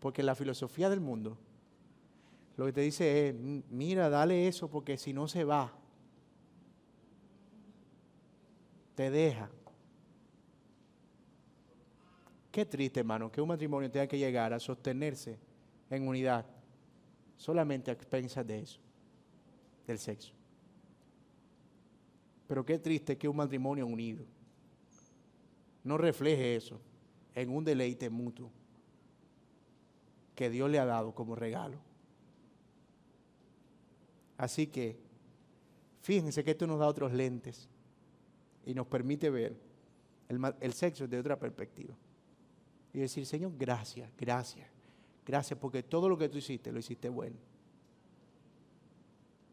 Porque 0.00 0.22
la 0.22 0.34
filosofía 0.34 0.90
del 0.90 1.00
mundo 1.00 1.38
lo 2.56 2.66
que 2.66 2.72
te 2.72 2.80
dice 2.80 3.28
es, 3.28 3.34
mira, 3.70 4.08
dale 4.08 4.48
eso 4.48 4.68
porque 4.68 4.96
si 4.96 5.12
no 5.12 5.28
se 5.28 5.44
va. 5.44 5.72
te 8.96 9.10
deja. 9.10 9.48
Qué 12.50 12.64
triste, 12.64 13.00
hermano, 13.00 13.30
que 13.30 13.42
un 13.42 13.48
matrimonio 13.48 13.90
tenga 13.90 14.06
que 14.06 14.18
llegar 14.18 14.54
a 14.54 14.58
sostenerse 14.58 15.38
en 15.90 16.08
unidad 16.08 16.46
solamente 17.36 17.90
a 17.90 17.94
expensas 17.94 18.46
de 18.46 18.60
eso, 18.60 18.80
del 19.86 19.98
sexo. 19.98 20.32
Pero 22.46 22.64
qué 22.64 22.78
triste 22.78 23.18
que 23.18 23.28
un 23.28 23.36
matrimonio 23.36 23.86
unido 23.86 24.24
no 25.84 25.98
refleje 25.98 26.56
eso 26.56 26.80
en 27.34 27.50
un 27.50 27.64
deleite 27.64 28.08
mutuo 28.10 28.50
que 30.34 30.50
Dios 30.50 30.70
le 30.70 30.78
ha 30.78 30.84
dado 30.84 31.14
como 31.14 31.34
regalo. 31.34 31.78
Así 34.36 34.66
que, 34.66 34.98
fíjense 36.02 36.44
que 36.44 36.50
esto 36.50 36.66
nos 36.66 36.78
da 36.78 36.86
otros 36.86 37.12
lentes 37.12 37.68
y 38.66 38.74
nos 38.74 38.86
permite 38.86 39.30
ver 39.30 39.56
el, 40.28 40.72
sexo 40.72 41.04
desde 41.04 41.20
otra 41.20 41.38
perspectiva. 41.38 41.94
Y 42.92 42.98
decir, 42.98 43.24
Señor, 43.26 43.52
gracias, 43.56 44.10
gracias, 44.18 44.68
gracias, 45.26 45.58
porque 45.58 45.82
todo 45.82 46.08
lo 46.08 46.16
que 46.16 46.28
tú 46.28 46.38
hiciste 46.38 46.72
lo 46.72 46.78
hiciste 46.78 47.08
bueno, 47.08 47.36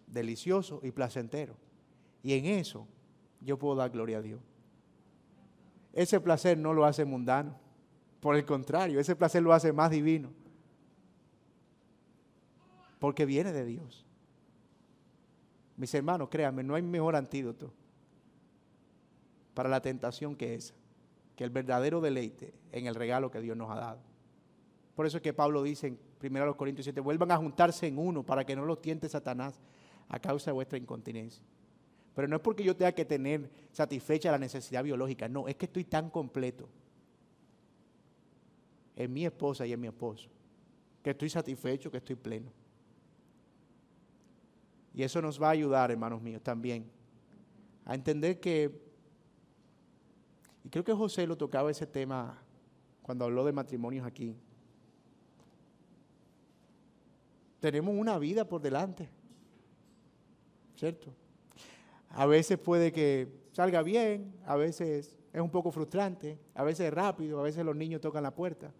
delicioso 0.08 0.80
y 0.84 0.92
placentero. 0.92 1.56
Y 2.22 2.34
en 2.34 2.46
eso 2.46 2.88
yo 3.42 3.58
puedo 3.58 3.76
dar 3.76 3.90
gloria 3.90 4.20
a 4.20 4.22
Dios. 4.22 4.40
Ese 5.92 6.22
placer 6.22 6.58
no 6.58 6.74
lo 6.74 6.86
hace 6.86 7.04
mundano, 7.04 7.60
por 8.20 8.36
el 8.36 8.46
contrario, 8.46 9.00
ese 9.00 9.16
placer 9.16 9.44
lo 9.44 9.52
hace 9.52 9.74
más 9.74 9.92
divino, 9.92 10.32
porque 13.00 13.26
viene 13.26 13.52
de 13.52 13.66
Dios. 13.66 14.06
Mis 15.76 15.94
hermanos, 15.94 16.30
créanme, 16.30 16.64
no 16.64 16.76
hay 16.76 16.84
mejor 16.84 17.16
antídoto 17.16 17.74
para 19.54 19.70
la 19.70 19.82
tentación 19.82 20.36
que 20.36 20.56
esa, 20.56 20.74
que 21.36 21.44
el 21.44 21.50
verdadero 21.50 22.00
deleite 22.00 22.54
en 22.72 22.88
el 22.88 22.96
regalo 22.96 23.30
que 23.30 23.42
Dios 23.42 23.58
nos 23.58 23.70
ha 23.72 23.76
dado. 23.76 24.13
Por 24.96 25.06
eso 25.06 25.18
es 25.18 25.24
que 25.24 25.34
Pablo 25.34 25.64
dice 25.64 25.88
en 25.88 25.98
1 26.22 26.58
Corintios 26.58 26.86
7, 26.86 27.02
vuelvan 27.02 27.32
a 27.32 27.38
juntarse 27.38 27.88
en 27.88 27.98
uno 27.98 28.24
para 28.24 28.46
que 28.46 28.56
no 28.56 28.66
los 28.66 28.82
tiente 28.82 29.10
Satanás 29.10 29.60
a 30.08 30.20
causa 30.20 30.52
de 30.52 30.54
vuestra 30.54 30.78
incontinencia. 30.78 31.44
Pero 32.14 32.28
no 32.28 32.36
es 32.36 32.42
porque 32.42 32.64
yo 32.64 32.76
tenga 32.76 32.92
que 32.92 33.06
tener 33.06 33.50
satisfecha 33.72 34.32
la 34.32 34.38
necesidad 34.38 34.84
biológica, 34.84 35.28
no, 35.28 35.48
es 35.48 35.56
que 35.56 35.66
estoy 35.66 35.84
tan 35.84 36.10
completo 36.10 36.70
en 38.96 39.12
mi 39.12 39.26
esposa 39.26 39.66
y 39.66 39.74
en 39.74 39.80
mi 39.80 39.88
esposo, 39.88 40.30
que 41.02 41.10
estoy 41.10 41.30
satisfecho, 41.30 41.90
que 41.90 41.98
estoy 41.98 42.16
pleno. 42.16 42.52
Y 44.94 45.02
eso 45.02 45.22
nos 45.24 45.42
va 45.42 45.48
a 45.48 45.52
ayudar, 45.52 45.90
hermanos 45.90 46.22
míos, 46.22 46.44
también 46.44 46.86
a 47.86 47.96
entender 47.96 48.40
que, 48.40 48.80
y 50.64 50.70
creo 50.70 50.84
que 50.84 50.94
José 50.94 51.26
lo 51.26 51.36
tocaba 51.36 51.72
ese 51.72 51.88
tema 51.88 52.38
cuando 53.02 53.26
habló 53.26 53.44
de 53.44 53.52
matrimonios 53.52 54.06
aquí, 54.06 54.36
tenemos 57.64 57.96
una 57.98 58.20
vida 58.20 58.44
por 58.44 58.62
delante, 58.62 59.08
¿cierto? 60.76 61.14
A 62.10 62.26
veces 62.26 62.60
puede 62.60 62.92
que 62.92 63.30
salga 63.54 63.82
bien, 63.82 64.36
a 64.46 64.58
veces 64.58 65.18
es 65.32 65.42
un 65.42 65.50
poco 65.50 65.72
frustrante, 65.72 66.38
a 66.56 66.64
veces 66.66 66.88
es 66.88 66.94
rápido, 66.94 67.40
a 67.40 67.44
veces 67.44 67.64
los 67.64 67.74
niños 67.74 68.02
tocan 68.02 68.22
la 68.22 68.36
puerta, 68.36 68.74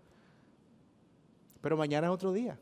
pero 1.62 1.78
mañana 1.78 2.08
es 2.08 2.12
otro 2.12 2.34
día. 2.34 2.60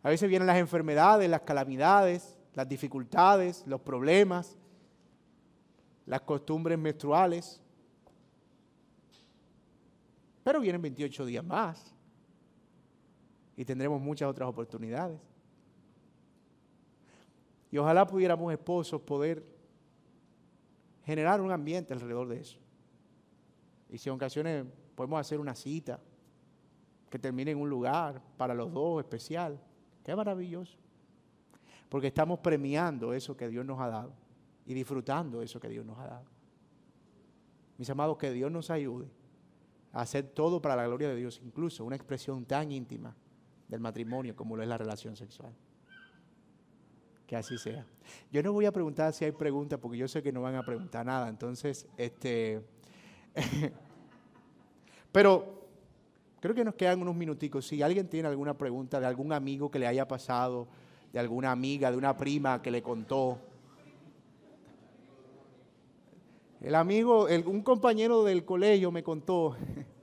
A 0.00 0.10
veces 0.10 0.28
vienen 0.28 0.46
las 0.46 0.58
enfermedades, 0.58 1.28
las 1.28 1.40
calamidades, 1.40 2.38
las 2.54 2.68
dificultades, 2.68 3.64
los 3.66 3.80
problemas, 3.80 4.56
las 6.06 6.20
costumbres 6.20 6.78
menstruales. 6.78 7.60
Pero 10.44 10.60
vienen 10.60 10.80
28 10.80 11.26
días 11.26 11.44
más 11.44 11.96
y 13.60 13.64
tendremos 13.66 14.00
muchas 14.00 14.26
otras 14.26 14.48
oportunidades. 14.48 15.20
Y 17.70 17.76
ojalá 17.76 18.06
pudiéramos 18.06 18.50
esposos 18.50 19.02
poder 19.02 19.44
generar 21.04 21.42
un 21.42 21.52
ambiente 21.52 21.92
alrededor 21.92 22.26
de 22.28 22.40
eso. 22.40 22.58
Y 23.90 23.98
si 23.98 24.08
en 24.08 24.14
ocasiones 24.14 24.64
podemos 24.94 25.20
hacer 25.20 25.38
una 25.38 25.54
cita 25.54 26.00
que 27.10 27.18
termine 27.18 27.50
en 27.50 27.58
un 27.58 27.68
lugar 27.68 28.22
para 28.38 28.54
los 28.54 28.72
dos 28.72 28.98
especial, 29.00 29.60
Qué 30.02 30.16
maravilloso. 30.16 30.78
Porque 31.90 32.06
estamos 32.06 32.38
premiando 32.38 33.12
eso 33.12 33.36
que 33.36 33.46
Dios 33.46 33.66
nos 33.66 33.78
ha 33.78 33.88
dado 33.88 34.14
y 34.64 34.72
disfrutando 34.72 35.42
eso 35.42 35.60
que 35.60 35.68
Dios 35.68 35.84
nos 35.84 35.98
ha 35.98 36.06
dado. 36.06 36.24
Mis 37.76 37.90
amados, 37.90 38.16
que 38.16 38.30
Dios 38.30 38.50
nos 38.50 38.70
ayude 38.70 39.10
a 39.92 40.00
hacer 40.00 40.28
todo 40.28 40.62
para 40.62 40.76
la 40.76 40.86
gloria 40.86 41.10
de 41.10 41.16
Dios, 41.16 41.42
incluso 41.44 41.84
una 41.84 41.96
expresión 41.96 42.46
tan 42.46 42.72
íntima 42.72 43.14
del 43.70 43.80
matrimonio 43.80 44.36
como 44.36 44.56
lo 44.56 44.62
es 44.62 44.68
la 44.68 44.76
relación 44.76 45.16
sexual. 45.16 45.52
Que 47.26 47.36
así 47.36 47.56
sea. 47.56 47.86
Yo 48.32 48.42
no 48.42 48.52
voy 48.52 48.66
a 48.66 48.72
preguntar 48.72 49.12
si 49.12 49.24
hay 49.24 49.32
preguntas 49.32 49.78
porque 49.78 49.96
yo 49.96 50.08
sé 50.08 50.22
que 50.22 50.32
no 50.32 50.42
van 50.42 50.56
a 50.56 50.64
preguntar 50.64 51.06
nada. 51.06 51.28
Entonces, 51.28 51.86
este. 51.96 52.62
pero 55.12 55.60
Creo 56.40 56.54
que 56.54 56.64
nos 56.64 56.74
quedan 56.74 57.02
unos 57.02 57.14
minuticos. 57.14 57.66
Si 57.66 57.82
alguien 57.82 58.08
tiene 58.08 58.28
alguna 58.28 58.56
pregunta 58.56 58.98
de 58.98 59.06
algún 59.06 59.32
amigo 59.32 59.70
que 59.70 59.78
le 59.78 59.86
haya 59.86 60.08
pasado, 60.08 60.66
de 61.12 61.18
alguna 61.18 61.52
amiga, 61.52 61.90
de 61.90 61.98
una 61.98 62.16
prima 62.16 62.62
que 62.62 62.70
le 62.70 62.82
contó. 62.82 63.38
El 66.62 66.74
amigo, 66.74 67.26
un 67.44 67.62
compañero 67.62 68.24
del 68.24 68.44
colegio 68.44 68.90
me 68.90 69.02
contó. 69.02 69.54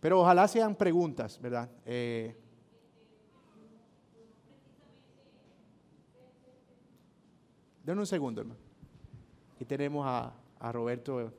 Pero 0.00 0.20
ojalá 0.20 0.46
sean 0.46 0.74
preguntas, 0.74 1.40
¿verdad? 1.40 1.70
Eh, 1.84 2.36
denme 7.84 8.00
un 8.00 8.06
segundo, 8.06 8.40
hermano. 8.40 8.60
Aquí 9.54 9.64
tenemos 9.64 10.06
a, 10.06 10.32
a 10.58 10.72
Roberto 10.72 11.32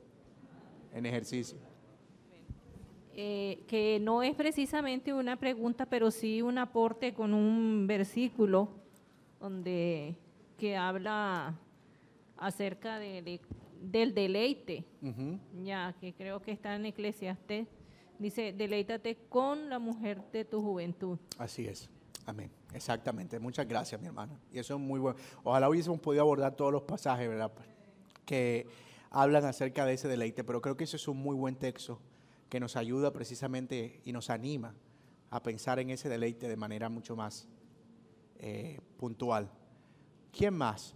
en 0.92 1.06
ejercicio. 1.06 1.58
Eh, 3.20 3.64
que 3.66 3.98
no 4.00 4.22
es 4.22 4.36
precisamente 4.36 5.12
una 5.12 5.34
pregunta, 5.34 5.86
pero 5.86 6.10
sí 6.10 6.40
un 6.40 6.56
aporte 6.56 7.14
con 7.14 7.34
un 7.34 7.84
versículo 7.88 8.68
donde 9.40 10.14
que 10.56 10.76
habla 10.76 11.54
acerca 12.36 12.98
de, 13.00 13.40
del 13.80 14.14
deleite, 14.14 14.84
ya 15.64 15.94
que 16.00 16.12
creo 16.12 16.40
que 16.40 16.52
está 16.52 16.76
en 16.76 16.86
Eclesiastes, 16.86 17.66
dice, 18.18 18.52
deleítate 18.52 19.16
con 19.28 19.68
la 19.68 19.78
mujer 19.78 20.22
de 20.32 20.44
tu 20.44 20.62
juventud. 20.62 21.18
Así 21.38 21.66
es. 21.66 21.88
Amén. 22.26 22.50
Exactamente. 22.74 23.38
Muchas 23.38 23.66
gracias, 23.66 24.00
mi 24.00 24.06
hermana. 24.06 24.38
Y 24.52 24.58
eso 24.58 24.74
es 24.74 24.80
muy 24.80 25.00
bueno. 25.00 25.18
Ojalá 25.44 25.68
hubiésemos 25.68 26.00
podido 26.00 26.22
abordar 26.22 26.54
todos 26.54 26.72
los 26.72 26.82
pasajes, 26.82 27.28
¿verdad? 27.28 27.50
Que 28.24 28.66
hablan 29.10 29.44
acerca 29.44 29.86
de 29.86 29.94
ese 29.94 30.08
deleite, 30.08 30.44
pero 30.44 30.60
creo 30.60 30.76
que 30.76 30.84
eso 30.84 30.96
es 30.96 31.08
un 31.08 31.16
muy 31.16 31.34
buen 31.34 31.56
texto 31.56 32.00
que 32.48 32.60
nos 32.60 32.76
ayuda 32.76 33.12
precisamente 33.12 34.00
y 34.04 34.12
nos 34.12 34.30
anima 34.30 34.74
a 35.30 35.42
pensar 35.42 35.78
en 35.78 35.90
ese 35.90 36.08
deleite 36.08 36.48
de 36.48 36.56
manera 36.56 36.88
mucho 36.88 37.16
más 37.16 37.48
eh, 38.38 38.80
puntual. 38.96 39.50
¿Quién 40.32 40.54
más? 40.54 40.94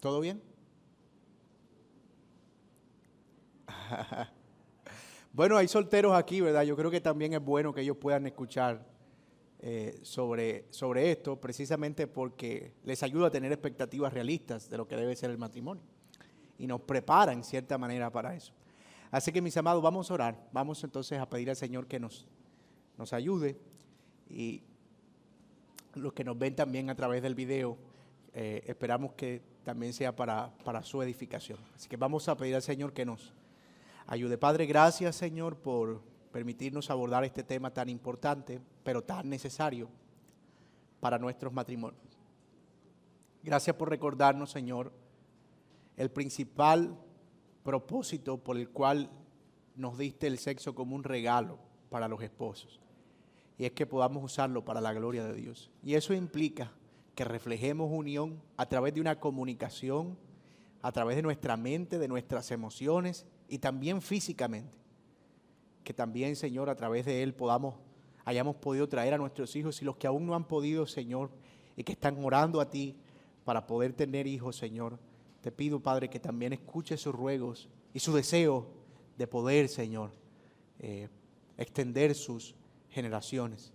¿Todo 0.00 0.20
bien? 0.20 0.47
bueno, 5.32 5.56
hay 5.56 5.68
solteros 5.68 6.14
aquí, 6.14 6.40
¿verdad? 6.40 6.62
Yo 6.62 6.76
creo 6.76 6.90
que 6.90 7.00
también 7.00 7.32
es 7.34 7.44
bueno 7.44 7.72
que 7.72 7.80
ellos 7.80 7.96
puedan 7.96 8.26
escuchar 8.26 8.84
eh, 9.60 9.98
sobre, 10.02 10.66
sobre 10.70 11.10
esto, 11.10 11.40
precisamente 11.40 12.06
porque 12.06 12.74
les 12.84 13.02
ayuda 13.02 13.26
a 13.26 13.30
tener 13.30 13.50
expectativas 13.52 14.12
realistas 14.12 14.70
de 14.70 14.76
lo 14.76 14.86
que 14.86 14.96
debe 14.96 15.16
ser 15.16 15.30
el 15.30 15.38
matrimonio 15.38 15.82
y 16.58 16.66
nos 16.66 16.80
prepara 16.82 17.32
en 17.32 17.42
cierta 17.42 17.76
manera 17.78 18.10
para 18.10 18.34
eso. 18.34 18.52
Así 19.10 19.32
que 19.32 19.40
mis 19.40 19.56
amados, 19.56 19.82
vamos 19.82 20.10
a 20.10 20.14
orar, 20.14 20.48
vamos 20.52 20.84
entonces 20.84 21.18
a 21.18 21.28
pedir 21.28 21.50
al 21.50 21.56
Señor 21.56 21.86
que 21.86 21.98
nos, 21.98 22.26
nos 22.96 23.12
ayude 23.12 23.56
y 24.28 24.62
los 25.94 26.12
que 26.12 26.24
nos 26.24 26.38
ven 26.38 26.54
también 26.54 26.90
a 26.90 26.94
través 26.94 27.22
del 27.22 27.34
video, 27.34 27.78
eh, 28.34 28.62
esperamos 28.66 29.14
que 29.14 29.42
también 29.64 29.92
sea 29.92 30.14
para, 30.14 30.52
para 30.64 30.82
su 30.82 31.02
edificación. 31.02 31.58
Así 31.74 31.88
que 31.88 31.96
vamos 31.96 32.28
a 32.28 32.36
pedir 32.36 32.54
al 32.54 32.62
Señor 32.62 32.92
que 32.92 33.04
nos 33.04 33.32
ayude. 34.08 34.38
Padre, 34.38 34.66
gracias 34.66 35.14
Señor 35.14 35.56
por 35.56 36.02
permitirnos 36.32 36.90
abordar 36.90 37.24
este 37.24 37.44
tema 37.44 37.72
tan 37.72 37.88
importante, 37.88 38.60
pero 38.82 39.02
tan 39.02 39.28
necesario 39.28 39.88
para 40.98 41.18
nuestros 41.18 41.52
matrimonios. 41.52 42.02
Gracias 43.42 43.76
por 43.76 43.88
recordarnos, 43.88 44.50
Señor, 44.50 44.92
el 45.96 46.10
principal 46.10 46.98
propósito 47.62 48.38
por 48.38 48.56
el 48.56 48.70
cual 48.70 49.10
nos 49.76 49.96
diste 49.96 50.26
el 50.26 50.38
sexo 50.38 50.74
como 50.74 50.96
un 50.96 51.04
regalo 51.04 51.58
para 51.90 52.08
los 52.08 52.22
esposos. 52.22 52.80
Y 53.58 53.64
es 53.64 53.72
que 53.72 53.86
podamos 53.86 54.24
usarlo 54.24 54.64
para 54.64 54.80
la 54.80 54.92
gloria 54.92 55.24
de 55.24 55.34
Dios. 55.34 55.70
Y 55.82 55.94
eso 55.94 56.14
implica 56.14 56.72
que 57.14 57.24
reflejemos 57.24 57.90
unión 57.90 58.40
a 58.56 58.66
través 58.66 58.94
de 58.94 59.00
una 59.00 59.18
comunicación, 59.18 60.16
a 60.82 60.92
través 60.92 61.16
de 61.16 61.22
nuestra 61.22 61.56
mente, 61.56 61.98
de 61.98 62.08
nuestras 62.08 62.50
emociones 62.50 63.26
y 63.48 63.58
también 63.58 64.02
físicamente. 64.02 64.76
Que 65.82 65.94
también, 65.94 66.36
Señor, 66.36 66.68
a 66.68 66.76
través 66.76 67.06
de 67.06 67.22
Él 67.22 67.34
podamos, 67.34 67.74
hayamos 68.24 68.56
podido 68.56 68.88
traer 68.88 69.14
a 69.14 69.18
nuestros 69.18 69.56
hijos 69.56 69.80
y 69.80 69.84
los 69.84 69.96
que 69.96 70.06
aún 70.06 70.26
no 70.26 70.34
han 70.34 70.44
podido, 70.44 70.86
Señor, 70.86 71.30
y 71.76 71.82
que 71.82 71.92
están 71.92 72.22
orando 72.22 72.60
a 72.60 72.68
ti 72.68 72.96
para 73.44 73.66
poder 73.66 73.94
tener 73.94 74.26
hijos, 74.26 74.56
Señor. 74.56 74.98
Te 75.40 75.50
pido, 75.50 75.80
Padre, 75.80 76.10
que 76.10 76.20
también 76.20 76.52
escuche 76.52 76.96
sus 76.96 77.14
ruegos 77.14 77.68
y 77.94 78.00
su 78.00 78.12
deseo 78.12 78.66
de 79.16 79.26
poder, 79.26 79.68
Señor, 79.68 80.10
eh, 80.78 81.08
extender 81.56 82.14
sus 82.14 82.54
generaciones. 82.90 83.72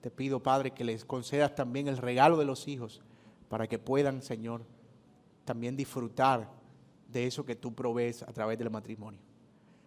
Te 0.00 0.10
pido, 0.10 0.42
Padre, 0.42 0.70
que 0.70 0.84
les 0.84 1.04
concedas 1.04 1.54
también 1.54 1.88
el 1.88 1.96
regalo 1.96 2.36
de 2.36 2.44
los 2.44 2.68
hijos 2.68 3.02
para 3.48 3.66
que 3.66 3.78
puedan, 3.78 4.22
Señor, 4.22 4.62
también 5.44 5.76
disfrutar 5.76 6.57
de 7.08 7.26
eso 7.26 7.44
que 7.44 7.56
tú 7.56 7.74
provees 7.74 8.22
a 8.22 8.32
través 8.32 8.58
del 8.58 8.70
matrimonio. 8.70 9.20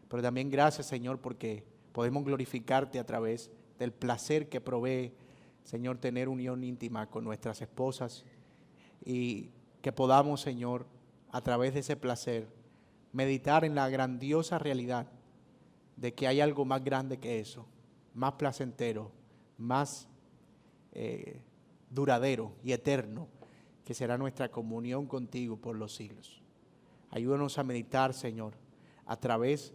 Pero 0.10 0.22
también 0.22 0.50
gracias, 0.50 0.88
Señor, 0.88 1.20
porque 1.20 1.64
podemos 1.94 2.26
glorificarte 2.26 3.00
a 3.00 3.06
través 3.06 3.50
del 3.80 3.94
placer 3.94 4.50
que 4.50 4.60
provee, 4.60 5.14
Señor, 5.64 5.98
tener 6.00 6.28
unión 6.28 6.64
íntima 6.64 7.10
con 7.10 7.24
nuestras 7.24 7.62
esposas 7.62 8.26
y 9.06 9.50
que 9.82 9.92
podamos, 9.92 10.42
Señor, 10.42 10.86
a 11.32 11.42
través 11.42 11.74
de 11.74 11.80
ese 11.80 11.96
placer, 11.96 12.48
meditar 13.14 13.64
en 13.64 13.76
la 13.76 13.90
grandiosa 13.90 14.60
realidad 14.60 15.08
de 15.96 16.14
que 16.14 16.28
hay 16.28 16.42
algo 16.42 16.66
más 16.66 16.84
grande 16.84 17.18
que 17.18 17.40
eso, 17.40 17.66
más 18.14 18.34
placentero, 18.34 19.12
más 19.58 20.08
eh, 20.94 21.40
duradero 21.90 22.54
y 22.64 22.72
eterno, 22.74 23.28
que 23.86 23.94
será 23.94 24.18
nuestra 24.18 24.50
comunión 24.50 25.06
contigo 25.06 25.58
por 25.58 25.76
los 25.76 25.96
siglos. 25.96 26.41
Ayúdanos 27.12 27.58
a 27.58 27.64
meditar, 27.64 28.14
Señor, 28.14 28.54
a 29.06 29.18
través 29.18 29.74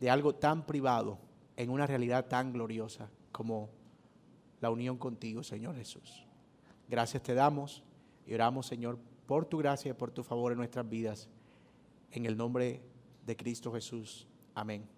de 0.00 0.10
algo 0.10 0.34
tan 0.34 0.66
privado 0.66 1.18
en 1.56 1.70
una 1.70 1.86
realidad 1.86 2.26
tan 2.26 2.52
gloriosa 2.52 3.08
como 3.32 3.70
la 4.60 4.70
unión 4.70 4.98
contigo, 4.98 5.42
Señor 5.42 5.76
Jesús. 5.76 6.26
Gracias 6.88 7.22
te 7.22 7.34
damos 7.34 7.84
y 8.26 8.34
oramos, 8.34 8.66
Señor, 8.66 8.98
por 9.26 9.46
tu 9.46 9.58
gracia 9.58 9.90
y 9.90 9.94
por 9.94 10.10
tu 10.10 10.22
favor 10.22 10.52
en 10.52 10.58
nuestras 10.58 10.88
vidas. 10.88 11.28
En 12.10 12.26
el 12.26 12.36
nombre 12.36 12.82
de 13.24 13.36
Cristo 13.36 13.72
Jesús. 13.72 14.26
Amén. 14.54 14.93